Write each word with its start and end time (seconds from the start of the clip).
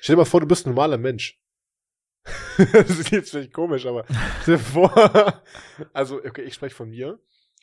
Stell 0.00 0.16
dir 0.16 0.20
mal 0.20 0.24
vor, 0.24 0.40
du 0.40 0.46
bist 0.46 0.66
ein 0.66 0.70
normaler 0.70 0.98
Mensch. 0.98 1.38
das 2.72 2.90
ist 2.90 3.10
jetzt 3.10 3.30
vielleicht 3.30 3.52
komisch, 3.52 3.86
aber 3.86 4.04
stell 4.42 4.56
dir 4.56 4.62
vor, 4.62 5.42
also, 5.92 6.16
okay, 6.16 6.42
ich 6.42 6.54
spreche 6.54 6.74
von 6.74 6.90
mir 6.90 7.18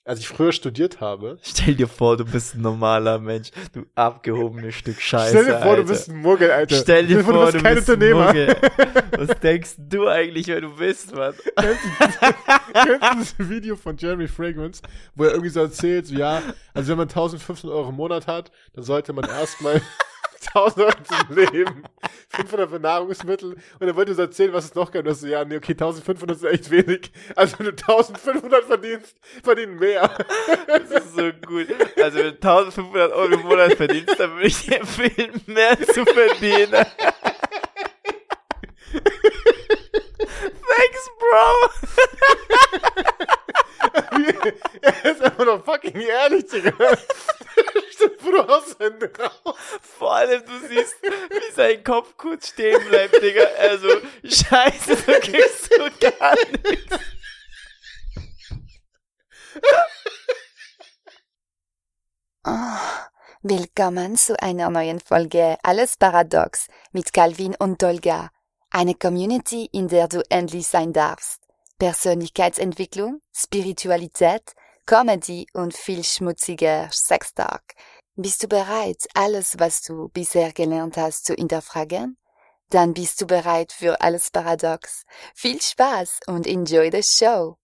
als 0.08 0.22
ich 0.22 0.28
früher 0.30 0.54
studiert 0.54 1.02
habe. 1.02 1.38
Stell 1.42 1.76
dir 1.76 1.88
vor, 1.88 2.16
du 2.16 2.24
bist 2.24 2.56
ein 2.56 2.62
normaler 2.62 3.20
Mensch, 3.20 3.52
du 3.74 3.86
abgehobenes 3.94 4.76
Stück 4.76 5.02
Scheiße. 5.02 5.32
Stell 5.32 5.46
dir 5.46 5.60
vor, 5.60 5.72
Alter. 5.72 5.84
du 5.84 5.90
bist 5.90 6.10
ein 6.10 6.18
Muggel, 6.22 6.50
Alter. 6.50 6.76
Stell 6.78 7.08
dir 7.08 7.24
vor, 7.26 7.34
du 7.34 7.52
bist 7.52 7.64
kein 7.64 7.78
Unternehmer. 7.78 8.34
Was 9.18 9.40
denkst 9.42 9.76
du 9.78 10.08
eigentlich, 10.08 10.48
wer 10.48 10.62
du 10.62 10.74
bist, 10.74 11.14
Mann? 11.14 11.34
Kennst 11.58 13.38
du 13.38 13.38
das 13.38 13.50
Video 13.50 13.76
von 13.76 13.98
Jeremy 13.98 14.30
Fragrance, 14.30 14.82
wo 15.14 15.26
er 15.26 15.32
irgendwie 15.32 15.50
so 15.50 15.60
erzählt, 15.60 16.08
so, 16.08 16.16
ja, 16.16 16.42
also 16.74 16.90
wenn 16.90 16.98
man 16.98 17.10
1500 17.10 17.66
Euro 17.66 17.90
im 17.90 17.96
Monat 17.96 18.28
hat, 18.28 18.50
dann 18.74 18.86
sollte 18.86 19.12
man 19.12 19.26
erstmal 19.26 19.82
1000 20.54 20.86
Euro 20.86 20.92
zum 21.04 21.36
Leben, 21.36 21.84
500 22.30 22.70
für 22.70 22.80
Nahrungsmittel 22.80 23.58
und 23.80 23.88
er 23.88 23.96
wollte 23.96 24.14
so 24.14 24.22
erzählen, 24.22 24.54
was 24.54 24.66
es 24.66 24.76
noch 24.76 24.92
kann. 24.92 25.08
Und 25.08 25.14
so, 25.14 25.28
ja, 25.28 25.44
nee, 25.46 25.58
okay, 25.58 25.74
1500 25.74 26.38
ist 26.38 26.44
echt 26.44 26.72
wenig. 26.72 27.12
Also 27.36 27.60
wenn 27.60 27.68
du 27.68 27.72
1500 27.72 28.64
verdienst, 28.64 29.16
verdienen 29.44 29.78
mehr. 29.80 30.10
Das 30.68 30.90
ist 30.92 31.16
so 31.16 31.32
gut. 31.46 31.68
Also 32.02 32.18
wenn 32.18 32.26
du 32.26 32.36
1500 32.36 33.12
Euro 33.12 33.34
im 33.34 33.42
Monat 33.42 33.74
verdienst, 33.74 34.20
dann 34.20 34.32
würde 34.36 34.48
ich 34.48 34.66
dir 34.66 34.80
empfehlen, 34.80 35.42
mehr 35.46 35.78
zu 35.80 36.06
verdienen. 36.06 36.86
Thanks, 40.78 41.10
Bro. 41.20 41.70
er 44.82 45.12
ist 45.12 45.22
einfach 45.22 45.46
noch 45.46 45.64
fucking 45.66 46.00
ehrlich, 46.00 46.46
Digga. 46.48 46.74
Wo 48.20 48.32
du 48.32 48.48
Hände 48.80 49.12
raus. 49.18 49.56
Vor 49.82 50.14
allem, 50.16 50.44
du 50.46 50.68
siehst, 50.68 50.96
wie 51.02 51.54
sein 51.54 51.84
Kopf 51.84 52.16
kurz 52.18 52.50
stehen 52.50 52.88
bleibt, 52.88 53.22
Digga. 53.22 53.44
Also, 53.60 53.90
scheiße, 54.24 54.96
du 54.96 55.20
kriegst 55.20 55.74
so 55.74 55.88
gar 56.00 56.36
nichts. 56.64 56.98
Oh, 62.46 62.78
willkommen 63.42 64.16
zu 64.16 64.42
einer 64.42 64.70
neuen 64.70 65.00
Folge 65.00 65.58
Alles 65.64 65.98
Paradox 65.98 66.68
mit 66.92 67.14
Calvin 67.14 67.56
und 67.56 67.82
Dolga. 67.82 68.30
Eine 68.70 68.96
Community, 68.96 69.70
in 69.72 69.88
der 69.88 70.08
du 70.08 70.24
endlich 70.30 70.68
sein 70.68 70.94
darfst. 70.94 71.42
Persönlichkeitsentwicklung, 71.80 73.22
Spiritualität, 73.34 74.54
Comedy 74.88 75.48
und 75.52 75.74
viel 75.74 76.02
schmutziger 76.02 76.88
Sextalk. 76.94 77.74
Bist 78.16 78.42
du 78.42 78.48
bereit, 78.48 79.06
alles, 79.14 79.60
was 79.60 79.82
du 79.82 80.08
bisher 80.08 80.54
gelernt 80.54 80.96
hast, 80.96 81.26
zu 81.26 81.34
hinterfragen? 81.34 82.18
Dann 82.70 82.94
bist 82.94 83.20
du 83.20 83.28
bereit 83.28 83.74
für 83.74 84.00
alles 84.00 84.32
Paradox. 84.32 85.04
Viel 85.36 85.62
Spaß 85.62 86.22
und 86.28 86.48
enjoy 86.48 86.90
the 86.90 87.04
show. 87.04 87.58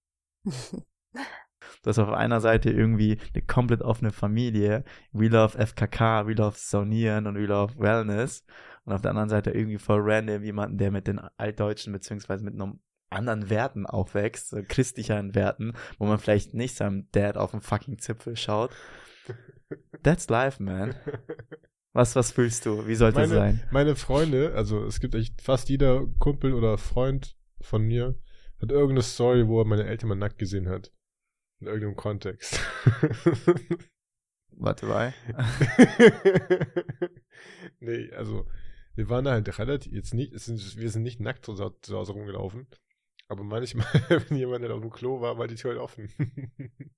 Du 0.44 1.90
hast 1.90 2.00
auf 2.00 2.10
einer 2.10 2.42
Seite 2.42 2.70
irgendwie 2.70 3.18
eine 3.34 3.44
komplett 3.46 3.82
offene 3.82 4.12
Familie. 4.12 4.84
We 5.14 5.30
love 5.30 5.58
FKK, 5.58 6.28
we 6.28 6.34
love 6.34 6.58
Saunieren 6.58 7.26
und 7.26 7.36
we 7.36 7.46
love 7.46 7.78
Wellness. 7.78 8.44
Und 8.84 8.92
auf 8.92 9.02
der 9.02 9.12
anderen 9.12 9.30
Seite 9.30 9.52
irgendwie 9.52 9.78
voll 9.78 10.02
random 10.02 10.44
jemanden, 10.44 10.78
der 10.78 10.92
mit 10.92 11.08
den 11.08 11.20
Altdeutschen 11.38 11.94
beziehungsweise 11.94 12.44
mit 12.44 12.54
einem 12.54 12.82
anderen 13.14 13.50
Werten 13.50 13.86
aufwächst, 13.86 14.50
so 14.50 14.62
christlicheren 14.68 15.36
Werten, 15.36 15.74
wo 15.98 16.06
man 16.06 16.20
vielleicht 16.20 16.54
nicht 16.54 16.76
seinem 16.76 17.08
Dad 17.12 17.38
auf 17.38 17.52
den 17.52 17.62
fucking 17.62 18.00
Zipfel 18.00 18.36
schaut. 18.36 18.72
That's 20.04 20.30
life, 20.30 20.62
man. 20.62 20.96
Was, 21.94 22.16
was 22.16 22.32
fühlst 22.32 22.66
du? 22.66 22.88
Wie 22.88 22.96
sollte 22.96 23.22
es 23.22 23.30
Meine, 23.30 23.40
sein? 23.40 23.64
meine 23.72 23.96
Freunde, 23.96 24.54
also 24.56 24.84
es 24.84 25.00
gibt 25.00 25.14
echt 25.14 25.42
fast 25.42 25.70
jeder 25.70 26.08
Kumpel 26.18 26.54
oder 26.54 26.78
Freund 26.80 27.38
von 27.62 27.84
mir, 27.84 28.20
hat 28.62 28.72
irgendeine 28.72 29.04
Story, 29.04 29.48
wo 29.48 29.62
er 29.62 29.66
meine 29.66 29.86
Eltern 29.86 30.10
mal 30.10 30.16
nackt 30.16 30.40
gesehen 30.40 30.70
hat. 30.70 30.92
In 31.60 31.68
irgendeinem 31.68 31.96
Kontext. 31.96 32.60
Warte 34.58 34.86
mal. 34.86 35.14
nee, 37.80 38.12
also 38.12 38.48
wir 38.96 39.10
waren 39.10 39.28
halt 39.28 39.60
relativ, 39.60 39.92
jetzt 39.92 40.14
nicht, 40.14 40.34
wir 40.34 40.90
sind 40.90 41.04
nicht 41.04 41.20
nackt 41.20 41.46
zu 41.46 41.58
Hause 41.58 42.12
rumgelaufen, 42.12 42.68
aber 43.28 43.44
manchmal, 43.44 43.88
wenn 44.28 44.38
jemand 44.38 44.66
auf 44.70 44.82
dem 44.82 44.92
Klo 44.92 45.22
war, 45.22 45.38
war 45.38 45.48
die 45.48 45.56
Tür 45.56 45.72
halt 45.72 45.80
offen. 45.80 46.10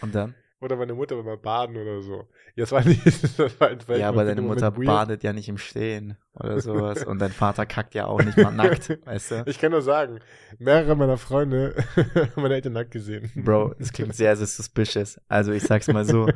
Und 0.00 0.14
dann? 0.14 0.34
Oder 0.62 0.76
meine 0.76 0.92
Mutter 0.92 1.16
war 1.16 1.24
mal 1.24 1.38
baden 1.38 1.76
oder 1.78 2.02
so. 2.02 2.28
Ja, 2.54 2.64
das 2.64 2.72
war 2.72 2.84
nicht, 2.84 3.06
das 3.06 3.38
war 3.60 3.68
ein 3.68 3.78
Ja, 3.96 4.10
aber 4.10 4.24
deine 4.24 4.42
Mutter 4.42 4.70
badet 4.70 5.22
ja 5.22 5.32
nicht 5.32 5.48
im 5.48 5.56
Stehen 5.56 6.18
oder 6.34 6.60
sowas. 6.60 7.04
Und 7.04 7.18
dein 7.18 7.32
Vater 7.32 7.64
kackt 7.64 7.94
ja 7.94 8.06
auch 8.06 8.22
nicht 8.22 8.36
mal 8.36 8.50
nackt, 8.50 8.98
weißt 9.06 9.30
du? 9.30 9.44
Ich 9.46 9.58
kann 9.58 9.72
nur 9.72 9.80
sagen, 9.80 10.20
mehrere 10.58 10.96
meiner 10.96 11.16
Freunde 11.16 11.74
haben 11.96 12.42
meine 12.42 12.54
Eltern 12.56 12.74
nackt 12.74 12.90
gesehen. 12.90 13.30
Bro, 13.34 13.74
es 13.78 13.90
klingt 13.90 14.14
sehr, 14.14 14.36
sehr 14.36 14.46
suspicious. 14.46 15.18
Also 15.28 15.52
ich 15.52 15.62
sag's 15.62 15.88
mal 15.88 16.04
so. 16.04 16.28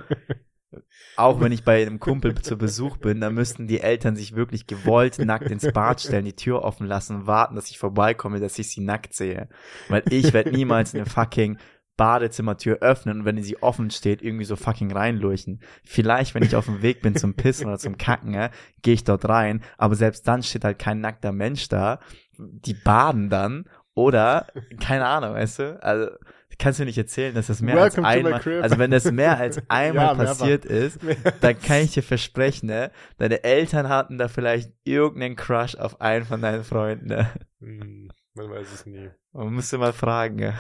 Auch 1.17 1.41
wenn 1.41 1.53
ich 1.53 1.65
bei 1.65 1.83
einem 1.83 2.01
Kumpel 2.01 2.35
zu 2.35 2.57
Besuch 2.59 2.97
bin, 2.97 3.21
dann 3.21 3.35
müssten 3.35 3.67
die 3.67 3.81
Eltern 3.81 4.17
sich 4.17 4.35
wirklich 4.35 4.67
gewollt 4.67 5.19
nackt 5.19 5.51
ins 5.51 5.71
Bad 5.73 6.01
stellen, 6.01 6.25
die 6.25 6.37
Tür 6.37 6.62
offen 6.62 6.87
lassen, 6.87 7.27
warten, 7.27 7.55
dass 7.55 7.71
ich 7.71 7.79
vorbeikomme, 7.79 8.41
dass 8.41 8.59
ich 8.59 8.71
sie 8.71 8.81
nackt 8.81 9.15
sehe. 9.15 9.49
Weil 9.89 10.03
ich 10.11 10.33
werde 10.33 10.51
niemals 10.51 10.95
eine 10.95 11.07
fucking 11.07 11.59
Badezimmertür 11.97 12.79
öffnen 12.81 13.21
und 13.21 13.25
wenn 13.25 13.41
sie 13.43 13.63
offen 13.63 13.91
steht, 13.91 14.23
irgendwie 14.23 14.45
so 14.45 14.57
fucking 14.57 14.91
reinlurchen. 14.91 15.61
Vielleicht, 15.84 16.34
wenn 16.34 16.43
ich 16.43 16.57
auf 16.57 16.67
dem 16.67 16.83
Weg 16.83 17.03
bin 17.03 17.15
zum 17.15 17.34
Pissen 17.34 17.67
oder 17.67 17.79
zum 17.79 17.99
Kacken, 17.99 18.34
ja, 18.34 18.51
gehe 18.83 18.95
ich 18.95 19.05
dort 19.05 19.29
rein, 19.29 19.63
aber 19.79 19.95
selbst 19.95 20.27
dann 20.27 20.43
steht 20.43 20.65
halt 20.65 20.79
kein 20.79 21.01
nackter 21.01 21.33
Mensch 21.33 21.69
da. 21.69 22.01
Die 22.37 22.75
baden 22.75 23.31
dann 23.31 23.69
oder, 23.95 24.49
keine 24.81 25.07
Ahnung, 25.07 25.34
weißt 25.34 25.59
du? 25.61 25.83
Also, 25.83 26.11
kannst 26.59 26.81
du 26.81 26.84
nicht 26.84 26.98
erzählen, 26.98 27.34
dass 27.34 27.48
das 27.48 27.60
mehr 27.60 27.76
Welcome 27.76 28.06
als 28.06 28.16
einmal, 28.16 28.62
also 28.62 28.78
wenn 28.78 28.91
das 28.91 29.10
mehr 29.10 29.38
als 29.38 29.60
einmal 29.69 30.06
Ja, 30.06 30.15
passiert 30.15 30.65
ist, 30.65 30.98
dann 31.41 31.59
kann 31.60 31.78
ich 31.82 31.92
dir 31.92 32.03
versprechen, 32.03 32.66
ne, 32.66 32.91
deine 33.19 33.44
Eltern 33.44 33.88
hatten 33.88 34.19
da 34.19 34.28
vielleicht 34.28 34.72
irgendeinen 34.84 35.37
Crush 35.37 35.76
auf 35.76 36.00
einen 36.00 36.25
von 36.25 36.41
deinen 36.42 36.65
Freunden, 36.65 37.06
ne? 37.09 37.31
Hm, 37.60 38.10
man 38.34 38.50
weiß 38.50 38.72
es 38.72 38.87
nie. 38.87 39.10
Man 39.32 39.50
müsste 39.50 39.78
mal 39.78 39.92
fragen, 39.92 40.38
ja. 40.38 40.54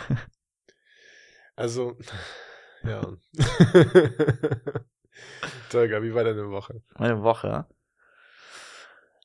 Also, 1.56 1.96
ja. 2.84 3.00
Tolga, 5.70 6.02
wie 6.02 6.14
war 6.14 6.24
deine 6.24 6.50
Woche? 6.50 6.82
Meine 6.98 7.22
Woche. 7.22 7.66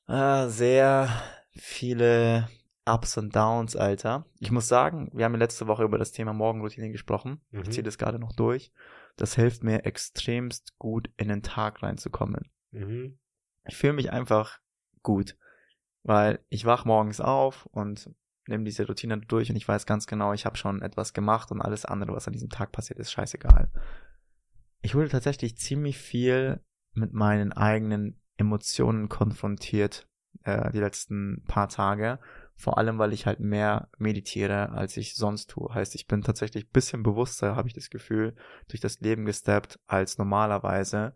Ah, 0.06 0.48
sehr 0.48 1.08
viele 1.56 2.48
Ups 2.92 3.16
und 3.16 3.34
Downs, 3.34 3.76
Alter. 3.76 4.26
Ich 4.38 4.50
muss 4.50 4.68
sagen, 4.68 5.10
wir 5.12 5.24
haben 5.24 5.32
ja 5.34 5.38
letzte 5.38 5.66
Woche 5.66 5.84
über 5.84 5.98
das 5.98 6.12
Thema 6.12 6.32
Morgenroutine 6.32 6.90
gesprochen. 6.90 7.40
Ich 7.52 7.58
Mhm. 7.66 7.70
ziehe 7.70 7.82
das 7.82 7.98
gerade 7.98 8.18
noch 8.18 8.32
durch. 8.32 8.72
Das 9.16 9.34
hilft 9.34 9.62
mir 9.62 9.84
extremst 9.84 10.78
gut, 10.78 11.10
in 11.16 11.28
den 11.28 11.42
Tag 11.42 11.82
reinzukommen. 11.82 12.50
Mhm. 12.70 13.18
Ich 13.66 13.76
fühle 13.76 13.92
mich 13.92 14.12
einfach 14.12 14.58
gut, 15.02 15.36
weil 16.02 16.40
ich 16.48 16.64
wach 16.64 16.84
morgens 16.84 17.20
auf 17.20 17.66
und 17.66 18.10
nehme 18.46 18.64
diese 18.64 18.86
Routine 18.86 19.18
durch 19.18 19.50
und 19.50 19.56
ich 19.56 19.68
weiß 19.68 19.86
ganz 19.86 20.06
genau, 20.06 20.32
ich 20.32 20.46
habe 20.46 20.56
schon 20.56 20.82
etwas 20.82 21.12
gemacht 21.12 21.52
und 21.52 21.60
alles 21.60 21.84
andere, 21.84 22.12
was 22.14 22.26
an 22.26 22.32
diesem 22.32 22.48
Tag 22.48 22.72
passiert, 22.72 22.98
ist 22.98 23.12
scheißegal. 23.12 23.70
Ich 24.82 24.94
wurde 24.94 25.08
tatsächlich 25.10 25.56
ziemlich 25.58 25.98
viel 25.98 26.60
mit 26.94 27.12
meinen 27.12 27.52
eigenen 27.52 28.20
Emotionen 28.38 29.08
konfrontiert 29.08 30.08
äh, 30.44 30.70
die 30.72 30.78
letzten 30.80 31.44
paar 31.46 31.68
Tage. 31.68 32.18
Vor 32.60 32.76
allem, 32.76 32.98
weil 32.98 33.14
ich 33.14 33.24
halt 33.24 33.40
mehr 33.40 33.88
meditiere, 33.96 34.72
als 34.72 34.98
ich 34.98 35.14
sonst 35.14 35.48
tue. 35.48 35.72
Heißt, 35.72 35.94
ich 35.94 36.06
bin 36.06 36.20
tatsächlich 36.20 36.66
ein 36.66 36.72
bisschen 36.72 37.02
bewusster, 37.02 37.56
habe 37.56 37.68
ich 37.68 37.74
das 37.74 37.88
Gefühl, 37.88 38.36
durch 38.68 38.80
das 38.80 39.00
Leben 39.00 39.24
gesteppt 39.24 39.80
als 39.86 40.18
normalerweise 40.18 41.14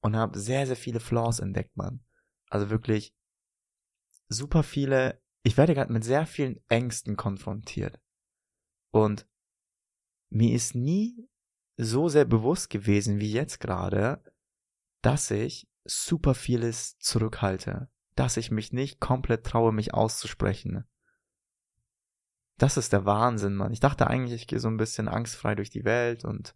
und 0.00 0.16
habe 0.16 0.38
sehr, 0.38 0.66
sehr 0.66 0.74
viele 0.74 0.98
Flaws 0.98 1.38
entdeckt, 1.38 1.76
Mann. 1.76 2.00
Also 2.48 2.70
wirklich 2.70 3.14
super 4.28 4.62
viele, 4.62 5.20
ich 5.42 5.58
werde 5.58 5.74
gerade 5.74 5.92
mit 5.92 6.02
sehr 6.02 6.24
vielen 6.24 6.64
Ängsten 6.70 7.18
konfrontiert. 7.18 8.00
Und 8.90 9.28
mir 10.30 10.54
ist 10.54 10.74
nie 10.74 11.28
so 11.76 12.08
sehr 12.08 12.24
bewusst 12.24 12.70
gewesen 12.70 13.20
wie 13.20 13.30
jetzt 13.30 13.60
gerade, 13.60 14.24
dass 15.02 15.30
ich 15.30 15.68
super 15.84 16.34
vieles 16.34 16.96
zurückhalte, 17.00 17.90
dass 18.16 18.36
ich 18.36 18.50
mich 18.50 18.72
nicht 18.72 18.98
komplett 19.00 19.44
traue, 19.46 19.72
mich 19.72 19.94
auszusprechen. 19.94 20.84
Das 22.58 22.76
ist 22.76 22.92
der 22.92 23.04
Wahnsinn, 23.04 23.54
Mann. 23.54 23.72
Ich 23.72 23.80
dachte 23.80 24.06
eigentlich, 24.06 24.32
ich 24.32 24.46
gehe 24.46 24.58
so 24.58 24.68
ein 24.68 24.78
bisschen 24.78 25.08
angstfrei 25.08 25.54
durch 25.54 25.70
die 25.70 25.84
Welt 25.84 26.24
und 26.24 26.54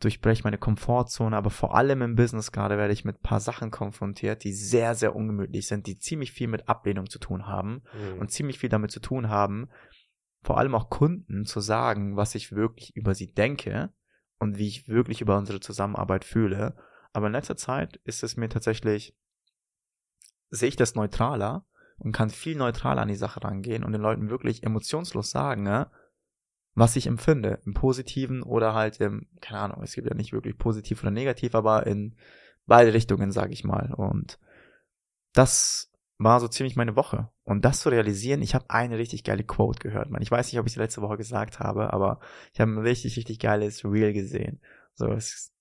durchbreche 0.00 0.42
meine 0.44 0.58
Komfortzone, 0.58 1.36
aber 1.36 1.50
vor 1.50 1.76
allem 1.76 2.02
im 2.02 2.16
Business 2.16 2.52
gerade 2.52 2.76
werde 2.76 2.92
ich 2.92 3.04
mit 3.04 3.16
ein 3.18 3.22
paar 3.22 3.40
Sachen 3.40 3.70
konfrontiert, 3.70 4.44
die 4.44 4.52
sehr, 4.52 4.94
sehr 4.94 5.14
ungemütlich 5.14 5.66
sind, 5.66 5.86
die 5.86 5.98
ziemlich 5.98 6.32
viel 6.32 6.48
mit 6.48 6.68
Ablehnung 6.68 7.08
zu 7.08 7.18
tun 7.18 7.46
haben 7.46 7.82
Mhm. 7.92 8.18
und 8.20 8.30
ziemlich 8.30 8.58
viel 8.58 8.68
damit 8.68 8.90
zu 8.90 9.00
tun 9.00 9.28
haben, 9.28 9.68
vor 10.42 10.58
allem 10.58 10.74
auch 10.74 10.90
Kunden 10.90 11.44
zu 11.46 11.60
sagen, 11.60 12.16
was 12.16 12.34
ich 12.34 12.52
wirklich 12.52 12.94
über 12.96 13.14
sie 13.14 13.32
denke 13.32 13.92
und 14.38 14.58
wie 14.58 14.68
ich 14.68 14.88
wirklich 14.88 15.20
über 15.20 15.38
unsere 15.38 15.60
Zusammenarbeit 15.60 16.24
fühle. 16.24 16.76
Aber 17.12 17.28
in 17.28 17.32
letzter 17.32 17.56
Zeit 17.56 17.96
ist 18.04 18.22
es 18.22 18.36
mir 18.36 18.48
tatsächlich 18.48 19.16
sehe 20.54 20.68
ich 20.68 20.76
das 20.76 20.94
neutraler 20.94 21.66
und 21.98 22.12
kann 22.12 22.30
viel 22.30 22.56
neutraler 22.56 23.02
an 23.02 23.08
die 23.08 23.16
Sache 23.16 23.42
rangehen 23.42 23.84
und 23.84 23.92
den 23.92 24.00
Leuten 24.00 24.30
wirklich 24.30 24.62
emotionslos 24.62 25.30
sagen, 25.30 25.66
ja, 25.66 25.90
was 26.74 26.96
ich 26.96 27.06
empfinde, 27.06 27.60
im 27.64 27.74
Positiven 27.74 28.42
oder 28.42 28.74
halt 28.74 29.00
im, 29.00 29.28
keine 29.40 29.60
Ahnung, 29.60 29.82
es 29.82 29.94
gibt 29.94 30.08
ja 30.08 30.14
nicht 30.14 30.32
wirklich 30.32 30.58
positiv 30.58 31.02
oder 31.02 31.12
negativ, 31.12 31.54
aber 31.54 31.86
in 31.86 32.16
beide 32.66 32.92
Richtungen, 32.92 33.30
sage 33.30 33.52
ich 33.52 33.64
mal. 33.64 33.92
Und 33.94 34.38
das 35.32 35.92
war 36.18 36.40
so 36.40 36.48
ziemlich 36.48 36.74
meine 36.74 36.96
Woche. 36.96 37.30
Und 37.44 37.64
das 37.64 37.80
zu 37.80 37.90
realisieren, 37.90 38.42
ich 38.42 38.54
habe 38.54 38.64
eine 38.68 38.98
richtig 38.98 39.22
geile 39.22 39.44
Quote 39.44 39.80
gehört, 39.80 40.10
man. 40.10 40.22
Ich 40.22 40.30
weiß 40.30 40.50
nicht, 40.50 40.58
ob 40.58 40.66
ich 40.66 40.72
sie 40.72 40.80
letzte 40.80 41.02
Woche 41.02 41.16
gesagt 41.16 41.60
habe, 41.60 41.92
aber 41.92 42.18
ich 42.52 42.60
habe 42.60 42.72
ein 42.72 42.78
richtig, 42.78 43.16
richtig 43.16 43.38
geiles 43.38 43.84
Reel 43.84 44.12
gesehen. 44.12 44.60
So, 44.94 45.08
es, 45.12 45.53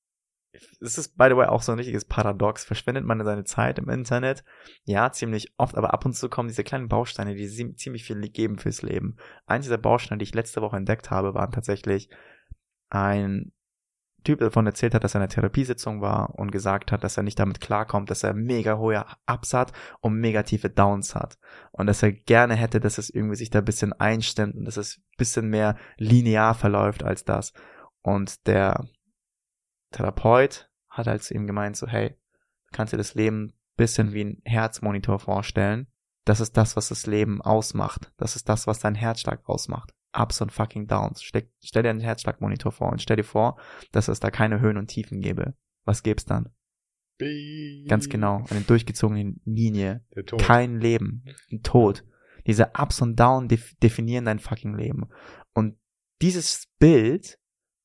es 0.79 0.97
ist, 0.97 1.17
by 1.17 1.25
the 1.29 1.35
way, 1.35 1.47
auch 1.47 1.61
so 1.61 1.71
ein 1.71 1.77
richtiges 1.77 2.05
Paradox. 2.05 2.63
Verschwendet 2.63 3.05
man 3.05 3.23
seine 3.23 3.43
Zeit 3.43 3.79
im 3.79 3.89
Internet? 3.89 4.43
Ja, 4.83 5.11
ziemlich 5.11 5.53
oft, 5.57 5.75
aber 5.75 5.93
ab 5.93 6.05
und 6.05 6.13
zu 6.13 6.29
kommen 6.29 6.47
diese 6.47 6.63
kleinen 6.63 6.87
Bausteine, 6.87 7.35
die 7.35 7.75
ziemlich 7.75 8.03
viel 8.03 8.19
geben 8.29 8.57
fürs 8.57 8.81
Leben. 8.81 9.17
Eins 9.45 9.65
dieser 9.65 9.77
Bausteine, 9.77 10.19
die 10.19 10.23
ich 10.23 10.35
letzte 10.35 10.61
Woche 10.61 10.77
entdeckt 10.77 11.11
habe, 11.11 11.33
waren 11.33 11.51
tatsächlich 11.51 12.09
ein 12.89 13.51
Typ 14.23 14.39
davon 14.39 14.65
erzählt 14.65 14.93
hat, 14.93 15.03
dass 15.03 15.15
er 15.15 15.19
in 15.19 15.23
einer 15.23 15.29
Therapiesitzung 15.29 15.99
war 15.99 16.35
und 16.39 16.51
gesagt 16.51 16.93
hat, 16.93 17.03
dass 17.03 17.17
er 17.17 17.23
nicht 17.23 17.39
damit 17.39 17.59
klarkommt, 17.59 18.09
dass 18.09 18.23
er 18.23 18.33
mega 18.33 18.77
hohe 18.77 19.03
Ups 19.27 19.53
hat 19.53 19.73
und 19.99 20.17
mega 20.17 20.43
tiefe 20.43 20.69
Downs 20.69 21.13
hat. 21.13 21.37
Und 21.71 21.87
dass 21.87 22.03
er 22.03 22.13
gerne 22.13 22.55
hätte, 22.55 22.79
dass 22.79 22.97
es 22.97 23.09
irgendwie 23.09 23.35
sich 23.35 23.49
da 23.49 23.59
ein 23.59 23.65
bisschen 23.65 23.91
einstimmt 23.91 24.55
und 24.55 24.65
dass 24.65 24.77
es 24.77 24.99
ein 24.99 25.17
bisschen 25.17 25.49
mehr 25.49 25.75
linear 25.97 26.53
verläuft 26.53 27.03
als 27.03 27.25
das. 27.25 27.51
Und 28.01 28.47
der 28.47 28.85
Therapeut 29.93 30.69
hat 30.89 31.07
halt 31.07 31.23
zu 31.23 31.33
ihm 31.33 31.47
gemeint, 31.47 31.77
so, 31.77 31.87
hey, 31.87 32.09
du 32.09 32.71
kannst 32.71 32.93
dir 32.93 32.97
das 32.97 33.15
Leben 33.15 33.45
ein 33.45 33.53
bisschen 33.77 34.13
wie 34.13 34.25
ein 34.25 34.41
Herzmonitor 34.43 35.19
vorstellen. 35.19 35.87
Das 36.25 36.39
ist 36.39 36.55
das, 36.57 36.75
was 36.75 36.89
das 36.89 37.05
Leben 37.05 37.41
ausmacht. 37.41 38.11
Das 38.17 38.35
ist 38.35 38.47
das, 38.47 38.67
was 38.67 38.79
dein 38.79 38.95
Herzschlag 38.95 39.47
ausmacht. 39.47 39.93
Ups 40.15 40.41
und 40.41 40.51
fucking 40.51 40.87
Downs. 40.87 41.23
Stell, 41.23 41.49
stell 41.63 41.83
dir 41.83 41.89
einen 41.89 41.99
Herzschlagmonitor 41.99 42.71
vor 42.71 42.91
und 42.91 43.01
stell 43.01 43.17
dir 43.17 43.23
vor, 43.23 43.57
dass 43.91 44.07
es 44.07 44.19
da 44.19 44.29
keine 44.29 44.59
Höhen 44.59 44.77
und 44.77 44.87
Tiefen 44.87 45.21
gäbe. 45.21 45.55
Was 45.85 46.03
gäb's 46.03 46.25
dann? 46.25 46.49
Beep. 47.17 47.89
Ganz 47.89 48.09
genau, 48.09 48.45
eine 48.49 48.61
durchgezogene 48.61 49.35
Linie. 49.45 50.05
Kein 50.39 50.79
Leben. 50.79 51.25
Ein 51.51 51.61
Tod. 51.63 52.03
Diese 52.45 52.71
Ups 52.77 53.01
und 53.01 53.19
Downs 53.19 53.47
def 53.47 53.75
definieren 53.81 54.25
dein 54.25 54.39
fucking 54.39 54.75
Leben. 54.75 55.09
Und 55.53 55.77
dieses 56.21 56.67
Bild 56.79 57.39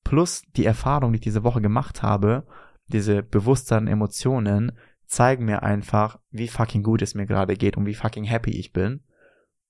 plus 0.09 0.41
die 0.57 0.65
Erfahrung, 0.65 1.13
die 1.13 1.17
ich 1.17 1.23
diese 1.23 1.45
Woche 1.45 1.61
gemacht 1.61 2.03
habe, 2.03 2.47
diese 2.87 3.23
Bewusstsein, 3.23 3.87
Emotionen, 3.87 4.73
zeigen 5.05 5.45
mir 5.45 5.63
einfach, 5.63 6.19
wie 6.31 6.49
fucking 6.49 6.83
gut 6.83 7.03
es 7.03 7.15
mir 7.15 7.27
gerade 7.27 7.57
geht 7.57 7.77
und 7.77 7.85
wie 7.85 7.95
fucking 7.95 8.25
happy 8.25 8.53
ich 8.59 8.73
bin. 8.73 9.05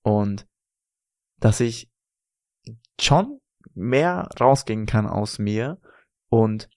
Und 0.01 0.47
dass 1.41 1.59
ich 1.59 1.91
schon 3.01 3.41
mehr 3.73 4.29
rausgehen 4.39 4.85
kann 4.85 5.07
aus 5.07 5.39
mir 5.39 5.77
und 6.29 6.69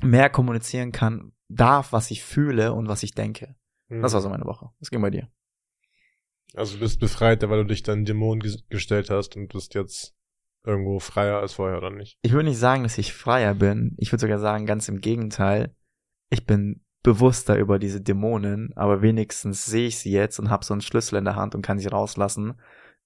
mehr 0.00 0.30
kommunizieren 0.30 0.92
kann, 0.92 1.32
darf, 1.48 1.92
was 1.92 2.12
ich 2.12 2.22
fühle 2.22 2.72
und 2.72 2.86
was 2.86 3.02
ich 3.02 3.14
denke. 3.14 3.56
Mhm. 3.88 4.02
Das 4.02 4.12
war 4.12 4.20
so 4.20 4.28
meine 4.28 4.44
Woche. 4.44 4.70
Was 4.78 4.90
ging 4.90 5.02
bei 5.02 5.10
dir? 5.10 5.28
Also 6.54 6.74
du 6.74 6.80
bist 6.80 7.00
befreit, 7.00 7.42
weil 7.42 7.64
du 7.64 7.66
dich 7.66 7.82
dann 7.82 8.04
Dämonen 8.04 8.38
ges 8.38 8.64
gestellt 8.68 9.10
hast 9.10 9.34
und 9.34 9.52
bist 9.52 9.74
jetzt 9.74 10.14
irgendwo 10.66 10.98
freier 10.98 11.38
als 11.38 11.54
vorher, 11.54 11.78
oder 11.78 11.90
nicht? 11.90 12.18
Ich 12.22 12.32
würde 12.32 12.48
nicht 12.48 12.58
sagen, 12.58 12.82
dass 12.82 12.98
ich 12.98 13.12
freier 13.12 13.54
bin. 13.54 13.94
Ich 13.98 14.12
würde 14.12 14.20
sogar 14.20 14.38
sagen, 14.38 14.66
ganz 14.66 14.88
im 14.88 15.00
Gegenteil. 15.00 15.74
Ich 16.30 16.44
bin 16.44 16.82
bewusster 17.02 17.56
über 17.56 17.78
diese 17.78 18.00
Dämonen, 18.00 18.72
aber 18.74 19.00
wenigstens 19.00 19.64
sehe 19.64 19.86
ich 19.86 19.98
sie 19.98 20.10
jetzt 20.10 20.40
und 20.40 20.50
habe 20.50 20.64
so 20.64 20.74
einen 20.74 20.80
Schlüssel 20.80 21.16
in 21.16 21.24
der 21.24 21.36
Hand 21.36 21.54
und 21.54 21.62
kann 21.62 21.78
sie 21.78 21.86
rauslassen. 21.86 22.54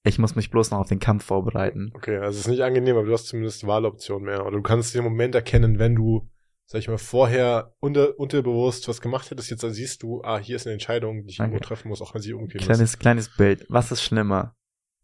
Ich 0.04 0.18
muss 0.18 0.34
mich 0.34 0.50
bloß 0.50 0.70
noch 0.70 0.78
auf 0.78 0.88
den 0.88 1.00
Kampf 1.00 1.24
vorbereiten. 1.24 1.92
Okay, 1.94 2.16
also 2.16 2.30
es 2.30 2.38
ist 2.40 2.48
nicht 2.48 2.62
angenehm, 2.62 2.96
aber 2.96 3.04
du 3.04 3.12
hast 3.12 3.26
zumindest 3.26 3.66
Wahloption 3.66 4.22
mehr. 4.22 4.46
Oder 4.46 4.56
du 4.56 4.62
kannst 4.62 4.94
den 4.94 5.04
Moment 5.04 5.34
erkennen, 5.34 5.78
wenn 5.78 5.94
du, 5.94 6.26
sag 6.64 6.78
ich 6.78 6.88
mal, 6.88 6.96
vorher 6.96 7.74
unter, 7.80 8.18
unterbewusst 8.18 8.88
was 8.88 9.02
gemacht 9.02 9.30
hättest, 9.30 9.50
jetzt 9.50 9.62
dann 9.62 9.74
siehst 9.74 10.02
du, 10.02 10.22
ah, 10.22 10.38
hier 10.38 10.56
ist 10.56 10.66
eine 10.66 10.72
Entscheidung, 10.72 11.24
die 11.24 11.32
ich 11.32 11.36
Danke. 11.36 11.52
irgendwo 11.52 11.66
treffen 11.66 11.88
muss, 11.88 12.00
auch 12.00 12.14
wenn 12.14 12.22
sie 12.22 12.32
umgehen 12.32 12.56
muss. 12.56 12.64
Kleines, 12.64 12.98
kleines 12.98 13.36
Bild. 13.36 13.66
Was 13.68 13.92
ist 13.92 14.02
schlimmer? 14.02 14.56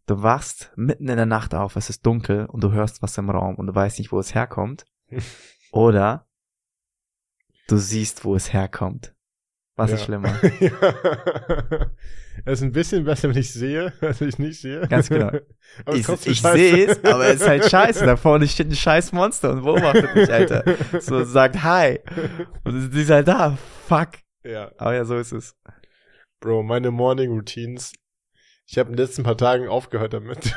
Du 0.07 0.23
wachst 0.23 0.71
mitten 0.77 1.09
in 1.09 1.17
der 1.17 1.27
Nacht 1.27 1.55
auf, 1.55 1.75
es 1.77 1.91
ist 1.91 2.07
dunkel 2.07 2.47
und 2.47 2.63
du 2.63 2.73
hörst 2.73 3.03
was 3.03 3.19
im 3.19 3.29
Raum 3.29 3.57
und 3.57 3.67
du 3.67 3.75
weißt 3.75 3.99
nicht, 3.99 4.13
wo 4.13 4.21
es 4.21 4.35
herkommt. 4.35 4.85
Oder 5.73 6.27
du 7.69 7.77
siehst, 7.77 8.25
wo 8.25 8.37
es 8.37 8.53
herkommt. 8.53 9.15
Was 9.75 9.91
ist 9.91 10.01
Ja. 10.01 10.05
schlimmer? 10.07 10.41
ja. 10.61 11.91
Es 12.45 12.61
ist 12.61 12.63
ein 12.63 12.73
bisschen 12.73 13.05
besser, 13.05 13.29
wenn 13.29 13.37
ich 13.37 13.53
sehe, 13.53 13.93
als 14.01 14.21
wenn 14.21 14.29
ich 14.29 14.39
nicht 14.39 14.61
sehe. 14.61 14.87
Ganz 14.89 15.09
genau. 15.09 15.33
aber 15.85 15.97
ist 15.97 16.09
ich 16.09 16.27
ich 16.29 16.41
sehe 16.43 16.87
es, 16.87 17.05
aber 17.05 17.27
es 17.27 17.41
ist 17.43 17.49
halt 17.49 17.71
scheiße. 17.71 18.07
Da 18.07 18.17
vorne 18.17 18.47
steht 18.49 18.69
ein 18.69 18.77
scheiß 18.77 19.13
Monster 19.13 19.51
und 19.51 19.65
beobachtet 19.65 20.15
mich, 20.15 20.33
Alter. 20.33 20.65
So 21.01 21.25
sagt 21.25 21.63
Hi. 21.63 21.99
Und 22.65 22.93
sie 22.93 23.03
ist 23.03 23.11
halt 23.11 23.29
da. 23.29 23.59
Fuck. 23.89 24.11
Ja. 24.45 24.71
Aber 24.79 24.95
ja, 24.95 25.05
so 25.05 25.17
ist 25.17 25.33
es. 25.33 25.55
Bro, 26.41 26.63
meine 26.63 26.91
Morning 26.91 27.31
Routines. 27.33 27.93
Ich 28.69 28.79
habe 28.79 28.91
in 28.91 28.97
den 28.97 29.07
letzten 29.07 29.23
paar 29.23 29.37
Tagen 29.37 29.69
aufgehört 29.69 30.13
damit. 30.13 30.39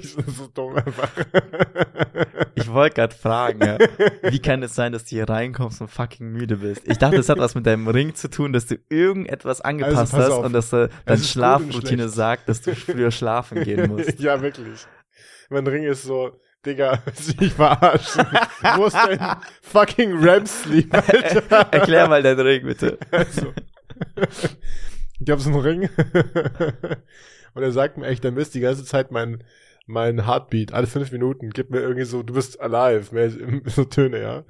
ich 0.00 0.14
bin 0.16 0.24
so 0.34 0.48
dumm 0.52 0.76
einfach. 0.76 1.08
Ich 2.54 2.70
wollte 2.70 2.94
gerade 2.96 3.14
fragen, 3.14 3.60
ja, 3.64 3.78
wie 4.30 4.38
kann 4.38 4.62
es 4.62 4.74
sein, 4.74 4.92
dass 4.92 5.04
du 5.04 5.10
hier 5.10 5.26
reinkommst 5.28 5.80
und 5.80 5.88
fucking 5.88 6.28
müde 6.30 6.58
bist? 6.58 6.82
Ich 6.84 6.98
dachte, 6.98 7.16
es 7.16 7.28
hat 7.30 7.38
was 7.38 7.54
mit 7.54 7.64
deinem 7.64 7.88
Ring 7.88 8.14
zu 8.14 8.28
tun, 8.28 8.52
dass 8.52 8.66
du 8.66 8.76
irgendetwas 8.90 9.62
angepasst 9.62 9.96
Also 10.14 10.16
hast 10.18 10.30
auf. 10.30 10.44
und 10.44 10.52
dass 10.52 10.72
Es 10.74 10.90
deine 11.06 11.20
ist 11.20 11.30
Schlafroutine 11.30 12.08
sagt, 12.10 12.48
dass 12.50 12.60
du 12.60 12.74
früher 12.74 13.10
schlafen 13.10 13.64
gehen 13.64 13.88
musst. 13.96 14.20
ja, 14.20 14.40
wirklich. 14.42 14.86
Mein 15.48 15.66
Ring 15.66 15.84
ist 15.84 16.02
so, 16.02 16.38
Digga, 16.66 16.98
mich 17.40 17.52
verarschen? 17.54 18.26
Wo 18.76 18.86
ist 18.86 18.94
dein 18.96 19.36
fucking 19.62 20.18
REM-Sleep, 20.22 20.92
Alter? 20.92 21.72
Erklär 21.72 22.08
mal 22.08 22.22
deinen 22.22 22.40
Ring, 22.40 22.66
bitte. 22.66 22.98
Also, 23.10 23.54
ich 25.20 25.30
hab 25.30 25.40
so 25.40 25.50
einen 25.50 25.60
Ring 25.60 25.88
und 27.54 27.62
er 27.62 27.72
sagt 27.72 27.96
mir 27.96 28.06
echt, 28.06 28.24
der 28.24 28.32
misst 28.32 28.54
die 28.54 28.60
ganze 28.60 28.84
Zeit 28.84 29.10
mein, 29.10 29.44
mein 29.86 30.26
Heartbeat, 30.26 30.72
alle 30.72 30.86
fünf 30.86 31.12
Minuten, 31.12 31.50
gibt 31.50 31.70
mir 31.70 31.80
irgendwie 31.80 32.04
so, 32.04 32.22
du 32.22 32.34
bist 32.34 32.60
alive, 32.60 33.14
mehr 33.14 33.30
so 33.66 33.84
Töne, 33.84 34.20
ja. 34.20 34.44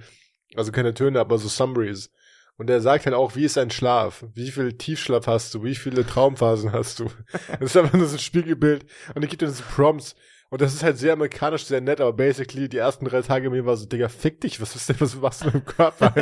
Also 0.54 0.72
keine 0.72 0.94
Töne, 0.94 1.20
aber 1.20 1.38
so 1.38 1.48
Summaries. 1.48 2.10
Und 2.58 2.70
er 2.70 2.80
sagt 2.80 3.04
halt 3.04 3.14
auch, 3.14 3.36
wie 3.36 3.44
ist 3.44 3.58
dein 3.58 3.70
Schlaf? 3.70 4.24
Wie 4.34 4.50
viel 4.50 4.72
Tiefschlaf 4.72 5.26
hast 5.26 5.52
du? 5.54 5.62
Wie 5.62 5.74
viele 5.74 6.06
Traumphasen 6.06 6.72
hast 6.72 7.00
du? 7.00 7.06
Das 7.60 7.70
ist 7.70 7.76
einfach 7.76 7.92
nur 7.92 8.06
so 8.06 8.16
ein 8.16 8.20
Spiegelbild. 8.20 8.86
Und 9.14 9.22
er 9.22 9.28
gibt 9.28 9.42
dir 9.42 9.50
so 9.50 9.62
Prompts. 9.74 10.16
Und 10.48 10.60
das 10.60 10.74
ist 10.74 10.84
halt 10.84 10.96
sehr 10.96 11.14
amerikanisch, 11.14 11.64
sehr 11.64 11.80
nett, 11.80 12.00
aber 12.00 12.12
basically 12.12 12.68
die 12.68 12.76
ersten 12.76 13.04
drei 13.04 13.20
Tage 13.22 13.50
mir 13.50 13.66
war 13.66 13.76
so, 13.76 13.86
Digga, 13.86 14.08
fick 14.08 14.40
dich, 14.40 14.60
was 14.60 14.76
ist 14.76 14.88
denn, 14.88 15.00
was 15.00 15.16
machst 15.16 15.40
du 15.42 15.46
mit 15.46 15.54
dem 15.54 15.64
Körper? 15.64 16.14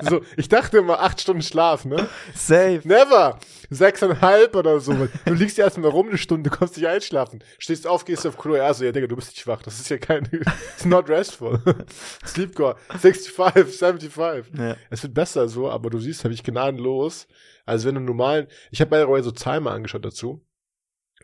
so, 0.02 0.22
ich 0.36 0.48
dachte 0.48 0.78
immer 0.78 1.00
acht 1.00 1.20
Stunden 1.20 1.42
Schlaf, 1.42 1.84
ne? 1.84 2.08
Safe. 2.34 2.80
Never! 2.82 3.38
Sechseinhalb 3.70 4.56
oder 4.56 4.80
so. 4.80 5.08
Du 5.24 5.34
liegst 5.34 5.58
erst 5.58 5.78
mal 5.78 5.88
rum 5.88 6.08
eine 6.08 6.18
Stunde, 6.18 6.50
du 6.50 6.56
kommst 6.56 6.76
nicht 6.76 6.88
einschlafen. 6.88 7.44
Stehst 7.58 7.86
auf, 7.86 8.04
gehst 8.04 8.26
auf 8.26 8.36
Klo, 8.36 8.56
ja, 8.56 8.74
so, 8.74 8.84
ja, 8.84 8.90
Digga, 8.90 9.06
du 9.06 9.14
bist 9.14 9.30
nicht 9.30 9.46
wach. 9.46 9.62
Das 9.62 9.78
ist 9.78 9.88
ja 9.88 9.98
kein, 9.98 10.24
it's 10.74 10.84
not 10.84 11.08
restful. 11.08 11.60
Sleepcore, 12.26 12.74
65, 12.98 13.32
75. 13.32 14.58
Ja. 14.58 14.76
Es 14.90 15.04
wird 15.04 15.14
besser 15.14 15.48
so, 15.48 15.70
aber 15.70 15.90
du 15.90 16.00
siehst, 16.00 16.24
habe 16.24 16.34
ich 16.34 16.42
gnadenlos. 16.42 17.28
Also 17.66 17.86
wenn 17.86 17.94
du 17.94 18.00
normalen, 18.00 18.48
ich 18.72 18.80
habe 18.80 19.08
way 19.08 19.22
so 19.22 19.32
mal 19.60 19.74
angeschaut 19.74 20.04
dazu. 20.04 20.44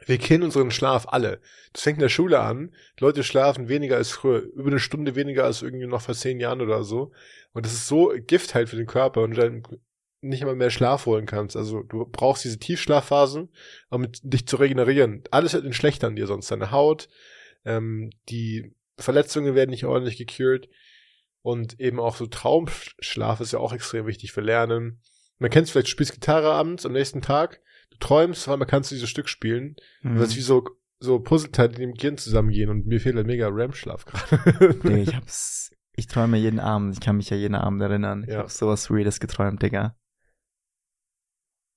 Wir 0.07 0.19
kennen 0.19 0.45
unseren 0.45 0.71
Schlaf 0.71 1.07
alle. 1.09 1.41
Das 1.73 1.83
fängt 1.83 1.99
in 1.99 2.03
der 2.03 2.09
Schule 2.09 2.41
an. 2.41 2.75
Leute 2.99 3.25
schlafen 3.25 3.69
weniger 3.69 3.97
als 3.97 4.11
früher. 4.11 4.41
Über 4.41 4.71
eine 4.71 4.81
Stunde 4.81 5.15
weniger 5.15 5.45
als 5.45 5.63
irgendwie 5.63 5.87
noch 5.87 6.03
vor 6.03 6.15
zehn 6.15 6.41
Jahren 6.41 6.61
oder 6.61 6.85
so. 6.85 7.13
Und 7.53 7.67
das 7.67 7.73
ist 7.73 7.89
so 7.89 8.13
Gift 8.27 8.55
halt 8.55 8.69
für 8.69 8.77
den 8.77 8.87
Körper 8.87 9.23
und 9.23 9.33
du 9.33 9.37
dann 9.37 9.63
nicht 10.21 10.43
immer 10.43 10.55
mehr 10.55 10.71
Schlaf 10.71 11.07
holen 11.07 11.27
kannst. 11.27 11.57
Also 11.57 11.83
du 11.83 12.05
brauchst 12.05 12.45
diese 12.45 12.59
Tiefschlafphasen, 12.59 13.51
um 13.91 14.07
dich 14.23 14.47
zu 14.47 14.57
regenerieren. 14.57 15.23
Alles 15.31 15.53
den 15.53 15.73
schlecht 15.73 16.03
an 16.05 16.17
dir 16.17 16.27
sonst. 16.27 16.51
Deine 16.51 16.71
Haut, 16.71 17.09
ähm, 17.65 18.11
die 18.29 18.75
Verletzungen 18.97 19.55
werden 19.55 19.71
nicht 19.71 19.85
ordentlich 19.85 20.17
gecured. 20.17 20.69
Und 21.43 21.79
eben 21.81 22.01
auch 22.01 22.17
so 22.17 22.27
Traumschlaf 22.27 23.41
ist 23.41 23.53
ja 23.53 23.59
auch 23.61 23.73
extrem 23.73 24.07
wichtig 24.07 24.33
für 24.33 24.41
Lernen. 24.41 25.01
Man 25.39 25.51
kennt 25.51 25.67
es 25.67 25.71
vielleicht, 25.71 25.87
du 25.87 25.93
spielst 25.93 26.13
Gitarre 26.13 26.51
abends 26.51 26.85
am 26.85 26.93
nächsten 26.93 27.23
Tag, 27.23 27.61
träumst, 28.01 28.49
weil 28.49 28.57
man 28.57 28.69
kannst 28.69 28.91
du 28.91 28.95
dieses 28.95 29.09
Stück 29.11 29.29
spielen. 29.29 29.77
Mhm. 30.03 30.17
Das 30.19 30.29
ist 30.31 30.37
wie 30.37 30.41
so, 30.43 30.65
so 31.01 31.21
Puzzleteile, 31.21 31.71
die 31.75 31.83
im 31.83 31.95
Gehirn 31.95 32.17
zusammengehen 32.19 32.71
und 32.71 32.87
mir 32.87 33.01
fehlt 33.01 33.17
ein 33.17 33.27
mega 33.27 33.49
REM-Schlaf 33.49 34.05
gerade. 34.05 34.99
Ich 35.01 35.15
hab's, 35.15 35.71
ich 35.95 36.07
träume 36.07 36.37
jeden 36.39 36.61
Abend, 36.61 36.95
ich 36.95 37.01
kann 37.01 37.17
mich 37.17 37.31
ja 37.31 37.37
jeden 37.37 37.55
Abend 37.55 37.81
erinnern. 37.83 38.25
Ich 38.25 38.31
Ja. 38.35 38.39
hab 38.41 38.51
sowas 38.51 38.91
Weirdes 38.91 39.21
geträumt, 39.21 39.63
Digga. 39.63 39.97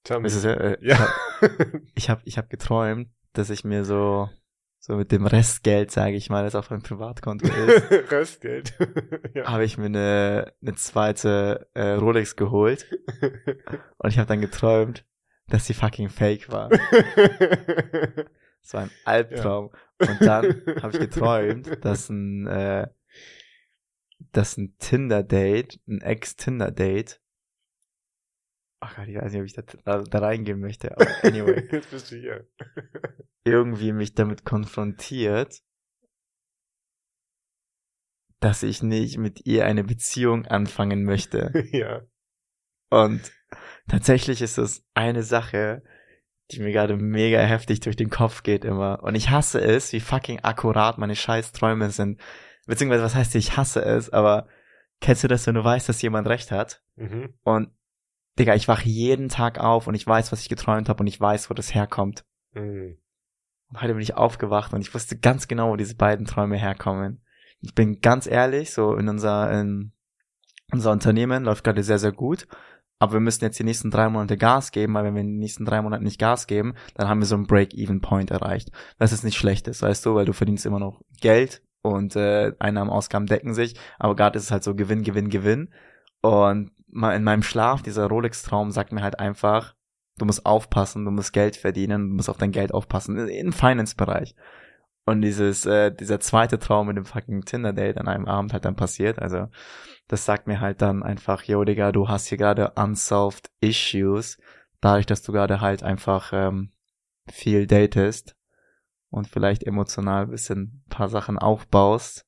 Tell 0.03 0.25
ist 0.25 0.43
ja, 0.43 0.53
äh, 0.53 0.77
ja. 0.81 1.07
ich 1.93 2.09
hab, 2.09 2.21
ich 2.25 2.37
hab 2.37 2.49
geträumt, 2.49 3.09
dass 3.33 3.51
ich 3.51 3.63
mir 3.63 3.85
so, 3.85 4.29
so 4.79 4.95
mit 4.95 5.11
dem 5.11 5.27
Restgeld, 5.27 5.91
sage 5.91 6.15
ich 6.15 6.31
mal, 6.31 6.43
das 6.43 6.55
auf 6.55 6.71
meinem 6.71 6.81
Privatkonto 6.81 7.45
ist, 7.47 7.91
Restgeld. 8.11 8.73
ja. 9.35 9.45
habe 9.51 9.63
ich 9.63 9.77
mir 9.77 9.85
eine, 9.85 10.53
eine 10.59 10.73
zweite 10.73 11.69
äh, 11.75 11.91
Rolex 11.91 12.35
geholt 12.35 12.89
und 13.99 14.09
ich 14.09 14.17
habe 14.17 14.27
dann 14.27 14.41
geträumt, 14.41 15.05
dass 15.51 15.67
sie 15.67 15.73
fucking 15.73 16.09
fake 16.09 16.51
war. 16.51 16.69
Es 18.63 18.73
war 18.73 18.83
ein 18.83 18.91
Albtraum. 19.05 19.71
Und 19.99 20.21
dann 20.21 20.63
habe 20.81 20.93
ich 20.93 20.99
geträumt, 20.99 21.83
dass 21.83 22.09
ein, 22.09 22.47
äh, 22.47 22.87
dass 24.31 24.57
ein 24.57 24.75
Tinder-Date, 24.77 25.79
ein 25.87 26.01
Ex-Tinder-Date, 26.01 27.21
ach 28.79 28.95
Gott, 28.95 29.07
ich 29.07 29.15
weiß 29.15 29.31
nicht, 29.31 29.41
ob 29.41 29.45
ich 29.45 29.53
da, 29.53 29.63
da, 29.83 30.03
da 30.03 30.19
reingehen 30.19 30.59
möchte, 30.59 30.91
aber 30.91 31.07
anyway, 31.23 31.67
Jetzt 31.71 31.91
bist 31.91 32.11
du 32.11 32.17
hier. 32.17 32.47
irgendwie 33.43 33.93
mich 33.93 34.13
damit 34.13 34.45
konfrontiert, 34.45 35.61
dass 38.39 38.63
ich 38.63 38.81
nicht 38.81 39.17
mit 39.17 39.45
ihr 39.45 39.65
eine 39.65 39.83
Beziehung 39.83 40.45
anfangen 40.45 41.03
möchte. 41.03 41.51
ja. 41.71 42.01
Und 42.89 43.31
tatsächlich 43.87 44.41
ist 44.41 44.57
das 44.57 44.83
eine 44.93 45.23
Sache, 45.23 45.83
die 46.51 46.59
mir 46.59 46.71
gerade 46.71 46.97
mega 46.97 47.39
heftig 47.39 47.79
durch 47.79 47.95
den 47.95 48.09
Kopf 48.09 48.43
geht 48.43 48.65
immer. 48.65 49.03
Und 49.03 49.15
ich 49.15 49.29
hasse 49.29 49.61
es, 49.61 49.93
wie 49.93 49.99
fucking 49.99 50.41
akkurat 50.41 50.97
meine 50.97 51.15
scheiß 51.15 51.51
Träume 51.53 51.89
sind. 51.91 52.19
Beziehungsweise, 52.65 53.03
was 53.03 53.15
heißt, 53.15 53.35
ich 53.35 53.57
hasse 53.57 53.83
es, 53.83 54.09
aber 54.09 54.47
kennst 54.99 55.23
du 55.23 55.27
das, 55.27 55.47
wenn 55.47 55.55
du 55.55 55.63
weißt, 55.63 55.87
dass 55.89 56.01
jemand 56.01 56.27
recht 56.27 56.51
hat? 56.51 56.81
Mhm. 56.95 57.33
Und, 57.43 57.71
Digga, 58.37 58.55
ich 58.55 58.67
wache 58.67 58.87
jeden 58.87 59.29
Tag 59.29 59.59
auf 59.59 59.87
und 59.87 59.95
ich 59.95 60.05
weiß, 60.05 60.31
was 60.31 60.41
ich 60.41 60.49
geträumt 60.49 60.89
habe 60.89 61.01
und 61.01 61.07
ich 61.07 61.19
weiß, 61.19 61.49
wo 61.49 61.53
das 61.53 61.73
herkommt. 61.73 62.25
Mhm. 62.53 62.97
Und 63.69 63.81
heute 63.81 63.93
bin 63.93 64.03
ich 64.03 64.15
aufgewacht 64.15 64.73
und 64.73 64.81
ich 64.81 64.93
wusste 64.93 65.17
ganz 65.17 65.47
genau, 65.47 65.69
wo 65.69 65.75
diese 65.75 65.95
beiden 65.95 66.25
Träume 66.25 66.57
herkommen. 66.57 67.23
Ich 67.61 67.73
bin 67.73 68.01
ganz 68.01 68.27
ehrlich, 68.27 68.73
so 68.73 68.95
in 68.95 69.07
unser, 69.07 69.51
in 69.59 69.93
unser 70.71 70.91
Unternehmen 70.91 71.43
läuft 71.43 71.63
gerade 71.63 71.83
sehr, 71.83 71.99
sehr 71.99 72.11
gut. 72.11 72.47
Aber 73.01 73.13
wir 73.13 73.19
müssen 73.19 73.43
jetzt 73.43 73.57
die 73.57 73.63
nächsten 73.63 73.89
drei 73.89 74.09
Monate 74.09 74.37
Gas 74.37 74.71
geben, 74.71 74.93
weil 74.93 75.03
wenn 75.03 75.15
wir 75.15 75.21
in 75.21 75.29
den 75.29 75.39
nächsten 75.39 75.65
drei 75.65 75.81
Monaten 75.81 76.03
nicht 76.03 76.19
Gas 76.19 76.45
geben, 76.45 76.75
dann 76.93 77.09
haben 77.09 77.19
wir 77.19 77.25
so 77.25 77.33
einen 77.33 77.47
Break-Even-Point 77.47 78.29
erreicht. 78.29 78.69
Was 78.99 79.11
ist 79.11 79.23
nicht 79.23 79.37
schlecht 79.37 79.67
ist, 79.67 79.81
weißt 79.81 80.05
du, 80.05 80.13
weil 80.13 80.25
du 80.25 80.33
verdienst 80.33 80.67
immer 80.67 80.77
noch 80.77 81.01
Geld 81.19 81.63
und 81.81 82.15
äh, 82.15 82.53
Einnahmen, 82.59 82.91
Ausgaben 82.91 83.25
decken 83.25 83.55
sich. 83.55 83.73
Aber 83.97 84.15
gerade 84.15 84.37
ist 84.37 84.43
es 84.43 84.51
halt 84.51 84.63
so 84.63 84.75
Gewinn, 84.75 85.01
Gewinn, 85.01 85.31
Gewinn. 85.31 85.73
Und 86.21 86.73
in 86.93 87.23
meinem 87.23 87.41
Schlaf, 87.41 87.81
dieser 87.81 88.05
Rolex-Traum 88.05 88.69
sagt 88.69 88.91
mir 88.91 89.01
halt 89.01 89.19
einfach, 89.19 89.73
du 90.19 90.25
musst 90.25 90.45
aufpassen, 90.45 91.03
du 91.03 91.09
musst 91.09 91.33
Geld 91.33 91.55
verdienen, 91.55 92.09
du 92.09 92.15
musst 92.17 92.29
auf 92.29 92.37
dein 92.37 92.51
Geld 92.51 92.71
aufpassen, 92.71 93.17
im 93.17 93.51
Finance-Bereich. 93.51 94.35
Und 95.11 95.21
dieses, 95.21 95.65
äh, 95.65 95.91
dieser 95.93 96.21
zweite 96.21 96.57
Traum 96.57 96.87
mit 96.87 96.95
dem 96.95 97.03
fucking 97.03 97.43
Tinder-Date 97.43 97.97
an 97.97 98.07
einem 98.07 98.27
Abend 98.27 98.53
halt 98.53 98.63
dann 98.63 98.77
passiert. 98.77 99.19
Also, 99.19 99.49
das 100.07 100.23
sagt 100.23 100.47
mir 100.47 100.61
halt 100.61 100.81
dann 100.81 101.03
einfach, 101.03 101.43
yo, 101.43 101.65
Digga, 101.65 101.91
du 101.91 102.07
hast 102.07 102.27
hier 102.27 102.37
gerade 102.37 102.71
unsolved 102.77 103.51
issues, 103.59 104.37
dadurch, 104.79 105.05
dass 105.05 105.21
du 105.21 105.33
gerade 105.33 105.59
halt 105.59 105.83
einfach 105.83 106.31
ähm, 106.33 106.71
viel 107.29 107.67
datest 107.67 108.37
und 109.09 109.27
vielleicht 109.27 109.63
emotional 109.63 110.27
bisschen 110.27 110.81
paar 110.87 111.09
Sachen 111.09 111.37
aufbaust, 111.37 112.25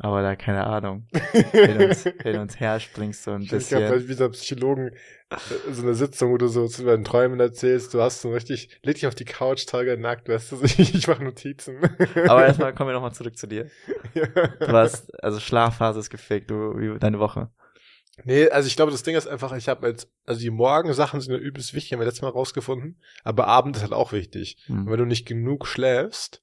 aber 0.00 0.22
da 0.22 0.34
keine 0.36 0.66
Ahnung, 0.66 1.06
hin 1.52 1.76
und, 1.88 1.96
hin 2.22 2.38
und 2.38 2.58
her 2.58 2.80
springst 2.80 3.22
so 3.24 3.32
ein 3.32 3.42
Ich 3.42 3.48
glaube, 3.48 3.60
bisschen. 3.64 3.86
vielleicht 3.86 4.08
wie 4.08 4.14
so 4.14 4.24
ein 4.24 4.30
Psychologen 4.32 4.88
äh, 5.30 5.72
so 5.72 5.82
eine 5.82 5.94
Sitzung, 5.94 6.32
wo 6.32 6.38
du 6.38 6.48
so 6.48 6.66
zu 6.66 6.84
deinen 6.84 7.04
Träumen 7.04 7.38
erzählst, 7.38 7.94
du 7.94 8.00
hast 8.02 8.20
so 8.22 8.32
richtig, 8.32 8.80
leg 8.82 8.96
dich 8.96 9.06
auf 9.06 9.14
die 9.14 9.24
Couch, 9.24 9.66
Tage 9.66 9.96
nackt, 9.96 10.28
weißt 10.28 10.52
du, 10.52 10.62
ich, 10.64 10.78
ich 10.94 11.06
mache 11.06 11.22
Notizen. 11.22 11.78
Aber 12.28 12.44
erstmal 12.46 12.74
kommen 12.74 12.90
wir 12.90 12.94
nochmal 12.94 13.12
zurück 13.14 13.36
zu 13.36 13.46
dir. 13.46 13.70
ja. 14.14 14.26
Du 14.26 14.72
hast, 14.72 15.12
also 15.22 15.38
Schlafphase 15.38 16.00
ist 16.00 16.10
gefickt, 16.10 16.50
du, 16.50 16.76
wie 16.78 16.98
deine 16.98 17.20
Woche. 17.20 17.50
Nee, 18.24 18.48
also 18.50 18.66
ich 18.66 18.76
glaube, 18.76 18.90
das 18.92 19.02
Ding 19.02 19.16
ist 19.16 19.26
einfach, 19.28 19.52
ich 19.56 19.68
habe 19.68 19.86
jetzt, 19.88 20.10
also 20.26 20.40
die 20.40 20.50
Morgensachen 20.50 21.20
sind 21.20 21.32
ja 21.32 21.38
übelst 21.38 21.72
wichtig, 21.74 21.92
haben 21.92 22.00
wir 22.00 22.04
letztes 22.06 22.22
Mal 22.22 22.28
rausgefunden, 22.30 23.00
aber 23.24 23.46
Abend 23.46 23.76
ist 23.76 23.82
halt 23.82 23.92
auch 23.92 24.12
wichtig. 24.12 24.58
Und 24.68 24.76
Hm. 24.78 24.90
wenn 24.90 24.98
du 24.98 25.04
nicht 25.06 25.26
genug 25.26 25.66
schläfst, 25.66 26.42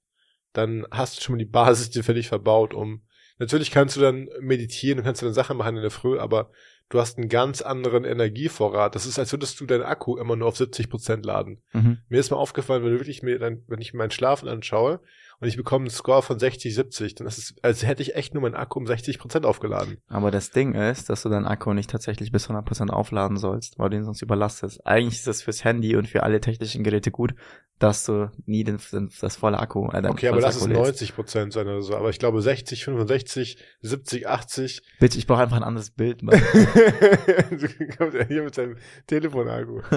dann 0.53 0.87
hast 0.91 1.17
du 1.17 1.21
schon 1.21 1.33
mal 1.35 1.39
die 1.39 1.45
Basis 1.45 1.89
dir 1.91 2.01
dich 2.01 2.29
verbaut, 2.29 2.73
um, 2.73 3.03
natürlich 3.37 3.71
kannst 3.71 3.95
du 3.95 4.01
dann 4.01 4.29
meditieren 4.39 4.99
und 4.99 5.05
kannst 5.05 5.21
du 5.21 5.25
dann 5.25 5.33
Sachen 5.33 5.57
machen 5.57 5.75
in 5.75 5.81
der 5.81 5.91
Früh, 5.91 6.19
aber 6.19 6.49
du 6.89 6.99
hast 6.99 7.17
einen 7.17 7.29
ganz 7.29 7.61
anderen 7.61 8.05
Energievorrat. 8.05 8.95
Das 8.95 9.05
ist, 9.05 9.19
als 9.19 9.31
würdest 9.31 9.59
du 9.59 9.65
deinen 9.65 9.83
Akku 9.83 10.17
immer 10.17 10.35
nur 10.35 10.47
auf 10.47 10.57
70 10.57 10.89
Prozent 10.89 11.25
laden. 11.25 11.61
Mhm. 11.73 11.99
Mir 12.09 12.19
ist 12.19 12.31
mal 12.31 12.37
aufgefallen, 12.37 12.83
wenn 12.83 12.93
du 12.93 12.99
wirklich 12.99 13.23
mir 13.23 13.39
dann, 13.39 13.63
wenn 13.67 13.81
ich 13.81 13.93
meinen 13.93 14.11
Schlafen 14.11 14.47
anschaue 14.47 14.99
und 15.39 15.47
ich 15.47 15.57
bekomme 15.57 15.83
einen 15.83 15.89
Score 15.91 16.21
von 16.21 16.39
60, 16.39 16.73
70, 16.73 17.15
dann 17.15 17.27
ist 17.27 17.37
es, 17.37 17.55
als 17.61 17.85
hätte 17.85 18.01
ich 18.01 18.15
echt 18.15 18.33
nur 18.33 18.41
meinen 18.41 18.55
Akku 18.55 18.79
um 18.79 18.87
60 18.87 19.19
Prozent 19.19 19.45
aufgeladen. 19.45 19.97
Aber 20.07 20.31
das 20.31 20.51
Ding 20.51 20.73
ist, 20.73 21.09
dass 21.09 21.21
du 21.23 21.29
deinen 21.29 21.45
Akku 21.45 21.73
nicht 21.73 21.89
tatsächlich 21.89 22.31
bis 22.31 22.49
100% 22.49 22.89
aufladen 22.89 23.37
sollst, 23.37 23.77
weil 23.77 23.89
du 23.89 23.97
ihn 23.97 24.05
sonst 24.05 24.21
überlastest. 24.21 24.85
Eigentlich 24.85 25.15
ist 25.15 25.27
das 25.27 25.43
fürs 25.43 25.63
Handy 25.63 25.95
und 25.95 26.07
für 26.07 26.23
alle 26.23 26.41
technischen 26.41 26.83
Geräte 26.83 27.11
gut, 27.11 27.35
dass 27.79 28.05
du 28.05 28.31
nie 28.47 28.63
den, 28.63 28.79
den, 28.91 29.11
das 29.21 29.35
volle 29.35 29.59
Akku, 29.59 29.87
äh, 29.89 30.01
dein 30.01 30.11
Okay, 30.11 30.29
aber 30.29 30.41
lass 30.41 30.55
es 30.55 30.63
Akku 30.63 30.73
lädst. 30.73 30.85
90 31.01 31.15
Prozent 31.15 31.53
sein 31.53 31.67
oder 31.67 31.83
so. 31.83 31.95
Aber 31.95 32.09
ich 32.09 32.17
glaube 32.17 32.41
60, 32.41 32.83
65, 32.83 33.63
70, 33.81 34.27
80. 34.27 34.81
Bitch, 34.99 35.15
ich 35.15 35.27
brauche 35.27 35.43
einfach 35.43 35.57
ein 35.57 35.63
anderes 35.63 35.91
Bild, 35.91 36.23
Mann. 36.23 36.41
du 37.51 37.67
kommst 37.95 38.17
ja 38.17 38.25
hier 38.25 38.41
mit 38.41 38.55
seinem 38.55 38.77
Telefonakku. 39.05 39.81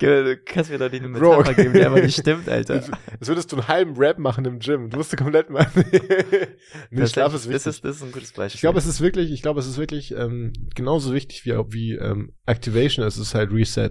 du 0.00 0.36
kannst 0.44 0.70
mir 0.70 0.78
doch 0.78 0.90
nicht 0.90 1.04
eine 1.04 1.16
Bro. 1.16 1.38
Metapher 1.38 1.54
geben, 1.54 1.74
die 1.74 1.84
einfach 1.84 2.02
nicht 2.02 2.18
stimmt, 2.18 2.48
Alter. 2.54 2.74
Als, 2.74 2.90
als 3.20 3.28
würdest 3.44 3.52
du 3.52 3.56
einen 3.56 3.68
halben 3.68 3.96
Rap 3.96 4.18
machen 4.18 4.44
im 4.44 4.58
Gym. 4.58 4.90
Du 4.90 4.96
musst 4.96 5.12
du 5.12 5.16
komplett 5.16 5.50
mal. 5.50 5.66
nee, 6.90 7.06
Schlaf 7.06 7.34
ist 7.34 7.46
das, 7.46 7.48
wichtig. 7.48 7.66
ist, 7.66 7.84
das 7.84 7.96
ist 7.96 8.02
ein 8.02 8.12
gutes 8.12 8.32
Beispiel. 8.32 8.56
Ich 8.56 8.60
glaube, 8.60 8.78
es 8.78 8.86
ist 8.86 9.00
wirklich, 9.00 9.30
ich 9.30 9.42
glaube, 9.42 9.60
es 9.60 9.66
ist 9.66 9.78
wirklich 9.78 10.12
ähm, 10.12 10.52
genauso 10.74 11.12
wichtig 11.12 11.44
wie, 11.44 11.52
wie 11.52 11.92
ähm, 11.94 12.32
Activation. 12.46 13.06
Es 13.06 13.18
ist 13.18 13.34
halt 13.34 13.52
Reset. 13.52 13.90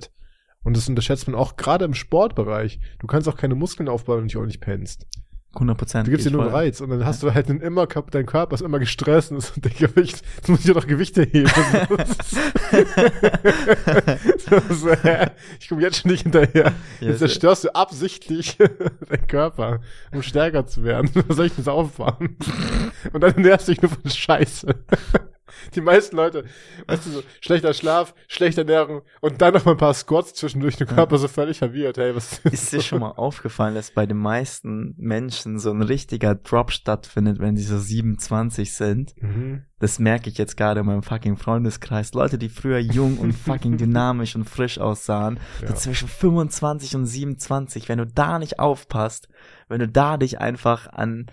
Und 0.63 0.77
das 0.77 0.87
unterschätzt 0.87 1.27
man 1.27 1.35
auch 1.35 1.57
gerade 1.57 1.85
im 1.85 1.93
Sportbereich. 1.93 2.79
Du 2.99 3.07
kannst 3.07 3.27
auch 3.27 3.35
keine 3.35 3.55
Muskeln 3.55 3.89
aufbauen, 3.89 4.21
wenn 4.21 4.27
du 4.27 4.41
auch 4.41 4.45
nicht 4.45 4.61
pennst. 4.61 5.05
100%. 5.55 6.03
Du 6.03 6.11
gibst 6.11 6.25
dir 6.25 6.31
nur 6.31 6.43
einen 6.43 6.51
Reiz 6.51 6.81
und 6.81 6.89
dann 6.89 7.05
hast 7.05 7.21
du 7.21 7.33
halt 7.33 7.49
einen 7.49 7.61
immer, 7.61 7.85
dein 7.85 8.25
Körper 8.25 8.55
ist 8.55 8.61
immer 8.61 8.79
gestresst 8.79 9.31
und 9.31 9.37
ist, 9.37 9.53
der 9.63 9.71
Gewicht, 9.71 10.23
jetzt 10.35 10.49
muss 10.49 10.61
ich 10.61 10.65
ja 10.65 10.73
doch 10.73 10.87
Gewichte 10.87 11.23
heben. 11.23 11.49
so, 14.69 14.91
hä? 15.03 15.27
ich 15.59 15.69
komme 15.69 15.81
jetzt 15.81 16.01
schon 16.01 16.11
nicht 16.11 16.23
hinterher. 16.23 16.73
Jetzt 16.99 17.19
zerstörst 17.19 17.65
du 17.65 17.75
absichtlich 17.75 18.57
deinen 19.09 19.27
Körper, 19.27 19.81
um 20.11 20.23
stärker 20.23 20.65
zu 20.65 20.83
werden. 20.83 21.09
Was 21.27 21.37
soll 21.37 21.45
ich 21.45 21.53
denn 21.53 21.67
aufbauen? 21.67 22.35
Und 23.11 23.21
dann 23.21 23.39
nervst 23.39 23.67
du 23.67 23.73
dich 23.73 23.81
nur 23.81 23.91
von 23.91 24.09
Scheiße. 24.09 24.75
Die 25.75 25.81
meisten 25.81 26.15
Leute, 26.15 26.45
weißt 26.87 27.05
du, 27.05 27.09
so, 27.11 27.23
schlechter 27.41 27.73
Schlaf, 27.73 28.13
schlechte 28.27 28.61
Ernährung 28.61 29.01
und 29.21 29.41
dann 29.41 29.53
noch 29.53 29.65
mal 29.65 29.71
ein 29.71 29.77
paar 29.77 29.93
Squats 29.93 30.33
zwischendurch, 30.33 30.77
der 30.77 30.87
Körper 30.87 31.17
so 31.17 31.27
völlig 31.27 31.57
verwirrt. 31.57 31.97
Hey, 31.97 32.15
was 32.15 32.39
Ist 32.45 32.71
dir 32.73 32.81
schon 32.81 32.99
mal 32.99 33.11
aufgefallen, 33.11 33.75
dass 33.75 33.91
bei 33.91 34.05
den 34.05 34.17
meisten 34.17 34.95
Menschen 34.97 35.59
so 35.59 35.71
ein 35.71 35.81
richtiger 35.81 36.35
Drop 36.35 36.71
stattfindet, 36.71 37.39
wenn 37.39 37.55
sie 37.57 37.63
so 37.63 37.77
27 37.77 38.73
sind? 38.73 39.13
Mhm. 39.21 39.63
Das 39.79 39.99
merke 39.99 40.29
ich 40.29 40.37
jetzt 40.37 40.55
gerade 40.55 40.79
in 40.79 40.85
meinem 40.85 41.03
fucking 41.03 41.35
Freundeskreis. 41.35 42.13
Leute, 42.13 42.37
die 42.37 42.47
früher 42.49 42.79
jung 42.79 43.17
und 43.17 43.33
fucking 43.33 43.77
dynamisch 43.77 44.35
und 44.35 44.45
frisch 44.45 44.77
aussahen, 44.79 45.39
Ja. 45.61 45.67
so 45.69 45.73
zwischen 45.73 46.07
25 46.07 46.95
und 46.95 47.05
27, 47.05 47.89
wenn 47.89 47.97
du 47.97 48.05
da 48.07 48.39
nicht 48.39 48.59
aufpasst, 48.59 49.27
wenn 49.67 49.79
du 49.79 49.87
da 49.87 50.17
dich 50.17 50.39
einfach 50.39 50.87
an 50.87 51.27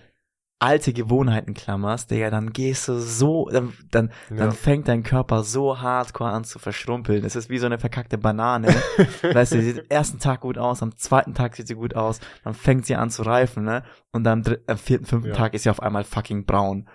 alte 0.60 0.92
Gewohnheiten 0.92 1.54
klammerst, 1.54 2.10
Digga, 2.10 2.30
dann 2.30 2.52
gehst 2.52 2.86
du 2.86 2.98
so, 3.00 3.48
dann, 3.50 3.72
dann, 3.90 4.10
Ja. 4.28 4.36
dann 4.36 4.52
fängt 4.52 4.88
dein 4.88 5.02
Körper 5.02 5.42
so 5.42 5.80
hardcore 5.80 6.30
an 6.30 6.44
zu 6.44 6.58
verschrumpeln. 6.58 7.24
Es 7.24 7.34
ist 7.34 7.48
wie 7.48 7.58
so 7.58 7.66
eine 7.66 7.78
verkackte 7.78 8.18
Banane. 8.18 8.68
weißt 9.22 9.52
du, 9.52 9.56
die 9.56 9.62
sieht 9.62 9.78
am 9.80 9.86
ersten 9.88 10.18
Tag 10.18 10.40
gut 10.42 10.58
aus, 10.58 10.82
am 10.82 10.96
zweiten 10.96 11.34
Tag 11.34 11.56
sieht 11.56 11.66
sie 11.66 11.74
gut 11.74 11.96
aus, 11.96 12.20
dann 12.44 12.54
fängt 12.54 12.84
sie 12.86 12.94
an 12.94 13.10
zu 13.10 13.22
reifen, 13.22 13.64
ne? 13.64 13.82
Und 14.12 14.24
dann 14.24 14.40
am, 14.40 14.42
dritten, 14.44 14.70
am 14.70 14.78
vierten, 14.78 15.06
fünften 15.06 15.30
Ja. 15.30 15.36
Tag 15.36 15.54
ist 15.54 15.62
sie 15.62 15.70
auf 15.70 15.82
einmal 15.82 16.04
fucking 16.04 16.44
braun. 16.44 16.88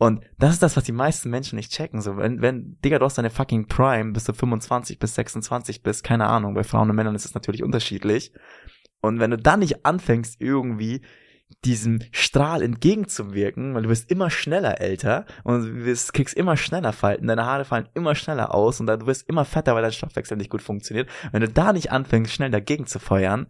Und 0.00 0.22
das 0.38 0.54
ist 0.54 0.62
das, 0.62 0.76
was 0.76 0.84
die 0.84 0.92
meisten 0.92 1.28
Menschen 1.30 1.56
nicht 1.56 1.72
checken. 1.72 2.00
So, 2.00 2.16
wenn, 2.16 2.40
wenn, 2.40 2.78
Digga, 2.84 2.98
du 2.98 3.04
hast 3.04 3.18
deine 3.18 3.30
fucking 3.30 3.66
Prime, 3.66 4.12
bis 4.12 4.24
du 4.24 4.32
25 4.32 4.98
bis 4.98 5.14
26 5.16 5.82
bist, 5.82 6.04
keine 6.04 6.26
Ahnung, 6.26 6.54
bei 6.54 6.62
Frauen 6.62 6.88
und 6.90 6.94
Männern 6.96 7.14
ist 7.16 7.24
es 7.24 7.34
natürlich 7.34 7.62
unterschiedlich. 7.64 8.32
Und 9.00 9.18
wenn 9.20 9.30
du 9.32 9.38
dann 9.38 9.60
nicht 9.60 9.84
anfängst, 9.86 10.40
irgendwie 10.40 11.02
diesem 11.64 12.00
Strahl 12.12 12.62
entgegenzuwirken, 12.62 13.74
weil 13.74 13.82
du 13.82 13.88
wirst 13.88 14.10
immer 14.10 14.30
schneller 14.30 14.80
älter 14.80 15.26
und 15.42 15.62
du 15.62 15.84
wirst, 15.84 16.12
kriegst 16.12 16.36
immer 16.36 16.56
schneller 16.56 16.92
Falten, 16.92 17.26
deine 17.26 17.46
Haare 17.46 17.64
fallen 17.64 17.88
immer 17.94 18.14
schneller 18.14 18.54
aus 18.54 18.78
und 18.80 18.86
dann, 18.86 19.00
du 19.00 19.06
wirst 19.06 19.28
immer 19.28 19.44
fetter, 19.44 19.74
weil 19.74 19.82
dein 19.82 19.92
Stoffwechsel 19.92 20.36
nicht 20.36 20.50
gut 20.50 20.62
funktioniert. 20.62 21.08
Wenn 21.32 21.40
du 21.40 21.48
da 21.48 21.72
nicht 21.72 21.90
anfängst, 21.90 22.32
schnell 22.32 22.50
dagegen 22.50 22.86
zu 22.86 23.00
feuern, 23.00 23.48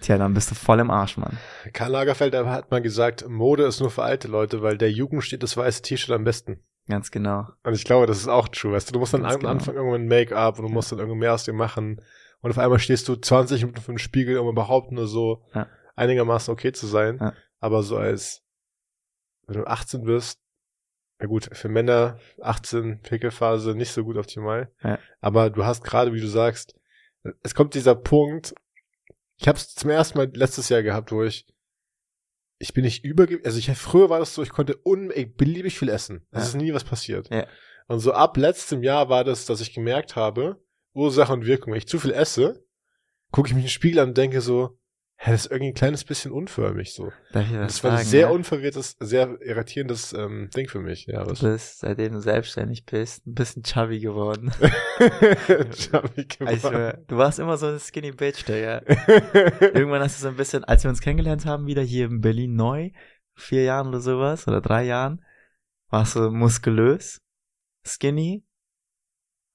tja, 0.00 0.16
dann 0.16 0.32
bist 0.32 0.50
du 0.50 0.54
voll 0.54 0.80
im 0.80 0.90
Arsch, 0.90 1.18
Mann. 1.18 1.36
Karl 1.74 1.90
Lagerfeld 1.90 2.34
hat 2.34 2.70
mal 2.70 2.80
gesagt, 2.80 3.28
Mode 3.28 3.64
ist 3.64 3.80
nur 3.80 3.90
für 3.90 4.02
alte 4.02 4.28
Leute, 4.28 4.62
weil 4.62 4.78
der 4.78 4.90
Jugend 4.90 5.22
steht 5.22 5.42
das 5.42 5.56
weiße 5.56 5.82
T-Shirt 5.82 6.14
am 6.14 6.24
besten. 6.24 6.60
Ganz 6.88 7.10
genau. 7.10 7.46
Und 7.62 7.74
ich 7.74 7.84
glaube, 7.84 8.06
das 8.06 8.18
ist 8.18 8.28
auch 8.28 8.48
true. 8.48 8.72
Weißt 8.72 8.88
du, 8.88 8.92
du 8.92 8.98
musst 8.98 9.14
dann 9.14 9.22
Ganz 9.22 9.34
am 9.34 9.40
genau. 9.40 9.52
Anfang 9.52 9.74
irgendwann 9.76 10.06
Make-up 10.08 10.58
und 10.58 10.66
du 10.66 10.72
musst 10.72 10.90
dann 10.90 10.98
irgendwie 10.98 11.20
mehr 11.20 11.34
aus 11.34 11.44
dir 11.44 11.52
machen. 11.52 12.00
Und 12.40 12.50
auf 12.50 12.58
einmal 12.58 12.80
stehst 12.80 13.06
du 13.08 13.14
20 13.14 13.60
Minuten 13.60 13.80
vor 13.80 13.94
dem 13.94 13.98
Spiegel, 13.98 14.38
um 14.38 14.48
überhaupt 14.48 14.90
nur 14.90 15.06
so 15.06 15.44
Ja. 15.54 15.68
Einigermaßen 16.02 16.52
okay 16.52 16.72
zu 16.72 16.86
sein. 16.86 17.18
Ja. 17.20 17.34
Aber 17.60 17.82
so 17.82 17.96
als, 17.96 18.42
wenn 19.46 19.58
du 19.60 19.66
18 19.66 20.02
bist, 20.04 20.40
ja 21.20 21.26
gut, 21.26 21.48
für 21.52 21.68
Männer 21.68 22.18
18 22.40 23.00
Pickelphase 23.02 23.74
nicht 23.74 23.92
so 23.92 24.04
gut 24.04 24.16
optimal. 24.16 24.72
Ja. 24.82 24.98
Aber 25.20 25.50
du 25.50 25.64
hast 25.64 25.84
gerade, 25.84 26.12
wie 26.12 26.20
du 26.20 26.26
sagst, 26.28 26.74
es 27.42 27.54
kommt 27.54 27.74
dieser 27.74 27.94
Punkt, 27.94 28.54
ich 29.36 29.46
habe 29.48 29.56
es 29.56 29.74
zum 29.74 29.90
ersten 29.90 30.18
Mal 30.18 30.30
letztes 30.34 30.68
Jahr 30.68 30.82
gehabt, 30.82 31.12
wo 31.12 31.22
ich 31.22 31.46
ich 32.58 32.74
bin 32.74 32.84
nicht 32.84 33.04
über, 33.04 33.26
also 33.44 33.58
ich 33.58 33.68
früher 33.76 34.08
war 34.08 34.20
das 34.20 34.34
so, 34.34 34.42
ich 34.42 34.50
konnte 34.50 34.78
un 34.84 35.10
ey, 35.10 35.26
beliebig 35.26 35.76
viel 35.76 35.88
essen. 35.88 36.24
Es 36.30 36.38
Ja. 36.42 36.48
ist 36.48 36.54
nie 36.54 36.72
was 36.72 36.84
passiert. 36.84 37.28
Ja. 37.28 37.46
Und 37.88 37.98
so 37.98 38.12
ab 38.12 38.36
letztem 38.36 38.84
Jahr 38.84 39.08
war 39.08 39.24
das, 39.24 39.46
dass 39.46 39.60
ich 39.60 39.74
gemerkt 39.74 40.14
habe, 40.14 40.62
Ursache 40.94 41.32
und 41.32 41.44
Wirkung. 41.44 41.72
Wenn 41.72 41.78
ich 41.78 41.88
zu 41.88 41.98
viel 41.98 42.12
esse, 42.12 42.64
gucke 43.32 43.48
ich 43.48 43.54
mich 43.54 43.64
in 43.64 43.66
den 43.66 43.72
Spiegel 43.72 43.98
an 43.98 44.10
und 44.10 44.18
denke 44.18 44.40
so, 44.40 44.78
das 45.24 45.44
ist 45.44 45.50
irgendwie 45.52 45.68
ein 45.68 45.74
kleines 45.74 46.04
bisschen 46.04 46.32
unförmig 46.32 46.92
so. 46.92 47.12
Darf 47.32 47.46
ich 47.46 47.52
Und 47.52 47.60
was 47.60 47.72
das 47.74 47.84
war 47.84 47.98
ein 47.98 48.04
sehr 48.04 48.20
ja? 48.22 48.28
unverwirrtes, 48.30 48.96
sehr 48.98 49.40
irritierendes 49.40 50.12
ähm, 50.12 50.50
Ding 50.56 50.68
für 50.68 50.80
mich. 50.80 51.06
Ja, 51.06 51.22
Du 51.24 51.30
was? 51.30 51.40
bist, 51.40 51.78
seitdem 51.80 52.12
du 52.14 52.20
selbstständig 52.20 52.84
bist, 52.86 53.26
ein 53.26 53.34
bisschen 53.34 53.62
chubby 53.62 54.00
geworden. 54.00 54.52
Ich 55.70 55.92
hab 55.92 56.16
mich 56.16 56.40
Also, 56.40 56.70
du 56.70 57.16
warst 57.16 57.38
immer 57.38 57.56
so 57.56 57.66
eine 57.66 57.78
skinny 57.78 58.12
Bitch, 58.12 58.44
Digga. 58.46 58.82
Irgendwann 59.60 60.02
hast 60.02 60.18
du 60.18 60.22
so 60.22 60.28
ein 60.28 60.36
bisschen, 60.36 60.64
als 60.64 60.82
wir 60.84 60.90
uns 60.90 61.00
kennengelernt 61.00 61.46
haben, 61.46 61.66
wieder 61.66 61.82
hier 61.82 62.06
in 62.06 62.20
Berlin 62.20 62.54
neu, 62.54 62.90
vier 63.34 63.64
Jahren 63.64 63.88
oder 63.88 64.00
sowas, 64.00 64.46
oder 64.48 64.60
drei 64.60 64.84
Jahren, 64.84 65.24
warst 65.88 66.16
du 66.16 66.30
muskulös, 66.30 67.20
skinny, 67.84 68.44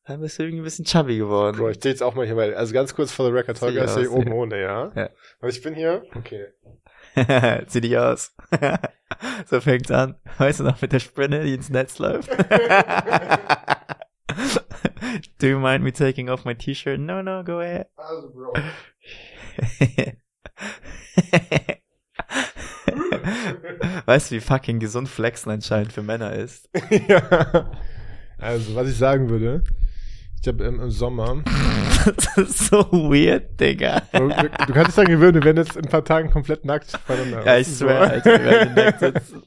dann 0.08 0.22
bist 0.22 0.40
du 0.40 0.44
irgendwie 0.44 0.62
ein 0.62 0.64
bisschen 0.64 0.86
chubby 0.86 1.18
geworden. 1.18 1.58
Bro, 1.58 1.72
ich 1.72 1.82
sehe 1.82 1.92
jetzt 1.92 2.02
auch 2.02 2.16
mal 2.16 2.26
hier, 2.26 2.38
weil, 2.38 2.56
also 2.56 2.74
ganz 2.74 2.96
kurz 2.96 3.12
vor 3.12 3.26
the 3.26 3.32
record, 3.32 3.60
Tolga 3.60 3.84
ist 3.84 3.98
hier 3.98 4.10
oben 4.12 4.32
ohne, 4.32 4.62
ja? 4.62 4.90
Ja. 4.96 5.10
Aber 5.40 5.50
ich 5.50 5.62
bin 5.62 5.76
hier, 5.76 6.04
okay. 6.16 6.48
Zieh 7.68 7.82
dich 7.82 7.98
aus. 7.98 8.34
so 9.48 9.60
fängt's 9.60 9.92
an. 9.92 10.16
Weißt 10.38 10.62
du 10.62 10.64
noch 10.64 10.82
mit 10.82 10.94
der 10.94 11.00
Spinne, 11.00 11.44
die 11.44 11.56
ins 11.56 11.70
Netz 11.70 12.00
läuft? 12.00 12.30
Do 15.40 15.48
you 15.48 15.60
mind 15.60 15.84
me 15.84 15.92
taking 15.92 16.30
off 16.30 16.46
my 16.46 16.56
t-shirt? 16.56 17.00
No, 17.00 17.22
no, 17.22 17.44
go 17.44 17.60
ahead. 17.60 17.88
Also, 17.98 18.30
Bro. 18.30 18.54
weißt 24.06 24.32
du, 24.32 24.36
wie 24.36 24.40
fucking 24.40 24.80
gesund 24.80 25.10
Flexen 25.10 25.52
anscheinend 25.52 25.92
für 25.92 26.02
Männer 26.02 26.32
ist? 26.34 26.70
ja. 27.08 27.72
Also, 28.38 28.76
was 28.76 28.88
ich 28.88 28.98
sagen 28.98 29.30
würde, 29.30 29.64
habe 30.48 30.64
im, 30.64 30.80
im 30.80 30.92
Sommer, 30.92 31.44
das 32.06 32.38
ist 32.38 32.68
so 32.68 32.80
weird, 32.92 33.60
Digga. 33.60 34.02
du, 34.12 34.30
du 34.30 34.74
kannst 34.74 34.90
dich 34.90 34.96
daran 34.96 35.12
gewöhnen, 35.12 35.36
wir 35.36 35.44
werden 35.44 35.58
jetzt 35.58 35.76
in 35.76 35.86
ein 35.86 35.90
paar 35.90 36.06
Tagen 36.06 36.32
komplett 36.32 36.66
nackt. 36.66 37.00
Ja, 37.46 37.58
ich 37.58 37.68
swear, 37.68 38.10
Alter, 38.12 38.32
wir 38.32 38.44
werden 38.46 38.76
nackt 38.76 39.00
sitzen. 39.00 39.44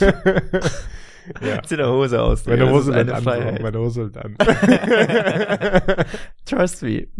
ja. 1.40 1.62
Zieh 1.66 1.76
der 1.76 1.88
Hose 1.88 2.22
aus. 2.22 2.46
Meine 2.46 2.70
Hose 2.70 2.94
eine 2.94 3.14
an. 3.14 3.22
Freiheit. 3.22 3.62
meine 3.62 3.78
Hose 3.78 4.12
wird 4.12 4.16
an. 4.18 4.36
Trust 6.44 6.82
me. 6.82 7.06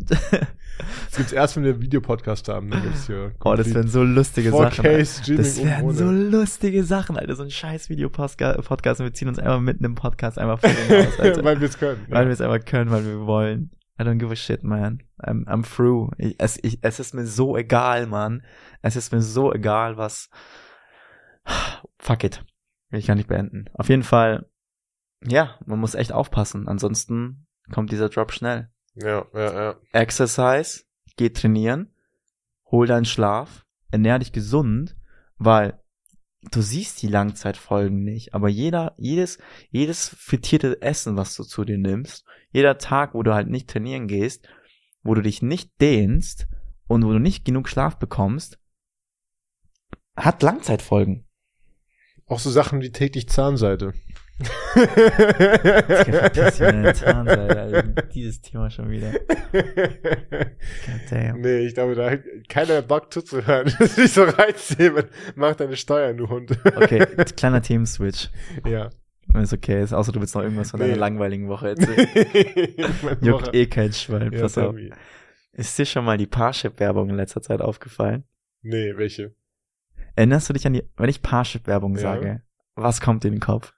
Das 1.07 1.19
gibt's 1.19 1.33
erst, 1.33 1.55
wenn 1.57 1.63
wir 1.63 1.81
Videopodcast 1.81 2.49
haben, 2.49 2.69
dann 2.69 2.83
gibt's 2.83 3.07
hier. 3.07 3.33
Oh, 3.45 3.55
das 3.55 3.73
wären 3.73 3.87
so 3.87 4.03
lustige 4.03 4.51
Sachen. 4.51 4.85
4K 4.85 4.89
Alter. 4.89 5.37
Das 5.37 5.63
wären 5.63 5.95
so 5.95 6.11
lustige 6.11 6.83
Sachen, 6.83 7.17
Alter. 7.17 7.37
So 7.37 7.45
ein 7.45 7.51
scheiß 7.53 7.89
Videopodcast 7.89 8.59
und 9.01 9.07
wir 9.07 9.15
ziehen 9.15 9.29
uns 9.29 9.39
einfach 9.39 9.61
mitten 9.61 9.85
im 9.85 9.95
Podcast 9.95 10.37
einfach 10.37 10.59
vor 10.59 10.71
den 10.71 11.07
Haus, 11.07 11.21
Alter. 11.21 11.45
Weil 11.45 11.61
wir 11.61 11.69
es 11.69 11.79
können. 11.79 12.05
weil 12.09 12.27
wir 12.27 12.33
es 12.33 12.41
einfach 12.41 12.65
können, 12.65 12.91
weil 12.91 13.05
wir 13.05 13.25
wollen. 13.25 13.71
I 14.01 14.03
don't 14.03 14.19
give 14.19 14.33
a 14.33 14.37
shit, 14.37 14.65
man. 14.65 15.05
I'm, 15.23 15.47
I'm 15.47 15.63
through. 15.63 16.11
Ich, 16.19 16.35
es, 16.39 16.59
ich, 16.63 16.79
es 16.83 16.99
ist 16.99 17.15
mir 17.15 17.27
so 17.27 17.57
egal, 17.57 18.09
man. 18.09 18.43
Es 18.83 18.97
ist 18.97 19.13
mir 19.13 19.23
so 19.23 19.53
egal, 19.55 19.97
was. 19.97 20.29
Fuck 21.99 22.25
it. 22.25 22.45
Will 22.95 23.01
ich 23.01 23.09
gar 23.09 23.17
nicht 23.17 23.27
beenden. 23.27 23.65
Auf 23.75 23.89
jeden 23.89 24.05
Fall, 24.05 24.49
ja, 25.21 25.59
man 25.67 25.81
muss 25.81 25.97
echt 25.97 26.13
aufpassen. 26.13 26.69
Ansonsten 26.69 27.49
kommt 27.73 27.91
dieser 27.91 28.09
Drop 28.09 28.31
schnell. 28.31 28.71
ja, 28.95 29.27
ja, 29.35 29.53
ja. 29.53 29.77
Exercise, 29.91 30.85
geh 31.17 31.31
trainieren, 31.31 31.93
hol 32.71 32.87
deinen 32.87 33.05
Schlaf, 33.05 33.67
ernähr 33.91 34.21
dich 34.21 34.31
gesund, 34.31 34.95
weil 35.39 35.83
du 36.53 36.63
siehst 36.63 37.03
die 37.03 37.09
Langzeitfolgen 37.09 38.05
nicht, 38.05 38.33
aber 38.33 38.49
jeder, 38.49 38.95
jedes, 38.97 39.39
jedes 39.71 40.11
frittierte 40.11 40.81
Essen, 40.81 41.17
was 41.17 41.35
du 41.35 41.43
zu 41.43 41.65
dir 41.65 41.79
nimmst, 41.79 42.25
jeder 42.53 42.79
Tag, 42.79 43.15
wo 43.15 43.25
du 43.25 43.35
halt 43.35 43.49
nicht 43.49 43.69
trainieren 43.69 44.07
gehst, 44.07 44.49
wo 45.03 45.17
du 45.17 45.21
dich 45.21 45.43
nicht 45.43 45.81
dehnst 45.81 46.47
und 46.87 47.05
wo 47.05 47.11
du 47.11 47.19
nicht 47.19 47.45
genug 47.45 47.69
Schlaf 47.69 47.99
bekommst, 47.99 48.61
hat 50.15 50.45
Langzeitfolgen. 50.45 51.27
Auch 52.27 52.39
so 52.39 52.51
Sachen 52.51 52.81
wie 52.81 52.91
täglich 52.91 53.29
Zahnseide. 53.29 53.93
Deiner 54.75 54.85
Zahnseide, 56.95 57.61
Alter. 57.61 57.83
Dieses 58.15 58.41
Thema 58.41 58.71
schon 58.71 58.91
wieder. 58.91 59.13
Goddamn. 59.53 61.41
nee, 61.41 61.59
ich 61.67 61.75
glaube, 61.75 61.95
da 61.95 62.11
hat 62.11 62.21
keiner 62.49 62.83
Bock 62.83 63.13
zuzuhören. 63.13 63.67
Das 63.79 63.91
ist 63.93 63.99
nicht 63.99 64.15
so 64.15 64.25
reiznehmen. 64.25 65.05
Mach 65.37 65.55
deine 65.55 65.77
Steuern, 65.77 66.17
du 66.17 66.29
Hund. 66.29 66.51
Okay, 66.77 67.07
kleiner 67.37 67.63
Themenswitch. 67.63 68.31
ja. 68.67 68.91
Wenn 69.29 69.43
es 69.43 69.53
okay 69.53 69.83
ist, 69.83 69.93
außer 69.93 70.13
du 70.13 70.21
willst 70.21 70.35
noch 70.35 70.43
irgendwas 70.43 70.71
von 70.71 70.81
deiner 70.81 70.93
Nee. 70.93 70.99
langweiligen 70.99 71.49
Woche 71.49 71.71
erzählen. 71.71 72.07
Juckt 73.21 73.47
Woche. 73.47 73.51
eh 73.57 73.67
kein 73.67 73.93
Schwein, 73.93 74.33
Ja, 74.33 74.43
pass 74.43 74.59
auf. 74.59 74.75
Ist 75.53 75.79
dir 75.79 75.87
schon 75.87 76.05
mal 76.05 76.19
die 76.19 76.27
Parship-Werbung 76.27 77.11
in 77.11 77.17
letzter 77.17 77.43
Zeit 77.43 77.61
aufgefallen? 77.61 78.25
Nee, 78.63 78.93
welche? 78.97 79.35
Erinnerst 80.17 80.49
du 80.49 80.53
dich 80.53 80.67
an 80.67 80.75
die, 80.75 80.85
wenn 80.97 81.09
ich 81.09 81.23
Parship-Werbung 81.23 81.95
Ja. 81.97 82.01
sage, 82.01 82.43
was 82.75 83.01
kommt 83.01 83.25
dir 83.25 83.29
in 83.29 83.35
den 83.35 83.41
Kopf? 83.41 83.75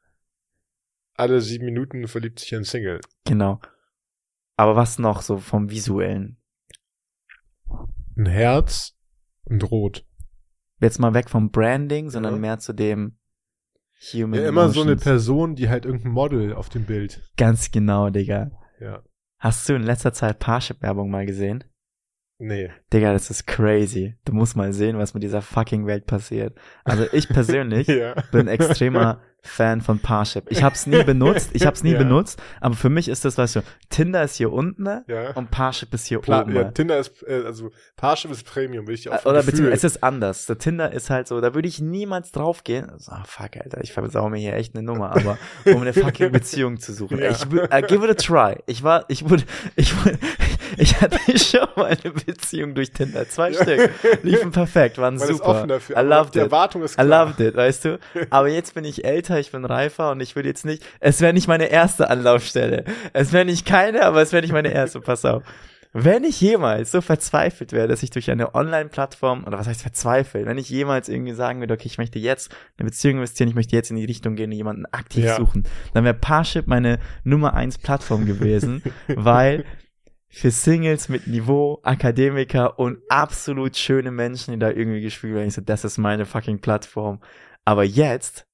Alle 1.14 1.40
sieben 1.40 1.64
Minuten 1.64 2.06
verliebt 2.08 2.38
sich 2.40 2.54
ein 2.54 2.64
Single. 2.64 3.00
Genau. 3.24 3.60
Aber 4.56 4.76
was 4.76 4.98
noch 4.98 5.22
so 5.22 5.38
vom 5.38 5.70
Visuellen? 5.70 6.38
Ein 8.16 8.26
Herz 8.26 8.96
und 9.44 9.62
Rot. 9.70 10.06
Jetzt 10.80 10.98
mal 10.98 11.14
weg 11.14 11.30
vom 11.30 11.50
Branding, 11.50 12.10
sondern 12.10 12.34
Ja. 12.34 12.40
mehr 12.40 12.58
zu 12.58 12.72
dem 12.74 13.18
Human 14.12 14.40
Ja, 14.40 14.48
immer 14.48 14.68
so 14.68 14.82
eine 14.82 14.92
Emotions. 14.92 15.04
Person, 15.04 15.54
die 15.56 15.68
halt 15.70 15.86
irgendein 15.86 16.12
Model 16.12 16.52
auf 16.52 16.68
dem 16.68 16.84
Bild. 16.84 17.22
Ganz 17.38 17.70
genau, 17.70 18.10
Digga. 18.10 18.50
Ja. 18.78 19.02
Hast 19.38 19.66
du 19.68 19.74
in 19.74 19.82
letzter 19.82 20.12
Zeit 20.12 20.38
Parship-Werbung 20.38 21.10
mal 21.10 21.24
gesehen? 21.24 21.64
Nee. 22.38 22.70
Digga, 22.92 23.12
das 23.12 23.30
ist 23.30 23.46
crazy. 23.46 24.14
Du 24.26 24.32
musst 24.34 24.56
mal 24.56 24.72
sehen, 24.72 24.98
was 24.98 25.14
mit 25.14 25.22
dieser 25.22 25.40
fucking 25.40 25.86
Welt 25.86 26.06
passiert. 26.06 26.54
Also 26.84 27.06
ich 27.12 27.28
persönlich 27.28 27.86
Ja. 27.88 28.14
bin 28.30 28.46
extremer 28.46 29.20
Fan 29.46 29.80
von 29.80 29.98
Parship. 30.00 30.44
Ich 30.50 30.62
hab's 30.62 30.86
nie 30.86 31.02
benutzt, 31.04 31.50
ich 31.52 31.66
hab's 31.66 31.82
nie 31.82 31.92
Ja. 31.96 31.98
benutzt, 31.98 32.40
aber 32.60 32.74
für 32.74 32.88
mich 32.90 33.08
ist 33.08 33.24
das, 33.24 33.38
weißt 33.38 33.56
du, 33.56 33.60
Tinder 33.90 34.22
ist 34.22 34.36
hier 34.36 34.52
unten 34.52 34.82
ne? 34.82 35.04
Ja. 35.08 35.30
und 35.32 35.50
Parship 35.50 35.92
ist 35.94 36.06
hier 36.06 36.18
Pla 36.20 36.42
oben. 36.42 36.54
ja, 36.54 36.64
ne? 36.64 36.74
Tinder 36.74 36.98
ist, 36.98 37.22
äh, 37.26 37.42
also 37.46 37.70
Parship 37.96 38.30
ist 38.30 38.44
Premium, 38.44 38.86
will 38.86 38.94
ich 38.94 39.08
auch 39.08 39.24
Oder 39.24 39.36
Gefühl. 39.40 39.50
beziehungsweise 39.52 39.86
es 39.86 39.94
ist 39.96 40.02
anders. 40.02 40.46
Der 40.46 40.58
Tinder 40.58 40.92
ist 40.92 41.10
halt 41.10 41.28
so, 41.28 41.40
da 41.40 41.54
würde 41.54 41.68
ich 41.68 41.80
niemals 41.80 42.32
draufgehen. 42.32 42.90
So, 42.98 43.12
ah, 43.12 43.24
fuck, 43.26 43.56
Alter, 43.62 43.80
ich 43.82 43.92
versau 43.92 44.28
mir 44.28 44.38
hier 44.38 44.54
echt 44.54 44.74
eine 44.74 44.82
Nummer, 44.84 45.10
aber 45.16 45.38
um 45.64 45.80
eine 45.82 45.92
fucking 45.92 46.32
Beziehung 46.32 46.78
zu 46.78 46.92
suchen. 46.92 47.18
Ja. 47.18 47.30
Ich 47.30 47.46
uh, 47.46 47.86
give 47.86 48.04
it 48.04 48.10
a 48.10 48.14
try. 48.14 48.58
Ich 48.66 48.82
war, 48.82 49.04
ich 49.08 49.28
wurde, 49.28 49.44
ich 49.76 49.96
wurde, 50.04 50.18
ich 50.76 51.00
hatte 51.00 51.18
schon 51.38 51.66
mal 51.76 51.86
eine 52.02 52.12
Beziehung 52.12 52.74
durch 52.74 52.90
Tinder. 52.90 53.28
Zwei 53.28 53.50
Ja. 53.50 53.62
Stück. 53.62 53.90
Liefen 54.22 54.50
perfekt, 54.50 54.98
waren 54.98 55.14
Man 55.16 55.28
ist 55.28 55.36
super. 55.38 55.48
offen 55.48 55.68
dafür. 55.68 55.96
I 55.96 56.00
loved 56.06 56.34
die 56.34 56.38
it. 56.40 56.44
Erwartung 56.46 56.82
ist 56.82 56.92
I 56.94 57.04
klar. 57.04 57.26
loved 57.26 57.40
it, 57.40 57.54
weißt 57.56 57.84
du? 57.84 57.98
Aber 58.30 58.48
jetzt 58.48 58.74
bin 58.74 58.84
ich 58.84 59.04
älter, 59.04 59.35
ich 59.40 59.52
bin 59.52 59.64
reifer 59.64 60.10
und 60.10 60.20
ich 60.20 60.36
will 60.36 60.46
jetzt 60.46 60.64
nicht, 60.64 60.84
es 61.00 61.20
wäre 61.20 61.32
nicht 61.32 61.48
meine 61.48 61.66
erste 61.66 62.10
Anlaufstelle. 62.10 62.84
Es 63.12 63.32
wäre 63.32 63.44
nicht 63.44 63.66
keine, 63.66 64.04
aber 64.04 64.22
es 64.22 64.32
wäre 64.32 64.42
nicht 64.42 64.52
meine 64.52 64.72
erste, 64.72 65.00
pass 65.00 65.24
auf. 65.24 65.42
Wenn 65.98 66.24
ich 66.24 66.40
jemals 66.42 66.90
so 66.90 67.00
verzweifelt 67.00 67.72
wäre, 67.72 67.88
dass 67.88 68.02
ich 68.02 68.10
durch 68.10 68.30
eine 68.30 68.54
Online-Plattform, 68.54 69.44
oder 69.44 69.58
was 69.58 69.66
heißt 69.66 69.80
verzweifelt, 69.80 70.44
wenn 70.44 70.58
ich 70.58 70.68
jemals 70.68 71.08
irgendwie 71.08 71.32
sagen 71.32 71.60
würde, 71.60 71.72
okay, 71.72 71.86
ich 71.86 71.96
möchte 71.96 72.18
jetzt 72.18 72.54
eine 72.76 72.84
Beziehung 72.86 73.16
investieren, 73.16 73.48
ich 73.48 73.54
möchte 73.54 73.74
jetzt 73.76 73.90
in 73.90 73.96
die 73.96 74.04
Richtung 74.04 74.36
gehen 74.36 74.50
und 74.50 74.56
jemanden 74.56 74.84
aktiv 74.86 75.24
Ja. 75.24 75.36
suchen, 75.36 75.64
dann 75.94 76.04
wäre 76.04 76.12
Parship 76.12 76.66
meine 76.66 76.98
Nummer 77.24 77.54
eins 77.54 77.78
Plattform 77.78 78.26
gewesen, 78.26 78.82
weil 79.08 79.64
für 80.28 80.50
Singles 80.50 81.08
mit 81.08 81.28
Niveau, 81.28 81.80
Akademiker 81.82 82.78
und 82.78 82.98
absolut 83.08 83.74
schöne 83.78 84.10
Menschen, 84.10 84.52
die 84.52 84.58
da 84.58 84.68
irgendwie 84.68 85.00
gespielt 85.00 85.34
werden. 85.34 85.48
Ich 85.48 85.54
so, 85.54 85.62
das 85.62 85.84
ist 85.84 85.96
meine 85.96 86.26
fucking 86.26 86.60
Plattform. 86.60 87.20
Aber 87.64 87.84
jetzt 87.84 88.46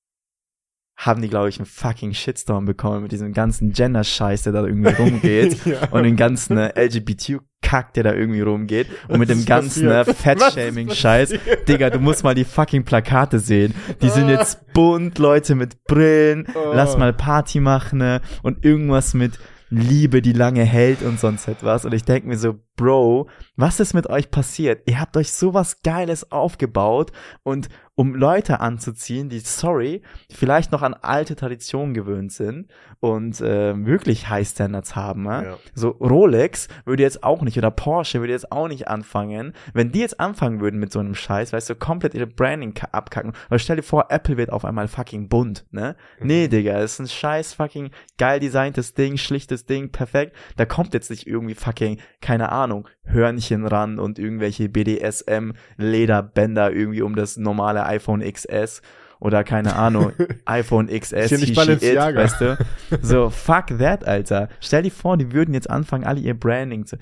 haben 0.97 1.21
die, 1.23 1.29
glaube 1.29 1.49
ich, 1.49 1.59
einen 1.59 1.67
fucking 1.67 2.13
Shitstorm 2.15 2.65
bekommen 2.65 3.03
mit 3.03 3.13
diesem 3.13 3.33
ganzen 3.33 3.73
Gender-Scheiß, 3.73 4.43
der 4.43 4.53
da 4.53 4.65
irgendwie 4.65 4.91
rumgeht. 5.03 5.65
ja. 5.67 5.89
und 5.91 6.05
den 6.05 6.17
ganzen 6.17 6.57
äh, 6.59 6.73
LGBT-Kack, 6.87 7.95
der 7.95 8.05
da 8.05 8.13
irgendwie 8.15 8.41
rumgeht. 8.43 8.89
Und 9.09 9.11
Was 9.15 9.19
mit 9.19 9.31
dem 9.31 9.45
ganzen 9.45 9.89
äh? 9.91 10.05
Fat-Shaming-Scheiß. 10.05 11.35
Digga, 11.69 11.91
du 11.91 11.99
musst 11.99 12.25
mal 12.25 12.35
die 12.35 12.45
fucking 12.45 12.85
Plakate 12.85 13.39
sehen. 13.39 13.75
Die 14.01 14.11
sind 14.11 14.27
Ah. 14.27 14.33
jetzt 14.33 14.73
bunt, 14.75 15.19
Leute 15.19 15.55
mit 15.55 15.83
Brillen, 15.85 16.47
Oh. 16.55 16.73
lass 16.75 16.97
mal 16.97 17.13
Party 17.13 17.61
machen, 17.61 17.99
ne? 17.99 18.21
Und 18.43 18.65
irgendwas 18.65 19.15
mit 19.15 19.39
Liebe, 19.75 20.21
die 20.21 20.35
lange 20.35 20.65
hält 20.65 21.01
und 21.03 21.19
sonst 21.19 21.49
etwas. 21.49 21.87
Und 21.87 21.95
ich 21.95 22.05
denk 22.05 22.27
mir 22.27 22.37
so, 22.37 22.57
Bro, 22.77 23.29
was 23.57 23.81
ist 23.81 23.95
mit 23.95 24.07
euch 24.07 24.31
passiert? 24.31 24.83
Ihr 24.87 25.01
habt 25.01 25.17
euch 25.17 25.33
sowas 25.33 25.81
Geiles 25.83 26.31
aufgebaut 26.31 27.11
und 27.43 27.69
um 28.03 28.17
Leute 28.17 28.59
anzuziehen, 28.59 29.29
die, 29.29 29.39
sorry, 29.39 30.03
vielleicht 30.29 30.73
noch 30.73 30.83
an 30.83 30.93
alte 30.95 31.37
Traditionen 31.37 31.95
gewöhnt 31.95 32.33
sind 32.33 32.67
und 32.99 33.41
äh, 33.41 33.75
wirklich 33.87 34.29
High 34.29 34.47
Standards 34.49 34.97
haben. 34.97 35.25
Ja? 35.27 35.43
Ja. 35.43 35.59
So 35.75 35.91
Rolex 35.91 36.67
würde 36.85 37.05
jetzt 37.05 37.23
auch 37.23 37.43
nicht 37.43 37.57
oder 37.59 37.71
Porsche 37.71 38.19
würde 38.21 38.33
jetzt 38.33 38.51
auch 38.51 38.67
nicht 38.67 38.89
anfangen. 38.89 39.53
Wenn 39.73 39.93
die 39.93 40.01
jetzt 40.01 40.19
anfangen 40.19 40.61
würden 40.61 40.81
mit 40.81 40.93
so 40.93 40.99
einem 40.99 41.15
Scheiß, 41.15 41.53
weißt 41.53 41.71
du, 41.71 41.75
komplett 41.77 42.15
ihre 42.15 42.27
Branding 42.27 42.75
ka- 42.75 42.89
abkacken. 42.91 43.33
Weil 43.49 43.61
stell 43.61 43.77
dir 43.77 43.83
vor, 43.85 44.07
Apple 44.09 44.37
wird 44.37 44.51
auf 44.51 44.65
einmal 44.65 44.89
fucking 44.89 45.29
bunt, 45.29 45.65
ne? 45.71 45.95
Nee, 46.21 46.49
Digga, 46.49 46.79
ist 46.81 46.99
ein 46.99 47.07
scheiß 47.07 47.55
fucking 47.55 47.91
geil 48.19 48.41
designtes 48.41 48.95
Ding, 48.95 49.17
schlichtes 49.17 49.65
Ding, 49.65 49.91
perfekt. 49.93 50.35
Da 50.57 50.65
kommt 50.65 50.93
jetzt 50.95 51.11
nicht 51.11 51.27
irgendwie 51.29 51.55
fucking, 51.55 51.99
keine 52.21 52.51
Ahnung, 52.51 52.89
Hörnchen 53.05 53.67
ran 53.67 53.99
und 54.01 54.19
irgendwelche 54.19 54.69
BDSM 54.69 55.53
Lederbänder 55.77 56.73
irgendwie 56.73 57.03
um 57.03 57.15
das 57.15 57.37
normale 57.37 57.85
iPhone 57.93 58.21
XS 58.23 58.83
oder 59.21 59.45
keine 59.45 59.77
Ahnung, 59.77 60.13
iPhone 60.47 60.89
XS, 60.89 61.29
Hier 61.29 61.39
nicht 61.39 61.49
Shishi 61.49 61.51
It, 61.51 61.57
Balenciaga. 61.57 62.21
weißt 62.21 62.41
du? 62.41 62.59
So, 63.03 63.31
fuck 63.31 63.67
that, 63.79 64.05
Alter. 64.05 64.49
Stell 64.61 64.83
dir 64.83 64.91
vor, 64.91 65.17
die 65.17 65.33
würden 65.33 65.55
jetzt 65.55 65.71
anfangen, 65.71 66.05
alle 66.05 66.21
ihr 66.21 66.35
Branding 66.39 66.87
zu. 66.87 66.97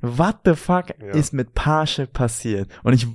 What 0.00 0.38
the 0.44 0.54
fuck 0.54 0.90
Ja. 1.00 1.12
ist 1.14 1.32
mit 1.32 1.54
Parship 1.54 2.12
passiert? 2.12 2.68
Und 2.84 2.92
ich, 2.92 3.06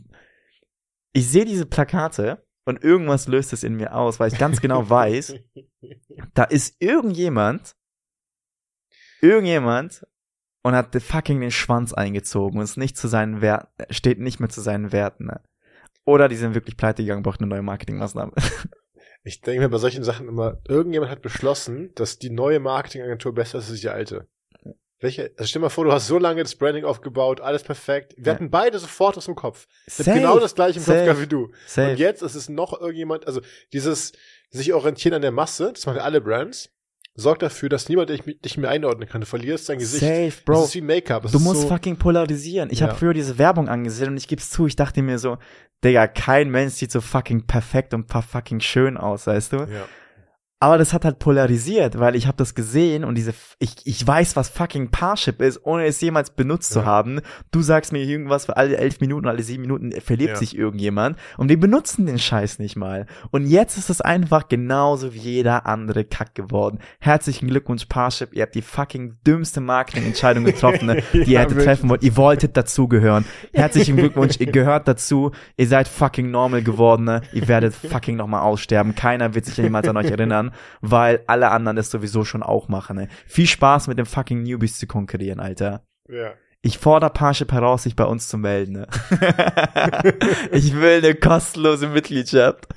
ich 1.13 1.27
sehe 1.29 1.45
diese 1.45 1.65
Plakate 1.65 2.43
und 2.65 2.83
irgendwas 2.83 3.27
löst 3.27 3.53
es 3.53 3.63
in 3.63 3.75
mir 3.75 3.95
aus, 3.95 4.19
weil 4.19 4.31
ich 4.31 4.37
ganz 4.39 4.59
genau 4.61 4.89
weiß, 4.89 5.35
da 6.33 6.43
ist 6.43 6.75
irgendjemand, 6.81 7.75
irgendjemand 9.21 10.05
und 10.63 10.75
hat 10.75 10.89
the 10.93 10.99
fucking 10.99 11.39
den 11.41 11.51
Schwanz 11.51 11.93
eingezogen 11.93 12.57
und 12.59 12.63
ist 12.65 12.77
nicht 12.77 12.97
zu 12.97 13.07
seinen 13.07 13.41
Werten, 13.41 13.67
steht 13.91 14.19
nicht 14.19 14.39
mehr 14.39 14.49
zu 14.49 14.61
seinen 14.61 14.91
Werten. 14.91 15.27
Ne? 15.27 15.41
Oder 16.09 16.27
die 16.27 16.35
sind 16.35 16.55
wirklich 16.55 16.75
pleite 16.77 17.03
gegangen, 17.03 17.23
braucht 17.23 17.39
eine 17.39 17.47
neue 17.49 17.61
Marketingmaßnahme. 17.61 18.33
Ich 19.23 19.41
denke 19.41 19.59
mir 19.59 19.69
bei 19.69 19.77
solchen 19.79 20.05
Sachen 20.05 20.29
immer, 20.29 20.59
irgendjemand 20.65 21.11
hat 21.11 21.21
beschlossen, 21.21 21.91
dass 21.95 22.19
die 22.19 22.29
neue 22.29 22.61
Marketingagentur 22.61 23.33
besser 23.33 23.57
ist 23.59 23.69
als 23.69 23.81
die 23.81 23.89
alte. 23.89 24.27
Welche? 25.01 25.31
Also 25.37 25.43
stell 25.49 25.59
dir 25.59 25.65
mal 25.65 25.69
vor, 25.69 25.83
du 25.83 25.91
hast 25.91 26.07
so 26.07 26.17
lange 26.17 26.41
das 26.41 26.55
Branding 26.55 26.85
aufgebaut, 26.85 27.41
alles 27.41 27.63
perfekt. 27.63 28.13
Wir 28.17 28.27
Ja. 28.27 28.33
hatten 28.33 28.49
beide 28.49 28.79
sofort 28.79 29.17
aus 29.17 29.25
dem 29.25 29.35
Kopf. 29.35 29.67
Safe, 29.87 30.13
genau 30.17 30.39
das 30.39 30.55
gleiche 30.55 30.79
im 30.79 30.85
Kopf 30.85 30.93
safe, 30.93 31.03
gehabt 31.03 31.21
wie 31.21 31.27
du. 31.27 31.51
Safe. 31.67 31.91
Und 31.91 31.99
jetzt 31.99 32.21
ist 32.21 32.35
es 32.35 32.47
noch 32.47 32.79
irgendjemand, 32.79 33.27
also 33.27 33.41
dieses 33.73 34.13
sich 34.51 34.73
orientieren 34.73 35.15
an 35.15 35.21
der 35.21 35.31
Masse, 35.31 35.73
das 35.73 35.85
machen 35.85 35.99
alle 35.99 36.21
Brands, 36.21 36.69
sorgt 37.19 37.41
dafür, 37.41 37.69
dass 37.69 37.87
niemand 37.89 38.09
dich, 38.09 38.21
dich 38.41 38.57
mehr 38.57 38.69
einordnen 38.69 39.07
kann. 39.07 39.21
Du 39.21 39.27
verlierst 39.27 39.69
dein 39.69 39.77
Gesicht. 39.79 40.01
Safe, 40.01 40.31
Das 40.31 40.43
Bro. 40.45 40.63
ist 40.65 40.75
wie 40.75 40.81
Make-up. 40.81 41.23
Das 41.23 41.31
Du 41.31 41.39
musst 41.39 41.61
so, 41.61 41.67
fucking 41.67 41.97
polarisieren. 41.97 42.69
Ich 42.71 42.79
Ja. 42.79 42.87
früher 42.95 43.13
diese 43.13 43.37
Werbung 43.37 43.67
angesehen 43.69 44.09
und 44.09 44.17
ich 44.17 44.27
geb's 44.27 44.49
zu, 44.49 44.65
ich 44.67 44.75
dachte 44.75 45.01
mir 45.01 45.19
so, 45.19 45.37
Digga, 45.83 46.07
kein 46.07 46.49
Mensch 46.49 46.73
sieht 46.73 46.91
so 46.91 46.99
fucking 47.01 47.45
perfekt 47.45 47.93
und 47.93 48.11
fucking 48.11 48.59
schön 48.59 48.97
aus, 48.97 49.27
weißt 49.27 49.53
du? 49.53 49.57
ja. 49.57 49.85
Aber 50.61 50.77
das 50.77 50.91
hat 50.91 51.05
halt 51.05 51.19
polarisiert, 51.19 51.99
weil 51.99 52.17
ich 52.17 52.27
habe 52.27 52.35
das 52.35 52.53
gesehen 52.53 53.05
und 53.05 53.15
diese, 53.15 53.33
ich, 53.59 53.75
ich 53.85 54.05
weiß, 54.05 54.35
was 54.35 54.49
fucking 54.49 54.91
Parship 54.91 55.41
ist, 55.41 55.61
ohne 55.63 55.85
es 55.85 56.01
jemals 56.01 56.31
benutzt 56.31 56.73
zu 56.73 56.79
Ja. 56.79 56.85
haben. 56.85 57.21
Du 57.51 57.61
sagst 57.61 57.93
mir 57.93 58.03
irgendwas 58.03 58.45
für 58.45 58.57
alle 58.57 58.75
elf 58.75 58.99
Minuten, 58.99 59.29
alle 59.29 59.41
sieben 59.41 59.61
Minuten 59.61 59.93
verliebt 60.01 60.31
Ja. 60.31 60.35
sich 60.35 60.57
irgendjemand 60.57 61.17
und 61.37 61.47
die 61.49 61.55
benutzen 61.55 62.05
den 62.07 62.19
Scheiß 62.19 62.59
nicht 62.59 62.75
mal. 62.75 63.05
Und 63.31 63.47
jetzt 63.47 63.77
ist 63.77 63.89
es 63.89 64.01
einfach 64.01 64.49
genauso 64.49 65.13
wie 65.13 65.19
jeder 65.19 65.65
andere 65.65 66.03
Kack 66.03 66.35
geworden. 66.35 66.79
Herzlichen 66.99 67.47
Glückwunsch 67.47 67.85
Parship, 67.85 68.33
ihr 68.33 68.41
habt 68.41 68.53
die 68.55 68.61
fucking 68.61 69.15
dümmste 69.25 69.61
Marketingentscheidung 69.61 70.43
getroffen, 70.43 70.85
ne, 70.87 71.03
die 71.13 71.19
ihr 71.19 71.25
Ja, 71.27 71.39
hättet 71.39 71.63
treffen 71.63 71.89
wollt. 71.89 72.03
Ihr 72.03 72.17
wolltet 72.17 72.57
dazugehören. 72.57 73.23
Herzlichen 73.53 73.95
Glückwunsch, 73.95 74.35
ihr 74.39 74.47
gehört 74.51 74.89
dazu. 74.89 75.31
Ihr 75.55 75.67
seid 75.67 75.87
fucking 75.87 76.29
normal 76.31 76.63
geworden. 76.63 77.05
Ne? 77.05 77.21
Ihr 77.31 77.47
werdet 77.47 77.73
fucking 77.73 78.17
nochmal 78.17 78.41
aussterben. 78.41 78.93
Keiner 78.93 79.33
wird 79.35 79.45
sich 79.45 79.55
jemals 79.55 79.87
an 79.87 79.95
euch 79.95 80.11
erinnern, 80.11 80.48
weil 80.81 81.23
alle 81.27 81.49
anderen 81.51 81.75
das 81.75 81.89
sowieso 81.89 82.25
schon 82.25 82.43
auch 82.43 82.67
machen. 82.67 82.97
Ne? 82.97 83.07
Viel 83.25 83.47
Spaß 83.47 83.87
mit 83.87 83.97
dem 83.97 84.05
fucking 84.05 84.43
Newbies 84.43 84.77
zu 84.77 84.87
konkurrieren, 84.87 85.39
Alter. 85.39 85.83
ja. 86.09 86.33
Ich 86.61 86.77
fordere 86.77 87.11
Parship 87.11 87.53
heraus, 87.53 87.83
sich 87.83 87.95
bei 87.95 88.03
uns 88.03 88.27
zu 88.27 88.37
melden. 88.37 88.73
Ne? 88.73 88.87
ich 90.51 90.75
will 90.75 90.97
eine 90.97 91.15
kostenlose 91.15 91.87
Mitgliedschaft. 91.87 92.67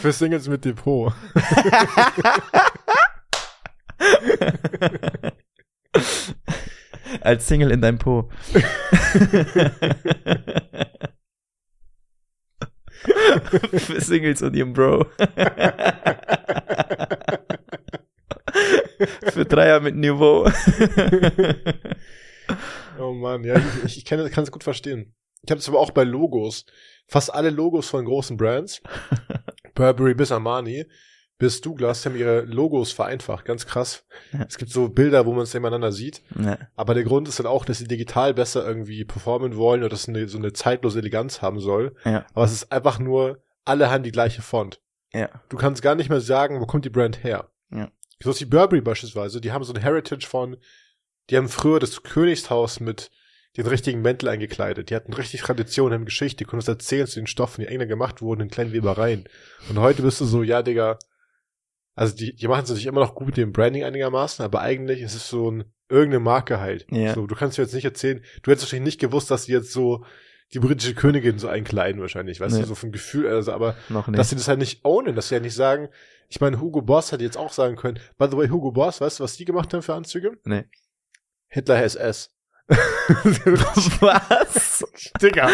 Für 0.00 0.10
Singles 0.10 0.48
mit 0.48 0.64
Depot. 0.64 1.12
Als 7.20 7.46
Single 7.46 7.70
in 7.70 7.80
deinem 7.80 7.98
Po. 7.98 8.28
Für 13.78 14.00
Singles 14.00 14.42
und 14.42 14.54
ihren 14.56 14.72
Bro. 14.72 15.06
Für 19.32 19.44
Dreier 19.44 19.80
mit 19.80 19.96
Niveau. 19.96 20.48
Oh 22.98 23.12
Mann, 23.12 23.44
ja, 23.44 23.56
ich, 23.56 23.84
ich, 23.84 23.96
ich 23.98 24.04
kann 24.04 24.20
es 24.20 24.50
gut 24.50 24.64
verstehen. 24.64 25.14
Ich 25.42 25.50
habe 25.50 25.60
es 25.60 25.68
aber 25.68 25.78
auch 25.78 25.90
bei 25.90 26.04
Logos. 26.04 26.64
Fast 27.06 27.32
alle 27.32 27.50
Logos 27.50 27.88
von 27.88 28.04
großen 28.04 28.36
Brands, 28.36 28.82
Burberry 29.74 30.14
bis 30.14 30.32
Armani, 30.32 30.86
bis 31.38 31.60
Douglas, 31.60 32.06
haben 32.06 32.16
ihre 32.16 32.42
Logos 32.42 32.92
vereinfacht. 32.92 33.44
Ganz 33.44 33.66
krass. 33.66 34.04
Ja. 34.32 34.44
Es 34.48 34.56
gibt 34.56 34.72
so 34.72 34.88
Bilder, 34.88 35.26
wo 35.26 35.32
man 35.32 35.42
es 35.42 35.52
nebeneinander 35.52 35.92
sieht. 35.92 36.22
Ja. 36.38 36.58
Aber 36.74 36.94
der 36.94 37.04
Grund 37.04 37.28
ist 37.28 37.38
dann 37.38 37.46
auch, 37.46 37.64
dass 37.64 37.78
sie 37.78 37.88
digital 37.88 38.32
besser 38.32 38.66
irgendwie 38.66 39.04
performen 39.04 39.56
wollen 39.56 39.82
oder 39.82 39.90
dass 39.90 40.02
es 40.02 40.08
eine, 40.08 40.28
so 40.28 40.38
eine 40.38 40.52
zeitlose 40.52 40.98
Eleganz 40.98 41.42
haben 41.42 41.60
soll. 41.60 41.94
Ja. 42.04 42.24
Aber 42.32 42.44
es 42.44 42.52
ist 42.52 42.72
einfach 42.72 42.98
nur, 42.98 43.42
alle 43.64 43.90
haben 43.90 44.02
die 44.02 44.12
gleiche 44.12 44.42
Font. 44.42 44.80
Ja. 45.12 45.28
Du 45.48 45.56
kannst 45.56 45.82
gar 45.82 45.94
nicht 45.94 46.08
mehr 46.08 46.20
sagen, 46.20 46.60
wo 46.60 46.66
kommt 46.66 46.84
die 46.84 46.90
Brand 46.90 47.22
her. 47.22 47.50
Ja. 47.70 47.90
So 48.22 48.30
ist 48.30 48.40
die 48.40 48.46
Burberry 48.46 48.80
beispielsweise, 48.80 49.40
die 49.40 49.52
haben 49.52 49.64
so 49.64 49.74
ein 49.74 49.80
Heritage 49.80 50.26
von, 50.26 50.56
die 51.28 51.36
haben 51.36 51.48
früher 51.48 51.80
das 51.80 52.02
Königshaus 52.02 52.80
mit 52.80 53.10
den 53.56 53.66
richtigen 53.66 54.02
Mäntel 54.02 54.28
eingekleidet. 54.28 54.90
Die 54.90 54.94
hatten 54.94 55.12
richtig 55.12 55.42
Tradition, 55.42 55.92
haben 55.92 56.04
Geschichte, 56.04 56.38
die 56.38 56.44
konnten 56.44 56.56
uns 56.56 56.68
erzählen 56.68 57.06
zu 57.06 57.20
den 57.20 57.26
Stoffen, 57.26 57.62
die 57.62 57.68
England 57.68 57.90
gemacht 57.90 58.22
wurden 58.22 58.42
in 58.42 58.48
kleinen 58.48 58.72
Webereien. 58.72 59.28
Und 59.68 59.78
heute 59.78 60.02
bist 60.02 60.20
du 60.20 60.24
so, 60.24 60.42
ja, 60.42 60.62
Digga, 60.62 60.98
also 61.96 62.14
die, 62.14 62.36
die 62.36 62.46
machen 62.46 62.62
es 62.62 62.68
natürlich 62.68 62.86
immer 62.86 63.00
noch 63.00 63.14
gut 63.16 63.26
mit 63.26 63.36
dem 63.36 63.52
Branding 63.52 63.82
einigermaßen, 63.82 64.44
aber 64.44 64.60
eigentlich 64.60 65.00
ist 65.00 65.14
es 65.16 65.28
so 65.28 65.50
ein, 65.50 65.64
irgendeine 65.88 66.20
Marke 66.20 66.60
halt. 66.60 66.86
Ja. 66.90 67.14
So, 67.14 67.26
du 67.26 67.34
kannst 67.34 67.58
mir 67.58 67.64
jetzt 67.64 67.74
nicht 67.74 67.84
erzählen, 67.84 68.22
du 68.42 68.50
hättest 68.52 68.66
wahrscheinlich 68.66 68.86
nicht 68.94 69.00
gewusst, 69.00 69.30
dass 69.30 69.44
sie 69.44 69.52
jetzt 69.52 69.72
so 69.72 70.04
die 70.54 70.60
britische 70.60 70.94
Königin 70.94 71.38
so 71.40 71.48
einkleiden 71.48 72.00
wahrscheinlich, 72.00 72.38
weißt 72.40 72.54
Nee. 72.54 72.60
du, 72.62 72.66
so 72.68 72.74
vom 72.76 72.92
Gefühl, 72.92 73.26
also, 73.28 73.52
aber 73.52 73.74
dass 74.12 74.30
sie 74.30 74.36
das 74.36 74.46
halt 74.46 74.60
nicht 74.60 74.84
ownen, 74.84 75.16
dass 75.16 75.28
sie 75.28 75.34
ja 75.34 75.40
nicht 75.40 75.54
sagen, 75.56 75.88
ich 76.28 76.40
meine, 76.40 76.60
Hugo 76.60 76.82
Boss 76.82 77.10
hätte 77.12 77.24
jetzt 77.24 77.36
auch 77.36 77.52
sagen 77.52 77.74
können, 77.76 77.98
by 78.18 78.26
the 78.30 78.36
way, 78.36 78.48
Hugo 78.48 78.70
Boss, 78.72 79.00
weißt 79.00 79.18
du, 79.18 79.24
was 79.24 79.36
die 79.36 79.44
gemacht 79.44 79.72
haben 79.74 79.82
für 79.82 79.94
Anzüge? 79.94 80.38
Nee. 80.44 80.64
Hitler 81.48 81.82
SS. 81.82 82.30
Was? 84.00 84.84
Digga. 85.22 85.48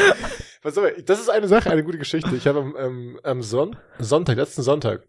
Was 0.62 0.74
soll 0.74 0.94
ich? 0.96 1.04
Das 1.04 1.20
ist 1.20 1.28
eine 1.28 1.48
Sache, 1.48 1.70
eine 1.70 1.84
gute 1.84 1.98
Geschichte. 1.98 2.34
Ich 2.36 2.46
habe 2.46 2.60
am, 2.60 2.76
ähm, 2.78 3.20
am 3.22 3.42
Son 3.42 3.76
Sonntag, 3.98 4.36
letzten 4.38 4.62
Sonntag, 4.62 5.06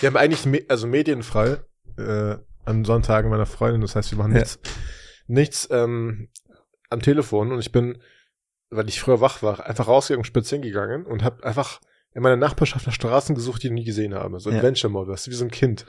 wir 0.00 0.08
haben 0.08 0.16
eigentlich 0.16 0.46
me 0.46 0.64
also 0.68 0.86
medienfrei 0.86 1.58
äh, 1.98 2.36
an 2.64 2.84
Sonntagen 2.84 3.30
meiner 3.30 3.46
Freundin, 3.46 3.80
das 3.80 3.96
heißt, 3.96 4.10
wir 4.10 4.18
machen 4.18 4.32
Ja. 4.32 4.38
nichts, 4.40 4.58
nichts 5.26 5.68
ähm, 5.70 6.28
am 6.88 7.00
Telefon 7.00 7.52
und 7.52 7.60
ich 7.60 7.72
bin, 7.72 8.00
weil 8.70 8.88
ich 8.88 9.00
früher 9.00 9.20
wach 9.20 9.42
war, 9.42 9.66
einfach 9.66 9.88
rausgegangen, 9.88 10.24
spazieren 10.24 10.62
gegangen 10.62 11.06
und 11.06 11.22
habe 11.24 11.44
einfach 11.44 11.80
in 12.12 12.22
meiner 12.22 12.36
Nachbarschaft 12.36 12.86
nach 12.86 12.92
Straßen 12.92 13.34
gesucht, 13.34 13.62
die 13.62 13.68
ich 13.68 13.72
nie 13.72 13.84
gesehen 13.84 14.14
habe. 14.14 14.40
So. 14.40 14.50
Adventure 14.50 14.90
Mode, 14.92 15.10
weißt 15.12 15.26
du, 15.26 15.30
wie 15.30 15.36
so 15.36 15.44
ein 15.44 15.50
Kind. 15.50 15.86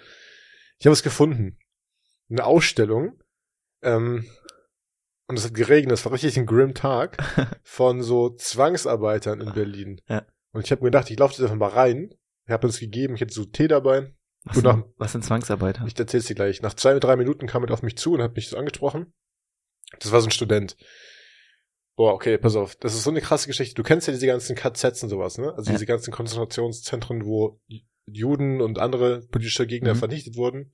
Ich 0.77 0.85
habe 0.85 0.93
es 0.93 1.03
gefunden. 1.03 1.57
Eine 2.29 2.45
Ausstellung. 2.45 3.19
Ähm, 3.81 4.25
und 5.27 5.39
es 5.39 5.45
hat 5.45 5.53
geregnet, 5.55 5.93
es 5.93 6.05
war 6.05 6.11
richtig 6.11 6.37
ein 6.37 6.45
grim 6.45 6.73
Tag 6.75 7.17
von 7.63 8.03
so 8.03 8.29
Zwangsarbeitern 8.29 9.41
in 9.41 9.53
Berlin. 9.53 10.01
Ja. 10.07 10.25
Und 10.51 10.63
ich 10.63 10.71
habe 10.71 10.81
mir 10.83 10.91
gedacht, 10.91 11.09
ich 11.09 11.17
laufe 11.17 11.33
jetzt 11.33 11.41
einfach 11.41 11.55
mal 11.55 11.69
rein. 11.69 12.13
Ich 12.51 12.53
habe 12.53 12.67
uns 12.67 12.79
gegeben, 12.81 13.15
ich 13.15 13.21
hatte 13.21 13.33
so 13.33 13.45
Tee 13.45 13.69
dabei. 13.69 14.13
Was, 14.43 14.55
sind, 14.55 14.65
nach- 14.65 14.83
was 14.97 15.13
sind 15.13 15.23
Zwangsarbeiter? 15.23 15.85
Ich 15.87 15.97
erzähl's 15.97 16.25
dir 16.25 16.35
gleich. 16.35 16.61
Nach 16.61 16.73
zwei, 16.73 16.99
drei 16.99 17.15
Minuten 17.15 17.47
kam 17.47 17.63
er 17.63 17.71
auf 17.71 17.81
mich 17.81 17.95
zu 17.97 18.11
und 18.13 18.21
hat 18.21 18.35
mich 18.35 18.49
so 18.49 18.57
angesprochen. 18.57 19.13
Das 19.99 20.11
war 20.11 20.19
so 20.19 20.27
ein 20.27 20.31
Student. 20.31 20.75
Boah, 21.95 22.13
okay, 22.13 22.37
pass 22.37 22.57
auf. 22.57 22.75
Das 22.75 22.93
ist 22.93 23.03
so 23.03 23.09
eine 23.09 23.21
krasse 23.21 23.47
Geschichte. 23.47 23.75
Du 23.75 23.83
kennst 23.83 24.05
ja 24.07 24.11
diese 24.13 24.27
ganzen 24.27 24.57
KZs 24.57 25.01
und 25.03 25.07
sowas, 25.09 25.37
ne? 25.37 25.53
Also 25.53 25.71
Ja. 25.71 25.77
diese 25.77 25.85
ganzen 25.85 26.11
Konzentrationszentren, 26.11 27.25
wo 27.25 27.61
Juden 28.05 28.59
und 28.59 28.79
andere 28.79 29.21
politische 29.27 29.65
Gegner 29.65 29.93
Mhm. 29.93 29.99
vernichtet 29.99 30.35
wurden. 30.35 30.73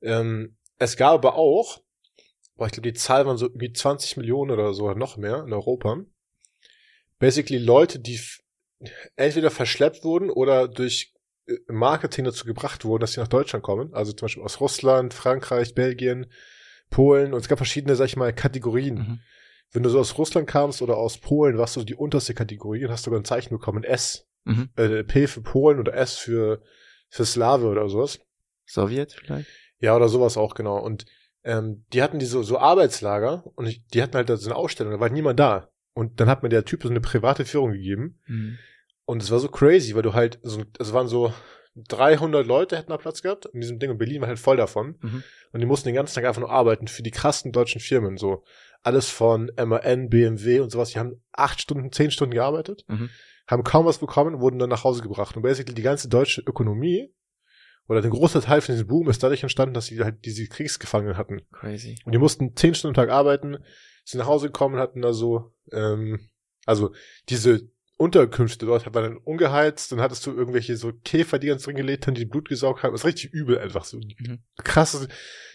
Ähm, 0.00 0.56
es 0.78 0.96
gab 0.96 1.12
aber 1.12 1.34
auch, 1.34 1.82
boah, 2.56 2.66
ich 2.68 2.72
glaube, 2.72 2.90
die 2.90 2.94
Zahl 2.98 3.26
waren 3.26 3.36
so 3.36 3.48
irgendwie 3.48 3.74
20 3.74 4.16
Millionen 4.16 4.50
oder 4.50 4.72
so, 4.72 4.84
oder 4.86 4.94
noch 4.94 5.18
mehr 5.18 5.44
in 5.46 5.52
Europa. 5.52 5.98
Basically 7.18 7.58
Leute, 7.58 7.98
die 8.00 8.18
entweder 9.16 9.50
verschleppt 9.50 10.04
wurden 10.04 10.30
oder 10.30 10.68
durch 10.68 11.14
äh, 11.46 11.54
Marketing 11.68 12.24
dazu 12.24 12.44
gebracht 12.44 12.84
wurden, 12.84 13.00
dass 13.00 13.12
sie 13.12 13.20
nach 13.20 13.28
Deutschland 13.28 13.64
kommen. 13.64 13.92
Also 13.94 14.12
zum 14.12 14.26
Beispiel 14.26 14.42
aus 14.42 14.60
Russland, 14.60 15.14
Frankreich, 15.14 15.74
Belgien, 15.74 16.26
Polen. 16.90 17.32
Und 17.32 17.40
es 17.40 17.48
gab 17.48 17.58
verschiedene, 17.58 17.96
sag 17.96 18.06
ich 18.06 18.16
mal, 18.16 18.32
Kategorien. 18.32 18.94
Mhm. 18.94 19.20
wenn 19.72 19.82
du 19.82 19.88
so 19.88 20.00
aus 20.00 20.18
Russland 20.18 20.46
kamst 20.46 20.82
oder 20.82 20.98
aus 20.98 21.18
Polen, 21.18 21.56
warst 21.56 21.76
du 21.76 21.84
die 21.84 21.94
unterste 21.94 22.34
Kategorie 22.34 22.84
und 22.84 22.90
hast 22.90 23.04
sogar 23.04 23.18
ein 23.18 23.24
Zeichen 23.24 23.50
bekommen, 23.50 23.84
S. 23.84 24.28
Mhm. 24.44 24.68
Äh, 24.76 25.04
P 25.04 25.26
für 25.26 25.40
Polen 25.40 25.78
oder 25.78 25.94
S 25.94 26.16
für, 26.16 26.62
für 27.08 27.24
Slave 27.24 27.66
oder 27.66 27.88
sowas. 27.88 28.20
Sowjet 28.66 29.12
vielleicht? 29.12 29.48
Ja, 29.78 29.96
oder 29.96 30.08
sowas 30.08 30.36
auch, 30.36 30.54
genau. 30.54 30.78
Und 30.78 31.06
ähm, 31.44 31.84
die 31.92 32.02
hatten 32.02 32.18
diese 32.18 32.42
so 32.44 32.58
Arbeitslager 32.58 33.44
und 33.54 33.66
ich, 33.66 33.86
die 33.88 34.02
hatten 34.02 34.14
halt 34.14 34.28
da 34.28 34.36
so 34.36 34.48
eine 34.48 34.56
Ausstellung, 34.56 34.92
da 34.92 35.00
war 35.00 35.08
niemand 35.08 35.40
da. 35.40 35.70
Und 35.94 36.20
dann 36.20 36.28
hat 36.28 36.42
mir 36.42 36.48
der 36.48 36.64
Typ 36.64 36.82
so 36.82 36.88
eine 36.88 37.00
private 37.00 37.44
Führung 37.44 37.72
gegeben. 37.72 38.20
Mhm. 38.26 38.58
Und 39.04 39.22
es 39.22 39.30
war 39.30 39.38
so 39.38 39.48
crazy, 39.48 39.94
weil 39.94 40.02
du 40.02 40.14
halt, 40.14 40.38
so, 40.42 40.62
es 40.78 40.92
waren 40.92 41.08
so 41.08 41.32
300 41.74 42.46
Leute 42.46 42.76
hätten 42.76 42.90
da 42.90 42.98
Platz 42.98 43.22
gehabt 43.22 43.46
in 43.46 43.60
diesem 43.60 43.78
Ding 43.78 43.90
und 43.90 43.98
Berlin 43.98 44.20
war 44.20 44.28
halt 44.28 44.38
voll 44.38 44.56
davon. 44.56 44.98
Mhm. 45.00 45.22
Und 45.52 45.60
die 45.60 45.66
mussten 45.66 45.88
den 45.88 45.94
ganzen 45.94 46.14
Tag 46.14 46.24
einfach 46.24 46.40
nur 46.40 46.50
arbeiten 46.50 46.86
für 46.86 47.02
die 47.02 47.10
krassen 47.10 47.52
deutschen 47.52 47.80
Firmen, 47.80 48.16
so. 48.16 48.44
Alles 48.82 49.08
von 49.08 49.50
MAN, 49.56 50.08
BMW 50.08 50.60
und 50.60 50.70
sowas. 50.70 50.90
Die 50.90 50.98
haben 50.98 51.22
acht 51.32 51.60
Stunden, 51.60 51.92
zehn 51.92 52.10
Stunden 52.10 52.34
gearbeitet, 52.34 52.84
Mhm. 52.88 53.08
haben 53.46 53.64
kaum 53.64 53.86
was 53.86 53.98
bekommen, 53.98 54.40
wurden 54.40 54.58
dann 54.58 54.70
nach 54.70 54.84
Hause 54.84 55.02
gebracht. 55.02 55.36
Und 55.36 55.42
basically 55.42 55.74
die 55.74 55.82
ganze 55.82 56.08
deutsche 56.08 56.42
Ökonomie 56.42 57.12
oder 57.88 58.00
der 58.02 58.10
große 58.10 58.40
Teil 58.40 58.60
von 58.60 58.74
diesem 58.74 58.88
Boom 58.88 59.08
ist 59.08 59.22
dadurch 59.22 59.42
entstanden, 59.42 59.74
dass 59.74 59.86
sie 59.86 60.02
halt 60.02 60.24
diese 60.24 60.46
Kriegsgefangenen 60.46 61.16
hatten. 61.16 61.42
Crazy. 61.52 61.96
Und 62.04 62.12
die 62.12 62.18
mussten 62.18 62.54
zehn 62.56 62.74
Stunden 62.74 62.96
am 62.98 63.02
Tag 63.06 63.12
arbeiten, 63.12 63.58
sind 64.04 64.18
nach 64.18 64.26
Hause 64.26 64.46
gekommen, 64.48 64.78
hatten 64.78 65.00
da 65.00 65.12
so, 65.12 65.52
ähm, 65.72 66.28
also 66.66 66.92
diese 67.28 67.70
Unterkünfte 68.02 68.66
dort 68.66 68.84
waren 68.92 69.04
dann 69.04 69.16
ungeheizt, 69.16 69.92
dann 69.92 70.00
hattest 70.00 70.26
du 70.26 70.32
irgendwelche 70.32 70.76
so 70.76 70.92
Käfer, 71.04 71.38
die 71.38 71.46
ganz 71.46 71.62
drin 71.62 71.76
gelebt 71.76 72.06
haben, 72.06 72.14
die 72.14 72.24
Blut 72.24 72.48
gesaugt 72.48 72.82
haben. 72.82 72.92
Das 72.92 73.02
ist 73.02 73.06
richtig 73.06 73.32
übel 73.32 73.58
einfach 73.58 73.84
so. 73.84 73.98
Mhm. 73.98 74.40
Krass. 74.62 75.08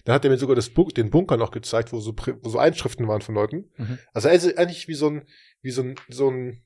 Dann 0.06 0.16
hat 0.16 0.24
er 0.24 0.32
mir 0.32 0.38
sogar 0.38 0.56
das 0.56 0.70
Bu 0.70 0.90
den 0.90 1.10
Bunker 1.10 1.36
noch 1.36 1.52
gezeigt, 1.52 1.92
wo 1.92 2.00
so, 2.00 2.16
wo 2.42 2.50
so 2.50 2.58
Einschriften 2.58 3.08
waren 3.08 3.22
von 3.22 3.36
Leuten. 3.36 3.70
Mhm. 3.76 4.00
Also 4.14 4.30
also 4.30 4.56
eigentlich 4.56 4.88
wie 4.88 4.94
so 4.94 5.10
ein, 5.10 5.28
wie 5.62 5.72
so 5.72 5.84
ein, 5.84 5.96
so 6.08 6.30
ein, 6.32 6.64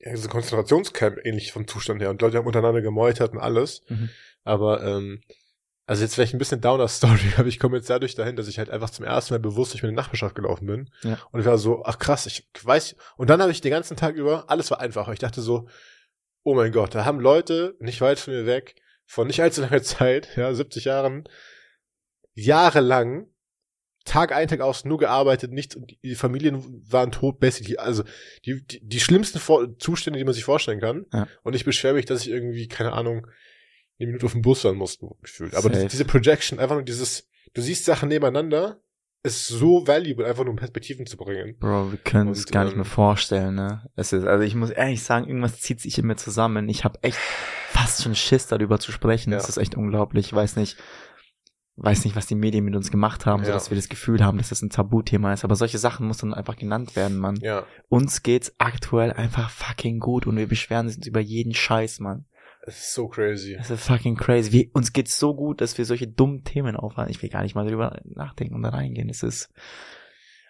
ja, 0.00 0.16
so 0.16 0.26
ein 0.26 0.30
Konzentrationscamp 0.30 1.18
ähnlich 1.24 1.52
vom 1.52 1.68
Zustand 1.68 2.02
her. 2.02 2.10
Und 2.10 2.20
Leute 2.20 2.36
haben 2.36 2.46
untereinander 2.46 2.82
gemeutert 2.82 3.32
und 3.32 3.38
alles. 3.38 3.82
Mhm. 3.88 4.10
Aber 4.42 4.82
ähm, 4.84 5.20
also 5.86 6.02
jetzt 6.02 6.14
vielleicht 6.14 6.34
ein 6.34 6.38
bisschen 6.38 6.60
Downer-Story, 6.60 7.32
aber 7.36 7.46
ich 7.46 7.60
komme 7.60 7.76
jetzt 7.76 7.88
dadurch 7.88 8.14
dahin, 8.14 8.36
dass 8.36 8.48
ich 8.48 8.58
halt 8.58 8.70
einfach 8.70 8.90
zum 8.90 9.04
ersten 9.04 9.34
Mal 9.34 9.38
bewusst 9.38 9.72
durch 9.72 9.82
meine 9.82 9.94
Nachbarschaft 9.94 10.34
gelaufen 10.34 10.66
bin. 10.66 10.90
Ja. 11.02 11.18
Und 11.30 11.40
ich 11.40 11.46
war 11.46 11.58
so, 11.58 11.84
ach 11.84 11.98
krass, 11.98 12.26
ich 12.26 12.48
weiß. 12.60 12.96
Und 13.16 13.30
dann 13.30 13.40
habe 13.40 13.52
ich 13.52 13.60
den 13.60 13.70
ganzen 13.70 13.96
Tag 13.96 14.16
über, 14.16 14.50
alles 14.50 14.70
war 14.70 14.80
einfacher. 14.80 15.12
Ich 15.12 15.20
dachte 15.20 15.40
so, 15.40 15.68
oh 16.42 16.54
mein 16.54 16.72
Gott, 16.72 16.94
da 16.94 17.04
haben 17.04 17.20
Leute 17.20 17.76
nicht 17.78 18.00
weit 18.00 18.18
von 18.18 18.34
mir 18.34 18.46
weg, 18.46 18.74
von 19.04 19.28
nicht 19.28 19.40
allzu 19.40 19.60
langer 19.60 19.82
Zeit, 19.82 20.36
ja, 20.36 20.52
70 20.52 20.84
Jahren, 20.84 21.24
jahrelang, 22.34 23.28
Tag 24.04 24.32
ein, 24.32 24.46
Tag 24.46 24.60
aus, 24.60 24.84
nur 24.84 24.98
gearbeitet, 24.98 25.52
nichts, 25.52 25.74
und 25.74 25.96
die 26.04 26.14
Familien 26.14 26.84
waren 26.88 27.10
tot, 27.10 27.40
basically. 27.40 27.76
Also 27.76 28.04
die, 28.44 28.64
die, 28.64 28.80
die 28.80 29.00
schlimmsten 29.00 29.40
Vor 29.40 29.76
Zustände, 29.78 30.18
die 30.18 30.24
man 30.24 30.34
sich 30.34 30.44
vorstellen 30.44 30.80
kann. 30.80 31.06
Ja. 31.12 31.26
Und 31.42 31.56
ich 31.56 31.64
beschwere 31.64 31.94
mich, 31.94 32.06
dass 32.06 32.20
ich 32.20 32.30
irgendwie, 32.30 32.68
keine 32.68 32.92
Ahnung, 32.92 33.26
eine 33.98 34.08
Minute 34.08 34.26
auf 34.26 34.32
dem 34.32 34.42
Bus 34.42 34.62
sein 34.62 34.76
musste, 34.76 35.08
gefühlt. 35.22 35.54
Aber 35.54 35.70
das, 35.70 35.86
diese 35.86 36.04
Projection, 36.04 36.58
einfach 36.58 36.74
nur 36.76 36.84
dieses, 36.84 37.28
du 37.54 37.62
siehst 37.62 37.84
Sachen 37.84 38.08
nebeneinander, 38.08 38.80
ist 39.22 39.48
so 39.48 39.86
valuable, 39.86 40.24
einfach 40.24 40.44
nur 40.44 40.52
um 40.52 40.56
Perspektiven 40.58 41.04
zu 41.06 41.16
bringen. 41.16 41.56
Bro, 41.58 41.90
wir 41.90 41.98
können 41.98 42.30
es 42.30 42.46
gar 42.46 42.62
nicht 42.64 42.74
ähm, 42.74 42.78
mehr 42.78 42.84
vorstellen, 42.84 43.56
ne? 43.56 43.88
Es 43.96 44.12
ist, 44.12 44.24
also 44.24 44.44
ich 44.44 44.54
muss 44.54 44.70
ehrlich 44.70 45.02
sagen, 45.02 45.26
irgendwas 45.26 45.60
zieht 45.60 45.80
sich 45.80 45.98
in 45.98 46.06
mir 46.06 46.16
zusammen. 46.16 46.68
Ich 46.68 46.84
habe 46.84 46.98
echt 47.02 47.18
fast 47.70 48.02
schon 48.02 48.14
Schiss, 48.14 48.46
darüber 48.46 48.78
zu 48.78 48.92
sprechen. 48.92 49.32
Ja. 49.32 49.38
Das 49.38 49.48
ist 49.48 49.56
echt 49.56 49.74
unglaublich. 49.74 50.26
Ich 50.26 50.32
weiß 50.32 50.54
nicht, 50.56 50.76
weiß 51.76 52.04
nicht, 52.04 52.14
was 52.14 52.26
die 52.26 52.36
Medien 52.36 52.64
mit 52.64 52.76
uns 52.76 52.90
gemacht 52.90 53.26
haben, 53.26 53.42
so 53.44 53.48
Ja. 53.50 53.54
dass 53.54 53.70
wir 53.70 53.76
das 53.76 53.88
Gefühl 53.88 54.24
haben, 54.24 54.38
dass 54.38 54.50
das 54.50 54.62
ein 54.62 54.70
Tabuthema 54.70 55.32
ist. 55.32 55.44
Aber 55.44 55.56
solche 55.56 55.78
Sachen 55.78 56.06
muss 56.06 56.18
dann 56.18 56.32
einfach 56.32 56.56
genannt 56.56 56.94
werden, 56.94 57.18
Mann. 57.18 57.36
Ja. 57.40 57.66
Uns 57.88 58.22
geht's 58.22 58.54
aktuell 58.58 59.12
einfach 59.12 59.50
fucking 59.50 59.98
gut 59.98 60.26
und 60.26 60.36
wir 60.36 60.46
beschweren 60.46 60.86
uns 60.86 61.04
über 61.06 61.20
jeden 61.20 61.52
Scheiß, 61.54 61.98
Mann. 62.00 62.26
Es 62.66 62.78
ist 62.78 62.94
so 62.94 63.08
crazy. 63.08 63.54
Das 63.56 63.70
ist 63.70 63.84
fucking 63.84 64.16
crazy. 64.16 64.50
Wir, 64.52 64.70
uns 64.74 64.92
geht's 64.92 65.18
so 65.18 65.34
gut, 65.34 65.60
dass 65.60 65.78
wir 65.78 65.84
solche 65.84 66.08
dummen 66.08 66.42
Themen 66.44 66.74
aufhalten. 66.76 67.12
Ich 67.12 67.22
will 67.22 67.28
gar 67.30 67.42
nicht 67.42 67.54
mal 67.54 67.66
drüber 67.66 68.00
nachdenken 68.04 68.54
und 68.54 68.62
da 68.62 68.70
reingehen. 68.70 69.08
Es 69.08 69.22
ist, 69.22 69.48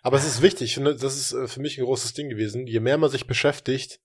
Aber 0.02 0.16
es 0.16 0.24
ist 0.26 0.40
wichtig, 0.42 0.62
ich 0.70 0.74
finde, 0.74 0.96
das 0.96 1.16
ist 1.16 1.32
äh, 1.32 1.46
für 1.46 1.60
mich 1.60 1.78
ein 1.78 1.84
großes 1.84 2.14
Ding 2.14 2.28
gewesen. 2.30 2.66
Je 2.66 2.80
mehr 2.80 2.96
man 2.98 3.10
sich 3.10 3.26
beschäftigt 3.26 4.00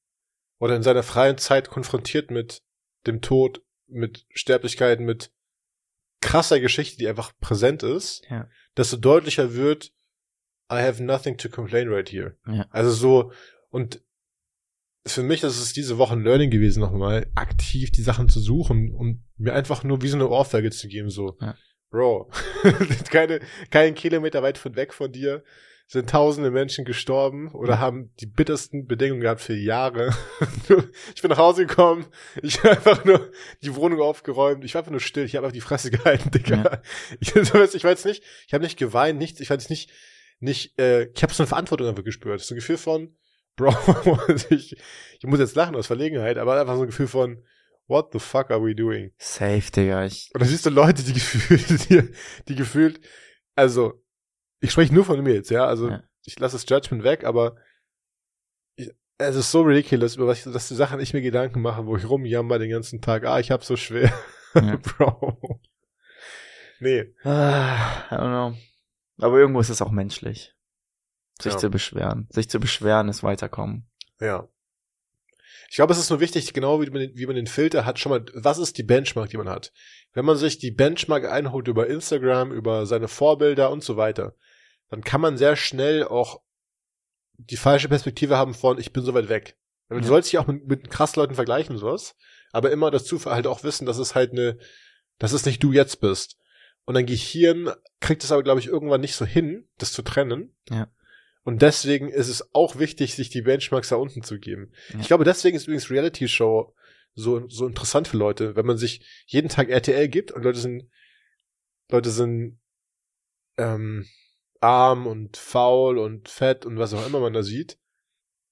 oder 0.59 0.75
in 0.75 0.83
seiner 0.83 1.03
freien 1.03 1.37
Zeit 1.37 1.69
konfrontiert 1.69 2.31
mit 2.31 2.61
dem 3.07 3.21
Tod, 3.21 3.63
mit 3.87 4.25
Sterblichkeiten, 4.29 5.05
mit 5.05 5.31
krasser 6.21 6.59
Geschichte, 6.59 6.97
die 6.97 7.07
einfach 7.07 7.31
präsent 7.39 7.81
ist, 7.81 8.23
Ja. 8.29 8.47
desto 8.77 8.97
deutlicher 8.97 9.53
wird, 9.55 9.91
I 10.71 10.75
have 10.75 11.01
nothing 11.03 11.37
to 11.37 11.49
complain 11.49 11.89
right 11.89 12.09
here. 12.09 12.37
Ja. 12.45 12.65
Also 12.69 12.91
so, 12.91 13.31
und 13.69 14.01
für 15.05 15.23
mich 15.23 15.43
ist 15.43 15.59
es 15.59 15.73
diese 15.73 15.97
Woche 15.97 16.13
ein 16.13 16.23
Learning 16.23 16.49
gewesen, 16.49 16.79
nochmal 16.79 17.27
aktiv 17.35 17.91
die 17.91 18.03
Sachen 18.03 18.29
zu 18.29 18.39
suchen 18.39 18.93
und 18.93 19.23
mir 19.37 19.53
einfach 19.53 19.83
nur 19.83 20.01
wie 20.01 20.07
so 20.07 20.17
eine 20.17 20.29
Ohrfeige 20.29 20.71
zu 20.71 20.87
geben, 20.87 21.09
so, 21.09 21.37
Ja. 21.41 21.55
Bro, 21.89 22.31
keine, 23.11 23.41
keinen 23.69 23.95
Kilometer 23.95 24.41
weit 24.41 24.57
von 24.57 24.75
weg 24.77 24.93
von 24.93 25.11
dir 25.11 25.43
sind 25.87 26.09
tausende 26.09 26.51
Menschen 26.51 26.85
gestorben 26.85 27.51
oder 27.51 27.79
haben 27.79 28.13
die 28.21 28.25
bittersten 28.25 28.87
Bedingungen 28.87 29.19
gehabt 29.19 29.41
für 29.41 29.53
Jahre. 29.53 30.15
ich 31.13 31.21
bin 31.21 31.29
nach 31.31 31.37
Hause 31.37 31.65
gekommen, 31.65 32.05
ich 32.41 32.59
habe 32.59 32.69
einfach 32.71 33.03
nur 33.03 33.29
die 33.61 33.75
Wohnung 33.75 33.99
aufgeräumt, 33.99 34.63
ich 34.63 34.73
war 34.73 34.79
einfach 34.79 34.91
nur 34.91 35.01
still, 35.01 35.25
ich 35.25 35.35
habe 35.35 35.45
einfach 35.45 35.53
die 35.53 35.59
Fresse 35.59 35.91
gehalten, 35.91 36.31
Digga. 36.33 36.55
Ja. 36.63 36.81
Ich, 37.19 37.35
ich 37.35 37.83
weiß 37.83 38.05
nicht, 38.05 38.23
ich 38.47 38.53
habe 38.53 38.63
nicht 38.63 38.79
geweint, 38.79 39.19
nichts, 39.19 39.41
ich 39.41 39.49
weiß 39.49 39.69
nicht, 39.69 39.91
nicht, 40.39 40.79
äh, 40.79 41.09
ich 41.13 41.23
habe 41.23 41.33
so 41.33 41.43
eine 41.43 41.47
Verantwortung 41.47 41.89
einfach 41.89 42.05
gespürt. 42.05 42.39
So 42.39 42.53
ein 42.53 42.59
Gefühl 42.59 42.77
von, 42.77 43.13
Bro, 43.55 43.75
ich, 44.49 44.75
ich 45.19 45.23
muss 45.23 45.39
jetzt 45.39 45.55
lachen 45.55 45.75
aus 45.75 45.87
Verlegenheit, 45.87 46.37
aber 46.37 46.59
einfach 46.59 46.75
so 46.75 46.81
ein 46.81 46.87
Gefühl 46.87 47.07
von, 47.07 47.43
what 47.87 48.11
the 48.13 48.19
fuck 48.19 48.49
are 48.51 48.63
we 48.63 48.73
doing? 48.75 49.11
safe, 49.17 49.71
Digga. 49.71 50.05
Ich, 50.05 50.29
Und 50.33 50.41
da 50.41 50.45
siehst 50.45 50.65
du 50.65 50.69
Leute, 50.69 51.03
die 51.03 51.13
gefühlt, 51.13 51.89
die, 51.89 52.09
die 52.47 52.55
gefühlt, 52.55 53.01
also, 53.55 54.01
ich 54.61 54.71
spreche 54.71 54.93
nur 54.93 55.05
von 55.05 55.21
mir 55.21 55.33
jetzt, 55.33 55.49
ja, 55.51 55.65
also, 55.65 55.89
Ja. 55.89 56.03
ich 56.25 56.39
lasse 56.39 56.55
das 56.55 56.65
Judgment 56.69 57.03
weg, 57.03 57.23
aber 57.25 57.55
ich, 58.75 58.89
es 59.17 59.35
ist 59.35 59.51
so 59.51 59.61
ridiculous, 59.61 60.15
über 60.15 60.27
was, 60.27 60.43
dass 60.43 60.67
die 60.69 60.75
Sachen 60.75 60.99
ich 60.99 61.13
mir 61.13 61.21
Gedanken 61.21 61.61
mache, 61.61 61.85
wo 61.85 61.97
ich 61.97 62.07
rumjammer 62.09 62.57
den 62.59 62.69
ganzen 62.71 63.01
Tag, 63.01 63.25
ah, 63.25 63.39
ich 63.39 63.51
hab's 63.51 63.67
so 63.67 63.75
schwer. 63.75 64.11
Ja. 64.55 64.77
Bro. 64.97 65.59
Nee. 66.79 67.13
ah, 67.23 68.05
I 68.09 68.15
don't 68.15 68.29
know. 68.51 68.57
Aber 69.19 69.37
irgendwo 69.37 69.59
ist 69.59 69.69
es 69.69 69.81
auch 69.83 69.91
menschlich. 69.91 70.53
Sich 71.43 71.53
Ja. 71.53 71.59
zu 71.59 71.69
beschweren. 71.69 72.27
Sich 72.29 72.49
zu 72.49 72.59
beschweren 72.59 73.09
ist 73.09 73.23
weiterkommen. 73.23 73.87
Ja. 74.19 74.47
Ich 75.69 75.75
glaube, 75.77 75.93
es 75.93 75.99
ist 75.99 76.09
nur 76.09 76.19
wichtig, 76.19 76.53
genau 76.53 76.81
wie 76.81 76.89
man, 76.89 76.99
den, 77.01 77.17
wie 77.17 77.25
man 77.25 77.35
den 77.35 77.47
Filter 77.47 77.85
hat, 77.85 77.97
schon 77.97 78.09
mal, 78.11 78.25
was 78.33 78.57
ist 78.57 78.77
die 78.77 78.83
Benchmark, 78.83 79.29
die 79.29 79.37
man 79.37 79.47
hat? 79.49 79.71
Wenn 80.13 80.25
man 80.25 80.35
sich 80.35 80.57
die 80.59 80.71
Benchmark 80.71 81.25
einholt 81.25 81.67
über 81.69 81.87
Instagram, 81.87 82.51
über 82.51 82.85
seine 82.85 83.07
Vorbilder 83.07 83.71
und 83.71 83.81
so 83.83 83.95
weiter, 83.95 84.35
dann 84.89 85.01
kann 85.03 85.21
man 85.21 85.37
sehr 85.37 85.55
schnell 85.55 86.03
auch 86.03 86.41
die 87.37 87.55
falsche 87.57 87.87
Perspektive 87.87 88.37
haben 88.37 88.53
von, 88.53 88.77
ich 88.79 88.91
bin 88.91 89.03
so 89.03 89.13
weit 89.13 89.29
weg. 89.29 89.57
Du 89.89 89.95
Ja. 89.97 90.03
sollst 90.03 90.31
dich 90.31 90.39
auch 90.39 90.47
mit, 90.47 90.67
mit 90.67 90.89
krass 90.89 91.15
Leuten 91.15 91.35
vergleichen 91.35 91.77
sowas, 91.77 92.15
aber 92.51 92.71
immer 92.71 92.91
dazu 92.91 93.23
halt 93.25 93.47
auch 93.47 93.63
wissen, 93.63 93.85
dass 93.85 93.97
es 93.97 94.13
halt 94.13 94.31
eine, 94.31 94.57
dass 95.19 95.31
es 95.31 95.45
nicht 95.45 95.63
du 95.63 95.71
jetzt 95.71 96.01
bist. 96.01 96.37
Und 96.83 96.95
dein 96.95 97.05
Gehirn 97.05 97.71
kriegt 98.01 98.23
es 98.23 98.31
aber, 98.31 98.43
glaube 98.43 98.59
ich, 98.59 98.67
irgendwann 98.67 99.01
nicht 99.01 99.15
so 99.15 99.25
hin, 99.25 99.69
das 99.77 99.93
zu 99.93 100.01
trennen. 100.01 100.53
Ja. 100.69 100.87
Und 101.43 101.61
deswegen 101.61 102.09
ist 102.09 102.27
es 102.27 102.53
auch 102.53 102.77
wichtig, 102.77 103.15
sich 103.15 103.29
die 103.29 103.41
Benchmarks 103.41 103.89
da 103.89 103.95
unten 103.95 104.21
zu 104.21 104.39
geben. 104.39 104.71
Ja. 104.93 104.99
Ich 104.99 105.07
glaube, 105.07 105.23
deswegen 105.23 105.57
ist 105.57 105.63
übrigens 105.67 105.89
Reality 105.89 106.27
Show 106.27 106.73
so, 107.13 107.47
so 107.49 107.67
interessant 107.67 108.07
für 108.07 108.17
Leute, 108.17 108.55
wenn 108.55 108.65
man 108.65 108.77
sich 108.77 109.05
jeden 109.25 109.49
Tag 109.49 109.69
RTL 109.69 110.07
gibt 110.07 110.31
und 110.31 110.43
Leute 110.43 110.59
sind, 110.59 110.89
Leute 111.89 112.09
sind, 112.09 112.59
ähm, 113.57 114.07
arm 114.61 115.07
und 115.07 115.37
faul 115.37 115.97
und 115.97 116.29
fett 116.29 116.65
und 116.65 116.77
was 116.77 116.93
auch 116.93 117.05
immer 117.05 117.19
man 117.19 117.33
da 117.33 117.43
sieht, 117.43 117.77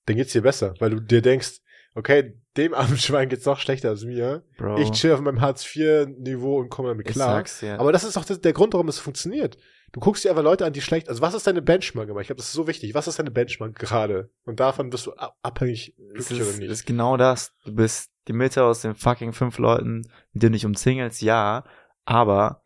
dann 0.06 0.18
geht's 0.18 0.34
dir 0.34 0.42
besser, 0.42 0.74
weil 0.80 0.90
du 0.90 1.00
dir 1.00 1.22
denkst, 1.22 1.60
okay, 1.94 2.34
dem 2.58 2.74
armen 2.74 2.98
Schwein 2.98 3.30
geht's 3.30 3.46
noch 3.46 3.60
schlechter 3.60 3.90
als 3.90 4.04
mir. 4.04 4.44
Bro. 4.58 4.80
Ich 4.80 4.92
chill 4.92 5.14
auf 5.14 5.22
meinem 5.22 5.42
Hartz-IV-Niveau 5.42 6.60
und 6.60 6.70
komme 6.70 6.90
damit 6.90 7.08
klar. 7.08 7.44
dir. 7.62 7.80
Aber 7.80 7.92
das 7.92 8.04
ist 8.04 8.18
doch 8.18 8.26
der 8.26 8.54
Grund, 8.54 8.74
warum 8.74 8.88
es 8.88 9.00
funktioniert. 9.00 9.58
Du 9.92 10.00
guckst 10.00 10.24
dir 10.24 10.30
einfach 10.30 10.44
Leute 10.44 10.66
an, 10.66 10.74
die 10.74 10.82
schlecht, 10.82 11.10
also 11.10 11.22
was 11.22 11.34
ist 11.34 11.48
deine 11.48 11.62
Benchmark 11.62 12.08
immer? 12.10 12.20
Ich 12.22 12.28
glaube, 12.28 12.38
das 12.38 12.48
ist 12.48 12.54
so 12.54 12.68
wichtig. 12.68 12.94
Was 12.94 13.08
ist 13.08 13.18
deine 13.20 13.32
Benchmark 13.32 13.76
gerade? 13.76 14.30
Und 14.46 14.60
davon 14.60 14.90
bist 14.90 15.08
du 15.08 15.14
ab- 15.14 15.38
abhängig, 15.42 15.96
es 16.16 16.28
glücklich 16.28 16.42
oder 16.42 16.50
ist, 16.52 16.60
nicht. 16.60 16.70
ist 16.72 16.86
genau 16.86 17.18
das. 17.18 17.54
Du 17.66 17.74
bist 17.74 18.12
die 18.28 18.34
Mitte 18.34 18.64
aus 18.64 18.82
den 18.82 18.94
fucking 18.96 19.34
fünf 19.34 19.58
Leuten, 19.58 20.02
mit 20.34 20.44
denen 20.44 20.52
du 20.54 20.58
dich 20.58 20.66
umzingelst, 20.66 21.22
ja. 21.22 21.64
Aber 22.06 22.62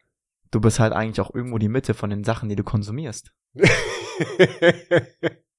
du 0.51 0.59
bist 0.59 0.79
halt 0.79 0.91
eigentlich 0.93 1.21
auch 1.21 1.33
irgendwo 1.33 1.57
die 1.57 1.69
Mitte 1.69 1.93
von 1.93 2.09
den 2.09 2.23
Sachen, 2.23 2.49
die 2.49 2.55
du 2.57 2.63
konsumierst. 2.63 3.31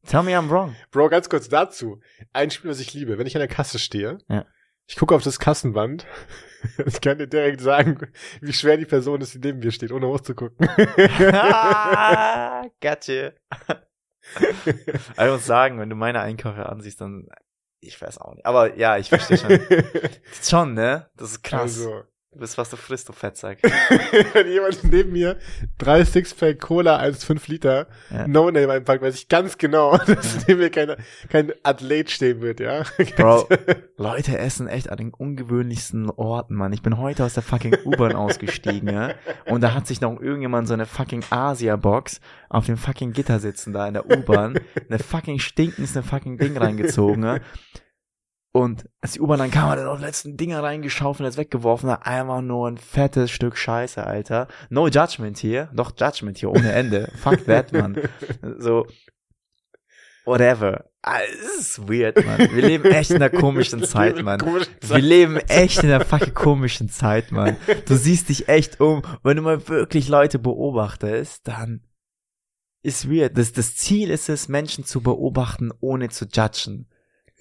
Tell 0.06 0.22
me 0.22 0.32
I'm 0.36 0.50
wrong. 0.50 0.76
Bro, 0.90 1.08
ganz 1.08 1.28
kurz 1.30 1.48
dazu. 1.48 2.00
Ein 2.34 2.50
Spiel, 2.50 2.70
was 2.70 2.80
ich 2.80 2.92
liebe. 2.92 3.16
Wenn 3.16 3.26
ich 3.26 3.34
an 3.36 3.40
der 3.40 3.48
Kasse 3.48 3.78
stehe, 3.78 4.18
Ja. 4.28 4.44
Ich 4.86 4.96
gucke 4.96 5.14
auf 5.14 5.22
das 5.22 5.38
Kassenband, 5.38 6.06
ich 6.86 7.00
kann 7.00 7.18
dir 7.18 7.26
direkt 7.26 7.60
sagen, 7.60 8.10
wie 8.40 8.52
schwer 8.52 8.76
die 8.76 8.86
Person 8.86 9.20
ist, 9.20 9.34
die 9.34 9.38
neben 9.38 9.60
mir 9.60 9.72
steht, 9.72 9.92
ohne 9.92 10.06
hochzugucken. 10.06 10.66
Gotcha. 12.80 13.32
ich 14.40 15.26
muss 15.26 15.46
sagen, 15.46 15.78
wenn 15.78 15.90
du 15.90 15.96
meine 15.96 16.20
Einkäufe 16.20 16.66
ansiehst, 16.66 17.00
dann, 17.00 17.28
ich 17.80 18.00
weiß 18.00 18.18
auch 18.18 18.34
nicht. 18.34 18.46
Aber 18.46 18.76
ja, 18.76 18.96
ich 18.96 19.08
verstehe 19.08 19.38
schon. 19.38 19.58
schon, 20.42 20.74
ne? 20.74 21.10
Das 21.16 21.32
ist 21.32 21.42
krass. 21.42 21.60
Also, 21.62 22.04
Du 22.34 22.40
bist, 22.40 22.58
was 22.58 22.68
du 22.68 22.76
frisst, 22.76 23.08
du 23.08 23.12
Fettsack. 23.12 23.58
wenn 24.32 24.48
jemand 24.48 24.82
neben 24.82 25.12
mir 25.12 25.36
drei 25.78 26.04
Sixpack 26.04 26.60
Cola 26.60 26.96
als 26.96 27.22
5 27.22 27.46
Liter 27.46 27.86
Ja. 28.10 28.26
No-Name 28.26 28.72
einpackt, 28.72 29.02
weiß 29.02 29.14
ich 29.14 29.28
ganz 29.28 29.56
genau, 29.56 29.96
dass 30.06 30.44
neben 30.48 30.58
mir 30.58 30.70
kein, 30.70 30.96
kein 31.28 31.52
Athlet 31.62 32.10
stehen 32.10 32.40
wird, 32.40 32.58
ja. 32.58 32.82
Bro, 33.16 33.48
Leute 33.96 34.36
essen 34.36 34.66
echt 34.66 34.90
an 34.90 34.96
den 34.98 35.14
ungewöhnlichsten 35.14 36.10
Orten, 36.10 36.56
Mann. 36.56 36.72
Ich 36.72 36.82
bin 36.82 36.98
heute 36.98 37.24
aus 37.24 37.34
der 37.34 37.44
fucking 37.44 37.76
U-Bahn 37.84 38.16
ausgestiegen, 38.16 38.92
ja. 38.92 39.10
Und 39.46 39.60
da 39.60 39.72
hat 39.72 39.86
sich 39.86 40.00
noch 40.00 40.20
irgendjemand 40.20 40.66
so 40.66 40.74
eine 40.74 40.86
fucking 40.86 41.22
Asia-Box 41.30 42.20
auf 42.48 42.66
dem 42.66 42.76
fucking 42.76 43.12
Gitter 43.12 43.38
sitzen 43.38 43.72
da 43.72 43.86
in 43.86 43.94
der 43.94 44.10
U-Bahn, 44.10 44.58
eine 44.88 44.98
fucking 44.98 45.38
stinkendste 45.38 46.02
fucking 46.02 46.38
Ding 46.38 46.56
reingezogen, 46.56 47.22
ja. 47.22 47.38
Und 48.56 48.88
als 49.00 49.14
die 49.14 49.20
U-Bahn 49.20 49.40
dann 49.40 49.50
kam, 49.50 49.68
hat 49.70 49.78
er 49.78 49.84
noch 49.86 49.98
letzten 49.98 50.36
Dinger 50.36 50.62
reingeschaufelt, 50.62 51.26
jetzt 51.26 51.38
weggeworfen, 51.38 51.90
hat 51.90 52.06
einfach 52.06 52.40
nur 52.40 52.68
ein 52.70 52.78
fettes 52.78 53.32
Stück 53.32 53.56
Scheiße, 53.56 54.06
Alter. 54.06 54.46
No 54.70 54.86
judgment 54.86 55.38
hier, 55.38 55.70
doch 55.74 55.90
judgment 55.98 56.38
hier 56.38 56.50
ohne 56.52 56.70
Ende. 56.70 57.10
Fuck 57.16 57.44
that, 57.46 57.72
Mann. 57.72 57.98
So, 58.58 58.86
whatever. 60.24 60.84
Ah, 61.02 61.18
Es 61.58 61.58
ist 61.58 61.88
weird, 61.88 62.24
Mann. 62.24 62.38
Wir 62.54 62.62
leben 62.62 62.84
echt 62.84 63.10
in 63.10 63.16
einer 63.16 63.28
komischen 63.28 63.82
Zeit, 63.84 64.22
Mann. 64.22 64.38
Komische 64.38 64.70
Wir 64.82 64.98
leben 64.98 65.36
echt 65.36 65.82
in 65.82 65.90
einer 65.90 66.04
fucking 66.04 66.34
komischen 66.34 66.88
Zeit, 66.88 67.32
Mann. 67.32 67.56
Du 67.86 67.96
siehst 67.96 68.28
dich 68.28 68.48
echt 68.48 68.80
um. 68.80 69.02
Wenn 69.24 69.36
du 69.36 69.42
mal 69.42 69.68
wirklich 69.68 70.08
Leute 70.08 70.38
beobachtest, 70.38 71.48
dann 71.48 71.82
ist 72.82 73.10
weird. 73.10 73.36
Das, 73.36 73.52
das 73.52 73.74
Ziel 73.74 74.10
ist 74.10 74.28
es, 74.28 74.46
Menschen 74.48 74.84
zu 74.84 75.00
beobachten, 75.00 75.72
ohne 75.80 76.08
zu 76.08 76.26
judgen. 76.26 76.88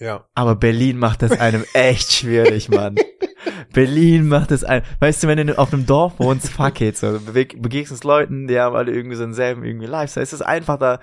Ja. 0.04 0.26
Aber 0.36 0.56
Berlin 0.56 0.98
macht 0.98 1.22
das 1.22 1.32
einem 1.32 1.64
echt 1.74 2.12
schwierig, 2.12 2.68
Mann. 2.70 2.96
Berlin 3.74 4.28
macht 4.28 4.52
das 4.52 4.64
einem, 4.64 4.86
weißt 5.00 5.24
du, 5.24 5.28
wenn 5.28 5.48
du 5.48 5.58
auf 5.58 5.74
einem 5.74 5.86
Dorf 5.86 6.20
wohnst, 6.20 6.50
fuck 6.50 6.80
it, 6.82 6.98
so, 6.98 7.18
du 7.18 7.34
beg- 7.34 7.62
begegnest 7.62 8.04
Leuten, 8.04 8.48
die 8.48 8.60
haben 8.60 8.76
alle 8.76 8.92
irgendwie 8.92 9.16
so 9.16 9.24
denselben 9.24 9.64
irgendwie 9.64 9.88
Lifestyle. 9.88 10.24
Es 10.24 10.34
ist 10.34 10.42
einfach 10.42 10.78
da 10.78 11.00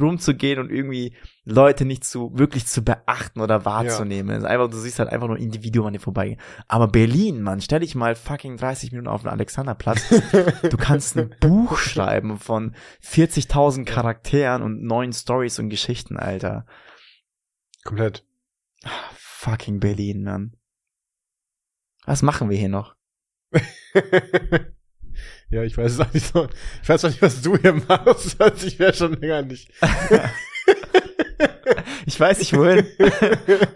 rumzugehen 0.00 0.58
und 0.60 0.70
irgendwie 0.70 1.14
Leute 1.44 1.84
nicht 1.84 2.04
zu, 2.04 2.30
wirklich 2.34 2.66
zu 2.66 2.82
beachten 2.82 3.40
oder 3.40 3.64
wahrzunehmen. 3.64 4.30
Es 4.36 4.44
ist 4.44 4.48
einfach, 4.48 4.70
du 4.70 4.76
siehst 4.76 4.98
halt 4.98 5.10
einfach 5.10 5.28
nur 5.28 5.36
Individuen 5.38 5.88
an 5.88 5.92
dir 5.92 6.00
vorbeigehen. 6.00 6.40
Aber 6.68 6.88
Berlin, 6.88 7.42
Mann, 7.42 7.60
stell 7.60 7.80
dich 7.80 7.94
mal 7.94 8.14
fucking 8.14 8.56
30 8.56 8.92
Minuten 8.92 9.08
auf 9.08 9.22
den 9.22 9.30
Alexanderplatz. 9.30 10.02
Du 10.70 10.76
kannst 10.76 11.16
ein 11.16 11.34
Buch 11.40 11.76
schreiben 11.78 12.38
von 12.38 12.74
40.000 13.04 13.84
Charakteren 13.84 14.62
und 14.62 14.82
neuen 14.82 15.12
Stories 15.12 15.58
und 15.58 15.68
Geschichten, 15.68 16.16
Alter. 16.16 16.66
Komplett. 17.84 18.24
Fucking 19.14 19.80
Berlin, 19.80 20.22
Mann. 20.24 20.56
Was 22.04 22.22
machen 22.22 22.50
wir 22.50 22.56
hier 22.56 22.68
noch? 22.68 22.94
ja, 25.50 25.62
ich 25.62 25.76
weiß 25.76 25.92
es 25.92 26.00
auch 26.00 26.12
nicht 26.12 26.26
so. 26.26 26.48
Ich 26.82 26.88
weiß 26.88 27.04
auch 27.04 27.08
nicht, 27.10 27.22
was 27.22 27.42
du 27.42 27.56
hier 27.56 27.72
machst. 27.72 28.40
Also 28.40 28.66
ich 28.66 28.78
wäre 28.78 28.94
schon 28.94 29.14
länger 29.14 29.42
nicht. 29.42 29.70
Ich 32.06 32.18
weiß 32.20 32.38
nicht, 32.38 32.52
wohin. 32.56 32.86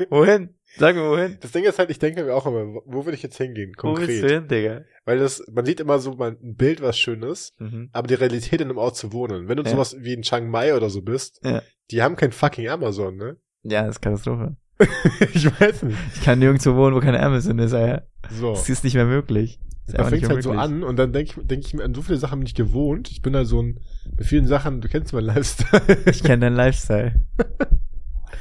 wohin? 0.09 0.55
Sag 0.77 0.95
mir, 0.95 1.03
wohin? 1.11 1.37
Das 1.41 1.51
Ding 1.51 1.65
ist 1.65 1.79
halt, 1.81 1.91
ich 1.91 1.99
denke 1.99 2.23
mir 2.25 2.35
auch 2.35 2.47
immer, 2.47 2.65
wo- 2.87 3.05
will 3.05 3.13
ich 3.13 3.23
jetzt 3.25 3.37
hingehen, 3.37 3.73
Wo 3.77 3.97
willst 3.97 4.09
du 4.09 4.21
konkret? 4.21 4.31
hin, 4.31 4.49
Digga? 4.49 4.85
Weil 5.05 5.19
das, 5.19 5.43
man 5.51 5.65
sieht 5.67 5.81
immer 5.81 5.99
so 5.99 6.15
mal 6.15 6.39
ein 6.41 6.55
Bild, 6.55 6.81
was 6.81 6.97
schön 6.99 7.23
ist, 7.25 7.61
Mhm. 7.61 7.91
aber 7.93 8.07
die 8.07 8.15
Realität 8.15 8.61
in 8.61 8.69
einem 8.69 8.79
Ort 8.79 8.97
zu 8.97 9.13
wohnen. 9.13 9.49
Wenn 9.49 9.57
du 9.57 9.65
Ja. 9.65 9.71
sowas 9.71 9.97
wie 9.99 10.13
in 10.15 10.23
Chiang 10.23 10.49
Mai 10.49 10.75
oder 10.75 10.89
so 10.91 11.03
bist, 11.03 11.41
Ja. 11.43 11.61
die 11.91 12.03
haben 12.03 12.15
kein 12.15 12.31
fucking 12.33 12.69
Amazon, 12.69 13.17
ne? 13.17 13.37
Ja, 13.65 13.83
das 13.83 13.97
ist 13.97 14.01
Katastrophe. 14.01 14.57
ich 15.35 15.61
weiß 15.61 15.83
nicht. 15.85 15.99
Ich 16.15 16.23
kann 16.23 16.39
nirgendwo 16.39 16.75
wohnen, 16.75 16.95
wo 16.95 17.01
keine 17.01 17.23
Amazon 17.23 17.59
ist, 17.59 17.75
Alter. 17.75 18.07
So. 18.31 18.53
Das 18.53 18.69
ist 18.69 18.85
nicht 18.85 18.95
mehr 18.95 19.07
möglich. 19.07 19.59
Das 19.87 19.97
Da 19.97 20.05
fängt 20.05 20.29
halt 20.29 20.43
so 20.43 20.53
an 20.53 20.83
und 20.83 20.97
dann 20.97 21.13
denke 21.13 21.41
ich, 21.41 21.47
denk 21.47 21.65
ich 21.65 21.75
mir, 21.75 21.85
an 21.85 21.95
so 21.95 22.03
viele 22.03 22.19
Sachen 22.19 22.39
bin 22.39 22.47
ich 22.47 22.55
gewohnt. 22.55 23.11
Ich 23.11 23.23
bin 23.23 23.33
da 23.33 23.45
so 23.45 23.63
ein, 23.63 23.81
bei 24.17 24.25
vielen 24.25 24.47
Sachen, 24.47 24.81
du 24.81 24.89
kennst 24.89 25.13
meinen 25.13 25.27
Lifestyle. 25.27 25.99
Ich 26.07 26.23
kenne 26.23 26.47
deinen 26.47 26.57
Lifestyle. 26.57 27.21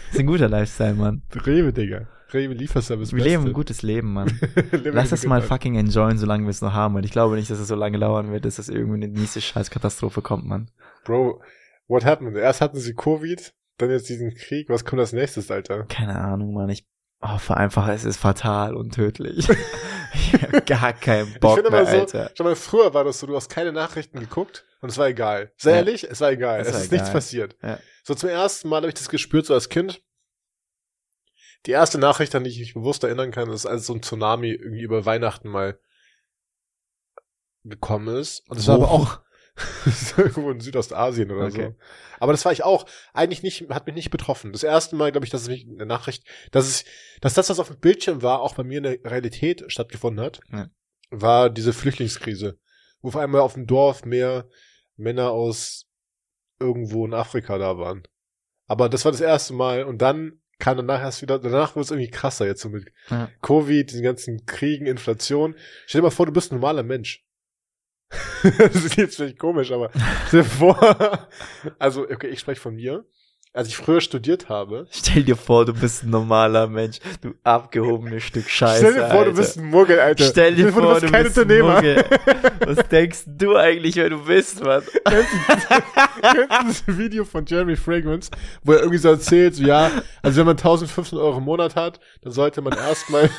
Das 0.09 0.15
ist 0.15 0.21
ein 0.21 0.25
guter 0.27 0.49
Lifestyle, 0.49 0.95
Mann. 0.95 1.21
Rewe, 1.45 1.71
Digga. 1.71 2.07
Rewe 2.33 2.55
Lieferservice. 2.55 3.13
Wir 3.13 3.23
leben 3.23 3.45
ein 3.45 3.53
gutes 3.53 3.83
Leben, 3.83 4.13
Mann. 4.13 4.39
Lass 4.71 5.11
es 5.11 5.23
mal 5.25 5.41
fucking 5.43 5.75
enjoyen, 5.75 6.17
solange 6.17 6.45
wir 6.45 6.49
es 6.49 6.61
noch 6.61 6.73
haben. 6.73 6.95
Und 6.95 7.03
ich 7.05 7.11
glaube 7.11 7.35
nicht, 7.35 7.51
dass 7.51 7.59
es 7.59 7.67
so 7.67 7.75
lange 7.75 7.99
dauern 7.99 8.31
wird, 8.31 8.45
dass 8.45 8.57
es 8.57 8.69
irgendwie 8.69 9.05
eine 9.05 9.07
nächste 9.07 9.39
Scheißkatastrophe 9.39 10.23
kommt, 10.23 10.45
Mann. 10.45 10.71
Bro, 11.05 11.41
what 11.87 12.05
happened? 12.05 12.35
Erst 12.35 12.61
hatten 12.61 12.79
sie 12.79 12.95
Covid, 12.95 13.53
dann 13.81 13.89
jetzt 13.89 14.09
diesen 14.09 14.33
Krieg. 14.35 14.69
Was 14.69 14.85
kommt 14.85 14.99
als 14.99 15.13
nächstes, 15.13 15.49
Alter? 15.51 15.85
Keine 15.85 16.15
Ahnung, 16.19 16.53
Mann. 16.53 16.69
Ich 16.69 16.87
hoffe 17.21 17.57
einfach, 17.57 17.87
es 17.89 18.05
ist 18.05 18.17
fatal 18.17 18.75
und 18.75 18.93
tödlich. 18.93 19.47
ich 20.13 20.33
hab 20.33 20.65
gar 20.65 20.93
keinen 20.93 21.33
Bock 21.39 21.55
finde 21.55 21.71
mehr, 21.71 21.85
so- 21.85 21.97
Alter. 21.99 22.31
Schau 22.37 22.43
mal, 22.43 22.55
früher 22.55 22.93
war 22.93 23.03
das 23.03 23.19
so, 23.19 23.27
du 23.27 23.35
hast 23.35 23.49
keine 23.49 23.71
Nachrichten 23.73 24.19
geguckt 24.19 24.65
und 24.81 24.89
es 24.89 24.97
war 24.97 25.07
egal. 25.07 25.51
Sehr 25.57 25.73
Ja. 25.73 25.77
ehrlich, 25.79 26.03
es 26.05 26.21
war 26.21 26.31
egal. 26.31 26.61
Es 26.61 26.67
Es, 26.67 26.73
war 26.73 26.79
ist 26.81 26.85
egal. 26.87 26.99
nichts 26.99 27.11
passiert. 27.13 27.57
Ja. 27.61 27.79
So 28.03 28.15
zum 28.15 28.29
ersten 28.29 28.69
Mal 28.69 28.77
habe 28.77 28.87
ich 28.87 28.93
das 28.93 29.09
gespürt, 29.09 29.45
so 29.45 29.53
als 29.53 29.69
Kind. 29.69 30.01
Die 31.65 31.71
erste 31.71 31.97
Nachricht, 31.97 32.33
an 32.35 32.45
die 32.45 32.49
ich 32.51 32.59
mich 32.59 32.73
bewusst 32.73 33.03
erinnern 33.03 33.31
kann, 33.31 33.49
ist, 33.49 33.65
als 33.65 33.85
so 33.85 33.93
ein 33.93 34.01
Tsunami 34.01 34.51
irgendwie 34.51 34.81
über 34.81 35.05
Weihnachten 35.05 35.49
mal 35.49 35.77
gekommen 37.65 38.15
ist. 38.15 38.49
Und 38.49 38.59
das 38.59 38.67
war 38.67 38.75
aber 38.75 38.91
auch 38.91 39.19
irgendwo 40.17 40.51
in 40.51 40.59
Südostasien 40.59 41.31
oder 41.31 41.45
Okay. 41.45 41.69
so. 41.71 41.75
Aber 42.19 42.33
das 42.33 42.43
war 42.45 42.51
ich 42.51 42.63
auch. 42.63 42.85
Eigentlich 43.13 43.43
nicht, 43.43 43.69
hat 43.69 43.85
mich 43.85 43.95
nicht 43.95 44.09
betroffen. 44.11 44.51
Das 44.51 44.63
erste 44.63 44.95
Mal, 44.95 45.11
glaube 45.11 45.25
ich, 45.25 45.31
dass 45.31 45.41
es 45.43 45.47
mich 45.47 45.67
eine 45.67 45.85
Nachricht, 45.85 46.23
dass 46.51 46.67
es, 46.67 46.85
dass 47.21 47.33
das, 47.33 47.49
was 47.49 47.59
auf 47.59 47.67
dem 47.67 47.79
Bildschirm 47.79 48.21
war, 48.21 48.41
auch 48.41 48.55
bei 48.55 48.63
mir 48.63 48.77
in 48.79 48.83
der 48.83 48.99
Realität 49.05 49.63
stattgefunden 49.67 50.23
hat, 50.23 50.39
Ja. 50.51 50.69
war 51.09 51.49
diese 51.49 51.73
Flüchtlingskrise. 51.73 52.57
Wo 53.01 53.07
auf 53.09 53.15
einmal 53.17 53.41
auf 53.41 53.53
dem 53.53 53.65
Dorf 53.67 54.03
mehr 54.05 54.47
Männer 54.97 55.31
aus 55.31 55.85
irgendwo 56.59 57.05
in 57.05 57.13
Afrika 57.13 57.57
da 57.57 57.77
waren. 57.77 58.03
Aber 58.67 58.89
das 58.89 59.05
war 59.05 59.11
das 59.13 59.21
erste 59.21 59.53
Mal 59.53 59.83
und 59.85 60.01
dann 60.01 60.41
kam 60.59 60.75
danach 60.75 60.99
erst 61.01 61.21
wieder, 61.21 61.39
danach 61.39 61.75
wurde 61.75 61.83
es 61.85 61.91
irgendwie 61.91 62.11
krasser 62.11 62.45
jetzt 62.45 62.61
so 62.61 62.67
mit 62.69 62.91
Ja. 63.09 63.29
Covid, 63.41 63.89
diesen 63.89 64.03
ganzen 64.03 64.45
Kriegen, 64.45 64.85
Inflation. 64.85 65.55
Stell 65.85 66.01
dir 66.01 66.03
mal 66.07 66.11
vor, 66.11 66.25
du 66.25 66.33
bist 66.33 66.51
ein 66.51 66.55
normaler 66.55 66.83
Mensch. 66.83 67.23
das 68.43 68.75
ist 68.75 68.95
jetzt 68.95 69.15
vielleicht 69.17 69.39
komisch, 69.39 69.71
aber 69.71 69.91
stell 70.27 70.43
dir 70.43 70.49
vor, 70.49 71.27
also, 71.77 72.03
okay, 72.03 72.27
ich 72.27 72.39
spreche 72.39 72.61
von 72.61 72.75
mir. 72.75 73.05
Als 73.51 73.67
ich 73.67 73.77
früher 73.77 73.99
studiert 73.99 74.47
habe, 74.47 74.85
Stell 74.91 75.23
dir 75.23 75.35
vor, 75.35 75.65
du 75.65 75.73
bist 75.73 76.03
ein 76.03 76.11
normaler 76.11 76.67
Mensch. 76.67 76.99
Du 77.21 77.33
abgehobene 77.43 78.21
Stück 78.21 78.47
Scheiße. 78.47 78.77
stell 78.77 78.93
dir 78.93 79.07
vor, 79.07 79.19
Alter. 79.19 79.31
du 79.31 79.37
bist 79.37 79.57
ein 79.57 79.65
Muggel, 79.65 79.99
Alter. 79.99 80.23
Stell 80.23 80.53
dir 80.53 80.71
vor, 80.71 80.83
du 80.83 80.99
bist 81.01 81.11
kein 81.11 81.25
ein 81.25 81.27
Unternehmer. 81.27 81.81
Was 82.59 82.87
denkst 82.89 83.23
du 83.25 83.55
eigentlich, 83.55 83.95
wer 83.95 84.11
du 84.11 84.23
bist, 84.23 84.63
Mann? 84.63 84.83
Kennst 86.21 86.83
du 86.87 86.91
das 86.91 86.97
Video 86.99 87.25
von 87.25 87.43
Jeremy 87.43 87.75
Fragrance, 87.75 88.29
wo 88.63 88.73
er 88.73 88.81
irgendwie 88.81 88.99
so 88.99 89.09
erzählt, 89.09 89.55
so, 89.55 89.63
ja, 89.63 89.89
also 90.21 90.37
wenn 90.37 90.45
man 90.45 90.57
1500 90.57 91.13
Euro 91.13 91.39
im 91.39 91.45
Monat 91.45 91.75
hat, 91.75 91.99
dann 92.21 92.31
sollte 92.31 92.61
man 92.61 92.73
erstmal 92.73 93.31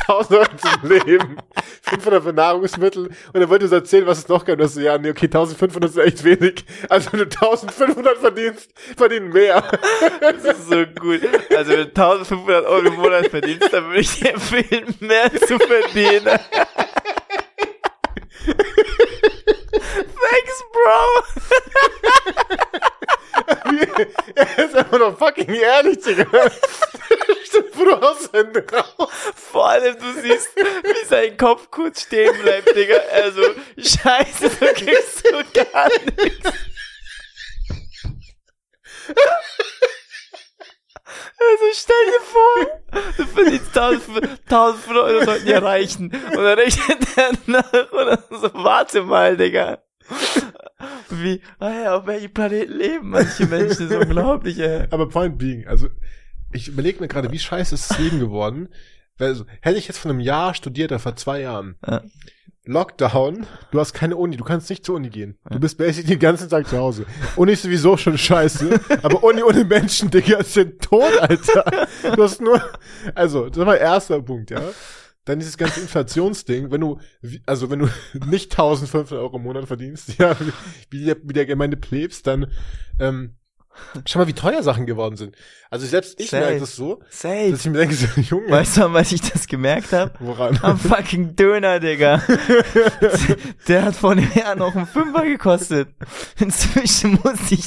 1000 0.00 0.38
Euro 0.38 0.48
zum 0.56 0.90
Leben, 0.90 1.36
500 1.82 2.22
für 2.22 2.32
Nahrungsmittel 2.32 3.06
und 3.06 3.40
dann 3.40 3.48
wollte 3.48 3.66
er 3.66 3.68
so 3.68 3.76
erzählen, 3.76 4.06
was 4.06 4.18
es 4.18 4.28
noch 4.28 4.44
gibt. 4.44 4.60
Und 4.60 4.68
so, 4.68 4.80
ja, 4.80 4.98
nee, 4.98 5.10
okay, 5.10 5.26
1500 5.26 5.90
ist 5.90 5.96
echt 5.98 6.24
wenig. 6.24 6.64
Also 6.88 7.12
wenn 7.12 7.20
du 7.20 7.26
1500 7.26 8.18
verdienst, 8.18 8.70
verdienen 8.96 9.30
mehr. 9.30 9.62
Das 10.20 10.44
ist 10.44 10.68
so 10.68 10.84
gut. 11.00 11.20
Also 11.56 11.70
wenn 11.72 11.78
du 11.78 11.86
1500 11.86 12.66
Euro 12.66 12.86
im 12.86 12.94
Monat 12.94 13.28
verdienst, 13.28 13.72
dann 13.72 13.86
würde 13.86 14.00
ich 14.00 14.18
dir 14.18 14.34
empfehlen, 14.34 14.94
mehr 15.00 15.32
zu 15.32 15.58
verdienen. 15.58 16.38
Thanks, 20.34 20.64
Bro. 20.72 21.24
Er 24.34 24.64
ist 24.64 24.76
einfach 24.76 24.98
noch 24.98 25.18
fucking 25.18 25.54
ehrlich, 25.54 25.98
Digga. 26.00 26.26
Stimmt, 27.44 27.74
du 27.74 28.32
Hände 28.32 28.64
raus. 28.72 29.10
Vor 29.34 29.68
allem, 29.68 29.96
du 29.98 30.12
siehst, 30.20 30.56
wie 30.56 31.06
sein 31.06 31.36
Kopf 31.36 31.70
kurz 31.70 32.02
stehen 32.02 32.36
bleibt, 32.42 32.74
Digga. 32.74 32.96
Also, 33.12 33.42
scheiße, 33.76 34.50
du 34.50 34.66
kriegst 34.74 35.26
so 35.26 35.42
gar 35.52 35.88
nichts. 35.88 36.50
Also 41.36 41.64
stell 41.72 42.06
dir 42.06 42.20
vor, 42.22 43.02
du 43.16 43.26
verdienst 43.26 43.76
1500 43.76 45.04
Euro 45.04 45.24
sollten 45.24 45.46
dir 45.46 45.62
reichen. 45.62 46.10
Und 46.10 46.36
dann 46.36 46.58
rechnet 46.58 47.06
er 47.16 47.32
nach 47.46 47.72
und 47.92 48.06
dann 48.06 48.24
so, 48.30 48.50
warte 48.54 49.02
mal, 49.02 49.36
Digga. 49.36 49.83
Wie, 51.22 51.40
ah 51.58 51.70
ja, 51.70 51.96
auf 51.96 52.06
welchem 52.06 52.32
Planeten 52.32 52.76
leben 52.78 53.10
manche 53.10 53.46
Menschen, 53.46 53.88
das 53.88 53.98
ist 53.98 54.06
unglaublich, 54.06 54.58
ey. 54.58 54.86
Aber 54.90 55.08
point 55.08 55.38
being, 55.38 55.66
also 55.66 55.88
ich 56.52 56.68
überlege 56.68 57.00
mir 57.00 57.08
gerade, 57.08 57.30
wie 57.32 57.38
scheiße 57.38 57.74
ist 57.74 57.90
das 57.90 57.98
Leben 57.98 58.20
geworden, 58.20 58.68
Also, 59.18 59.44
hätte 59.60 59.78
ich 59.78 59.88
jetzt 59.88 59.98
vor 59.98 60.10
einem 60.10 60.20
Jahr 60.20 60.54
studiert 60.54 60.92
oder 60.92 60.98
vor 60.98 61.16
zwei 61.16 61.40
Jahren. 61.40 61.76
Ja. 61.86 62.02
Lockdown, 62.66 63.46
du 63.72 63.78
hast 63.78 63.92
keine 63.92 64.16
Uni, 64.16 64.38
du 64.38 64.44
kannst 64.44 64.70
nicht 64.70 64.86
zur 64.86 64.94
Uni 64.96 65.10
gehen. 65.10 65.36
Du 65.50 65.60
bist 65.60 65.76
basically 65.76 66.14
den 66.14 66.18
ganzen 66.18 66.48
Tag 66.48 66.66
zu 66.66 66.78
Hause. 66.78 67.04
Uni 67.36 67.52
ist 67.52 67.62
sowieso 67.62 67.98
schon 67.98 68.16
scheiße, 68.16 68.80
aber 69.02 69.22
Uni 69.22 69.42
ohne 69.42 69.64
Menschen, 69.64 70.10
Digga, 70.10 70.38
ist 70.38 70.56
ja 70.56 70.64
tot, 70.64 71.12
Alter. 71.20 71.86
Du 72.16 72.22
hast 72.22 72.40
nur, 72.40 72.58
also, 73.14 73.50
das 73.50 73.66
war 73.66 73.76
erster 73.76 74.22
Punkt, 74.22 74.50
ja. 74.50 74.62
Dann 75.24 75.38
dieses 75.38 75.56
ganze 75.56 75.80
Inflationsding, 75.80 76.70
wenn 76.70 76.82
du, 76.82 77.00
also 77.46 77.70
wenn 77.70 77.78
du 77.78 77.88
nicht 78.26 78.52
1500 78.52 79.12
Euro 79.12 79.36
im 79.38 79.42
Monat 79.44 79.66
verdienst, 79.66 80.14
ja, 80.18 80.36
wie 80.90 81.04
der, 81.04 81.16
wie 81.22 81.32
der 81.32 81.46
gemeine 81.46 81.76
Plebs, 81.76 82.22
dann, 82.22 82.50
ähm, 83.00 83.36
schau 84.06 84.20
mal, 84.20 84.26
wie 84.28 84.34
teuer 84.34 84.62
Sachen 84.62 84.84
geworden 84.86 85.16
sind. 85.16 85.34
Also 85.70 85.86
selbst 85.86 86.20
ich 86.20 86.28
Safe. 86.30 86.44
merke 86.44 86.60
das 86.60 86.76
so, 86.76 87.00
Safe. 87.08 87.50
dass 87.50 87.60
ich 87.64 87.72
mir 87.72 87.78
denke, 87.78 87.94
so, 87.94 88.06
Junge, 88.20 88.50
Weißt 88.50 88.76
du, 88.76 88.92
was 88.92 89.12
ich 89.12 89.22
das 89.22 89.46
gemerkt 89.48 89.92
habe? 89.92 90.12
woran? 90.20 90.58
Am 90.62 90.78
fucking 90.78 91.34
Döner, 91.36 91.80
Digga. 91.80 92.22
Der 93.68 93.84
hat 93.84 93.96
vor 93.96 94.12
einem 94.12 94.30
Jahr 94.34 94.54
noch 94.56 94.76
einen 94.76 94.86
Fünfer 94.86 95.24
gekostet. 95.24 95.88
Inzwischen 96.38 97.18
muss 97.24 97.50
ich 97.50 97.64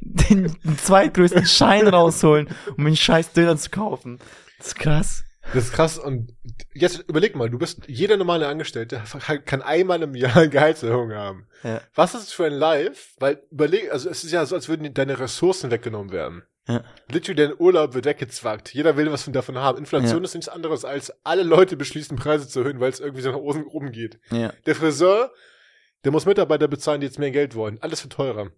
den, 0.00 0.56
den 0.64 0.78
zweitgrößten 0.78 1.46
Schein 1.46 1.86
rausholen, 1.86 2.48
um 2.76 2.86
einen 2.86 2.96
scheiß 2.96 3.32
Döner 3.32 3.56
zu 3.56 3.70
kaufen. 3.70 4.18
Das 4.58 4.68
ist 4.68 4.76
krass. 4.76 5.23
Das 5.52 5.64
ist 5.64 5.72
krass. 5.72 5.98
Und 5.98 6.34
jetzt 6.72 7.04
überleg 7.08 7.36
mal, 7.36 7.50
du 7.50 7.58
bist, 7.58 7.82
jeder 7.86 8.16
normale 8.16 8.48
Angestellte 8.48 9.02
kann 9.44 9.62
einmal 9.62 10.02
im 10.02 10.14
Jahr 10.14 10.36
eine 10.36 10.48
Gehaltserhöhung 10.48 11.12
haben. 11.12 11.46
Ja. 11.62 11.80
Was 11.94 12.14
ist 12.14 12.24
das 12.24 12.32
für 12.32 12.46
ein 12.46 12.52
Live? 12.52 13.14
Weil 13.18 13.42
überleg, 13.50 13.92
also 13.92 14.08
es 14.08 14.24
ist 14.24 14.32
ja 14.32 14.44
so, 14.46 14.54
als 14.54 14.68
würden 14.68 14.92
deine 14.94 15.18
Ressourcen 15.18 15.70
weggenommen 15.70 16.12
werden. 16.12 16.42
Ja. 16.66 16.82
Literally 17.10 17.48
dein 17.48 17.60
Urlaub 17.60 17.92
wird 17.94 18.06
weggezwackt. 18.06 18.72
Jeder 18.72 18.96
will 18.96 19.12
was 19.12 19.24
von 19.24 19.34
davon 19.34 19.58
haben. 19.58 19.78
Inflation 19.78 20.20
Ja. 20.20 20.24
ist 20.24 20.34
nichts 20.34 20.48
anderes 20.48 20.84
als 20.86 21.12
alle 21.22 21.42
Leute 21.42 21.76
beschließen, 21.76 22.16
Preise 22.16 22.48
zu 22.48 22.60
erhöhen, 22.60 22.80
weil 22.80 22.90
es 22.90 23.00
irgendwie 23.00 23.20
so 23.22 23.30
nach 23.30 23.38
oben 23.38 23.66
oben 23.66 23.92
geht. 23.92 24.18
Ja. 24.30 24.50
Der 24.64 24.74
Friseur, 24.74 25.30
der 26.04 26.12
muss 26.12 26.24
Mitarbeiter 26.24 26.66
bezahlen, 26.68 27.00
die 27.02 27.06
jetzt 27.06 27.18
mehr 27.18 27.30
Geld 27.30 27.54
wollen. 27.54 27.78
Alles 27.82 28.02
wird 28.02 28.14
teurer. 28.14 28.50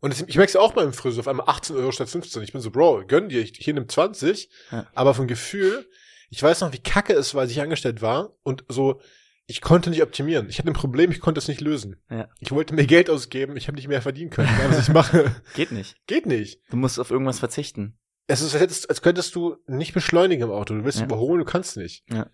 Und 0.00 0.12
ich, 0.28 0.36
merke 0.36 0.50
es 0.50 0.56
auch 0.56 0.72
beim 0.74 0.92
Friseur, 0.92 1.20
auf 1.20 1.28
einmal 1.28 1.48
18 1.48 1.74
Euro 1.76 1.90
statt 1.92 2.08
15. 2.08 2.42
Ich 2.42 2.52
bin 2.52 2.60
so, 2.60 2.70
Bro, 2.70 3.04
gönn 3.06 3.28
dir, 3.28 3.40
ich, 3.40 3.52
hier 3.58 3.74
nimm 3.74 3.88
20. 3.88 4.48
Ja. 4.70 4.86
Aber 4.94 5.14
vom 5.14 5.26
Gefühl, 5.26 5.88
ich 6.30 6.42
weiß 6.42 6.60
noch, 6.60 6.72
wie 6.72 6.78
kacke 6.78 7.14
es 7.14 7.34
war, 7.34 7.40
als 7.42 7.50
ich 7.50 7.60
angestellt 7.60 8.00
war 8.00 8.32
und 8.42 8.64
so, 8.68 9.00
ich 9.46 9.60
konnte 9.60 9.88
nicht 9.90 10.02
optimieren. 10.02 10.48
Ich 10.50 10.58
hatte 10.58 10.68
ein 10.68 10.74
Problem, 10.74 11.10
ich 11.10 11.20
konnte 11.20 11.38
es 11.38 11.48
nicht 11.48 11.60
lösen. 11.62 11.96
Ja. 12.10 12.28
Ich 12.38 12.52
wollte 12.52 12.74
mehr 12.74 12.86
Geld 12.86 13.08
ausgeben, 13.10 13.56
ich 13.56 13.66
habe 13.66 13.76
nicht 13.76 13.88
mehr 13.88 14.02
verdienen 14.02 14.30
können. 14.30 14.48
Egal, 14.54 14.70
was 14.70 14.86
ich 14.88 14.92
mache, 14.94 15.34
Geht 15.54 15.72
nicht. 15.72 15.96
geht 16.06 16.26
nicht. 16.26 16.60
Du 16.70 16.76
musst 16.76 17.00
auf 17.00 17.10
irgendwas 17.10 17.38
verzichten. 17.38 17.98
Es 18.26 18.42
ist, 18.42 18.52
als, 18.52 18.62
hättest, 18.62 18.90
als 18.90 19.00
könntest 19.00 19.34
du 19.34 19.56
nicht 19.66 19.94
beschleunigen 19.94 20.44
im 20.44 20.50
Auto. 20.50 20.74
Du 20.74 20.84
willst 20.84 20.98
Ja. 20.98 21.06
überholen, 21.06 21.38
du 21.40 21.44
kannst 21.46 21.78
nicht. 21.78 22.04
Ja. 22.12 22.30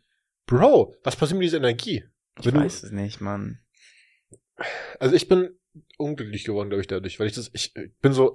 Bro, 0.47 0.97
was 1.05 1.15
passiert 1.17 1.39
mit 1.39 1.47
dieser 1.47 1.59
Energie? 1.59 2.05
Ich 2.41 2.47
Wenn 2.47 2.55
du- 2.55 2.61
weiß 2.61 2.83
es 2.83 2.91
nicht, 2.91 3.21
Mann. 3.21 3.61
Also 4.99 5.15
ich 5.15 5.29
bin 5.29 5.57
unglücklich 5.99 6.45
geworden, 6.45 6.69
glaube 6.69 6.83
ich, 6.83 6.87
dadurch, 6.87 7.19
weil 7.21 7.27
ich 7.27 7.35
das, 7.35 7.51
ich 7.53 7.75
äh, 7.77 7.89
bin 8.01 8.13
so, 8.13 8.35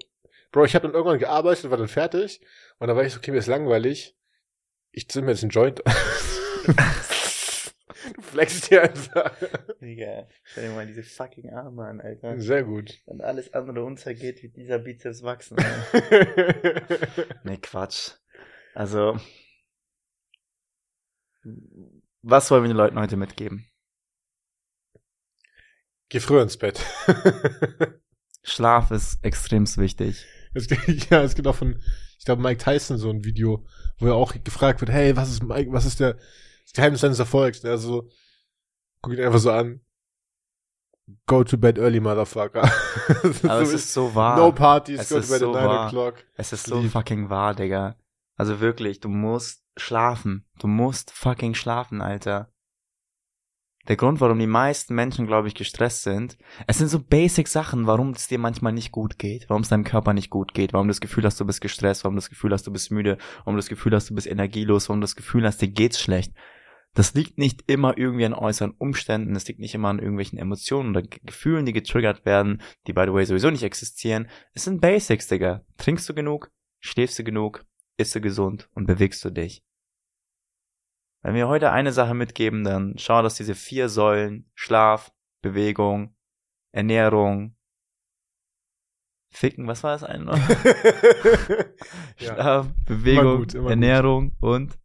Bro, 0.51 0.65
ich 0.65 0.73
habe 0.73 0.87
dann 0.87 0.95
irgendwann 0.95 1.19
gearbeitet, 1.19 1.69
war 1.69 1.77
dann 1.77 1.87
fertig 1.87 2.41
und 2.79 2.87
dann 2.87 2.97
war 2.97 3.05
ich 3.05 3.13
so, 3.13 3.19
okay, 3.19 3.31
mir 3.31 3.37
ist 3.37 3.47
langweilig. 3.47 4.15
Ich 4.91 5.07
zünd 5.07 5.25
mir 5.25 5.31
jetzt 5.33 5.43
einen 5.43 5.51
Joint. 5.51 5.83
du 6.65 8.21
flexst 8.21 8.65
hier 8.65 8.81
einfach. 8.81 9.31
Digga, 9.79 10.27
stell 10.43 10.69
dir 10.69 10.75
mal 10.75 10.87
diese 10.87 11.03
fucking 11.03 11.51
Arme 11.51 11.85
an, 11.85 12.01
Alter. 12.01 12.39
Sehr 12.39 12.63
gut. 12.63 12.97
Wenn 13.05 13.21
alles 13.21 13.53
andere 13.53 13.83
untergeht, 13.83 14.41
wird 14.41 14.55
dieser 14.55 14.79
Bizeps 14.79 15.21
wachsen. 15.23 15.57
Nee, 17.43 17.57
Quatsch. 17.57 18.13
Also, 18.73 19.19
was 22.21 22.49
wollen 22.49 22.63
wir 22.63 22.69
den 22.69 22.77
Leuten 22.77 22.99
heute 22.99 23.17
mitgeben? 23.17 23.67
Geh 26.09 26.19
früher 26.19 26.41
ins 26.41 26.57
Bett. 26.57 26.81
Schlaf 28.43 28.91
ist 28.91 29.23
extremst 29.23 29.77
wichtig. 29.77 30.25
Es 30.53 30.67
ja, 31.09 31.21
es 31.21 31.35
gibt 31.35 31.47
auch 31.47 31.55
von, 31.55 31.79
ich 32.17 32.25
glaube, 32.25 32.41
Mike 32.41 32.63
Tyson 32.63 32.97
so 32.97 33.09
ein 33.09 33.23
Video, 33.23 33.65
wo 33.99 34.07
er 34.07 34.15
auch 34.15 34.33
gefragt 34.43 34.81
wird, 34.81 34.91
hey, 34.91 35.15
was 35.15 35.29
ist 35.29 35.43
Mike, 35.43 35.71
was 35.71 35.85
ist 35.85 35.99
der 35.99 36.13
das 36.13 36.73
Geheimnis 36.73 37.01
deines 37.01 37.19
Erfolgs? 37.19 37.59
Und 37.63 37.69
er 37.69 37.77
so, 37.77 38.09
guck 39.01 39.13
ihn 39.13 39.23
einfach 39.23 39.39
so 39.39 39.51
an. 39.51 39.81
Go 41.25 41.43
to 41.43 41.57
bed 41.57 41.79
early, 41.79 41.99
motherfucker. 41.99 42.61
Aber 43.43 43.61
es 43.61 43.69
So 43.69 43.75
ist 43.75 43.93
so 43.93 44.13
wahr. 44.15 44.37
No 44.37 44.51
parties, 44.51 44.99
Es 44.99 45.09
go 45.09 45.15
to 45.19 45.27
bed 45.27 45.39
so 45.39 45.55
at 45.55 45.61
9 45.63 45.65
wahr. 45.65 45.87
o'clock. 45.87 46.25
Es 46.35 46.53
ist 46.53 46.67
so 46.67 46.79
Lieb. 46.79 46.91
fucking 46.91 47.29
wahr, 47.31 47.55
Digga. 47.55 47.95
Also 48.35 48.59
wirklich, 48.59 48.99
du 48.99 49.09
musst 49.09 49.63
schlafen. 49.75 50.45
Du 50.59 50.67
musst 50.67 51.09
fucking 51.11 51.55
schlafen, 51.55 52.01
Alter. 52.01 52.51
Der 53.89 53.95
Grund, 53.95 54.21
warum 54.21 54.37
die 54.37 54.45
meisten 54.45 54.93
Menschen, 54.93 55.25
glaube 55.25 55.47
ich, 55.47 55.55
gestresst 55.55 56.03
sind, 56.03 56.37
es 56.67 56.77
sind 56.77 56.89
so 56.89 56.99
basic 56.99 57.47
Sachen, 57.47 57.87
warum 57.87 58.11
es 58.11 58.27
dir 58.27 58.37
manchmal 58.37 58.71
nicht 58.71 58.91
gut 58.91 59.17
geht, 59.17 59.49
warum 59.49 59.63
es 59.63 59.69
deinem 59.69 59.83
Körper 59.83 60.13
nicht 60.13 60.29
gut 60.29 60.53
geht, 60.53 60.73
warum 60.73 60.87
du 60.87 60.91
das 60.91 61.01
Gefühl 61.01 61.25
hast, 61.25 61.39
du 61.39 61.45
bist 61.45 61.59
gestresst, 61.59 62.03
warum 62.03 62.13
du 62.13 62.19
das 62.19 62.29
Gefühl 62.29 62.53
hast, 62.53 62.67
du 62.67 62.71
bist 62.71 62.91
müde, 62.91 63.17
warum 63.39 63.55
du 63.55 63.57
das 63.57 63.67
Gefühl 63.67 63.95
hast, 63.95 64.07
du 64.11 64.13
bist 64.13 64.27
energielos, 64.27 64.89
warum 64.89 65.01
du 65.01 65.05
das 65.05 65.15
Gefühl 65.15 65.43
hast, 65.43 65.59
dir 65.63 65.69
geht's 65.69 65.99
schlecht. 65.99 66.35
Das 66.93 67.15
liegt 67.15 67.39
nicht 67.39 67.63
immer 67.65 67.97
irgendwie 67.97 68.25
an 68.25 68.35
äußeren 68.35 68.75
Umständen, 68.77 69.33
das 69.33 69.47
liegt 69.47 69.59
nicht 69.59 69.73
immer 69.73 69.89
an 69.89 69.97
irgendwelchen 69.97 70.37
Emotionen 70.37 70.91
oder 70.91 71.01
Ge- 71.01 71.21
Gefühlen, 71.23 71.65
die 71.65 71.73
getriggert 71.73 72.25
werden, 72.27 72.61
die 72.85 72.93
by 72.93 73.05
the 73.07 73.13
way 73.13 73.25
sowieso 73.25 73.49
nicht 73.49 73.63
existieren. 73.63 74.29
Es 74.53 74.65
sind 74.65 74.81
Basics, 74.81 75.27
Digga. 75.27 75.63
Trinkst 75.77 76.07
du 76.07 76.13
genug? 76.13 76.51
Schläfst 76.79 77.17
du 77.17 77.23
genug? 77.23 77.65
Isst 77.97 78.13
du 78.13 78.21
gesund? 78.21 78.69
Und 78.75 78.85
bewegst 78.85 79.25
du 79.25 79.31
dich? 79.31 79.63
Wenn 81.21 81.35
wir 81.35 81.47
heute 81.47 81.71
eine 81.71 81.91
Sache 81.91 82.13
mitgeben, 82.13 82.63
dann 82.63 82.95
schau, 82.97 83.21
dass 83.21 83.35
diese 83.35 83.55
vier 83.55 83.89
Säulen, 83.89 84.49
Schlaf, 84.55 85.11
Bewegung, 85.41 86.15
Ernährung, 86.71 87.55
Ficken, 89.31 89.67
was 89.67 89.83
war 89.83 89.91
das 89.91 90.03
eine 90.03 90.23
noch? 90.23 90.37
ja. 92.19 92.33
Schlaf, 92.33 92.67
Bewegung, 92.85 93.37
gut, 93.37 93.53
immer 93.53 93.63
gut. 93.63 93.69
Ernährung 93.69 94.35
und 94.39 94.79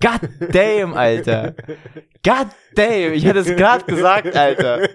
God 0.00 0.20
damn, 0.50 0.94
Alter. 0.94 1.54
God 2.24 2.48
damn, 2.74 3.12
ich 3.12 3.24
hätte 3.24 3.38
es 3.38 3.54
gerade 3.54 3.84
gesagt, 3.84 4.34
Alter. 4.34 4.88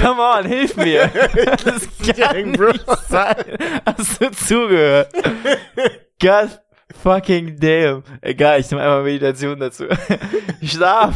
Come 0.00 0.22
on, 0.22 0.46
hilf 0.46 0.76
mir. 0.76 1.10
Das 1.64 1.88
kann 2.16 2.52
nicht 2.52 2.86
sein. 3.08 3.58
Hast 3.84 4.20
du 4.20 4.30
zugehört? 4.30 5.12
God 6.20 6.60
fucking 7.02 7.58
damn. 7.58 8.02
Egal, 8.20 8.60
ich 8.60 8.70
nehme 8.70 8.82
einmal 8.82 9.02
Meditation 9.02 9.58
dazu. 9.58 9.84
Schlaf, 10.62 11.14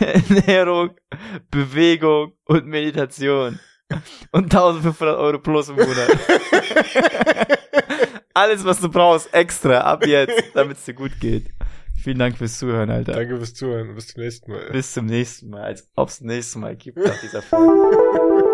Ernährung, 0.00 0.90
Bewegung 1.50 2.32
und 2.44 2.66
Meditation. 2.66 3.58
Und 4.30 4.44
1500 4.44 5.16
Euro 5.16 5.38
plus 5.38 5.68
im 5.68 5.76
Monat. 5.76 6.08
Alles, 8.34 8.64
was 8.64 8.80
du 8.80 8.88
brauchst, 8.88 9.32
extra, 9.34 9.80
ab 9.80 10.06
jetzt, 10.06 10.42
damit 10.54 10.78
es 10.78 10.84
dir 10.84 10.94
gut 10.94 11.20
geht. 11.20 11.50
Vielen 12.02 12.18
Dank 12.18 12.38
fürs 12.38 12.58
Zuhören, 12.58 12.90
Alter. 12.90 13.12
Danke 13.12 13.36
fürs 13.36 13.54
Zuhören. 13.54 13.94
Bis 13.94 14.08
zum 14.08 14.22
nächsten 14.22 14.50
Mal. 14.50 14.70
Bis 14.72 14.92
zum 14.92 15.06
nächsten 15.06 15.50
Mal, 15.50 15.62
als 15.62 15.88
ob 15.94 16.08
es 16.08 16.20
nächstes 16.20 16.56
Mal 16.56 16.74
gibt 16.74 16.98
nach 16.98 17.20
dieser 17.20 17.42
Folge. 17.42 18.44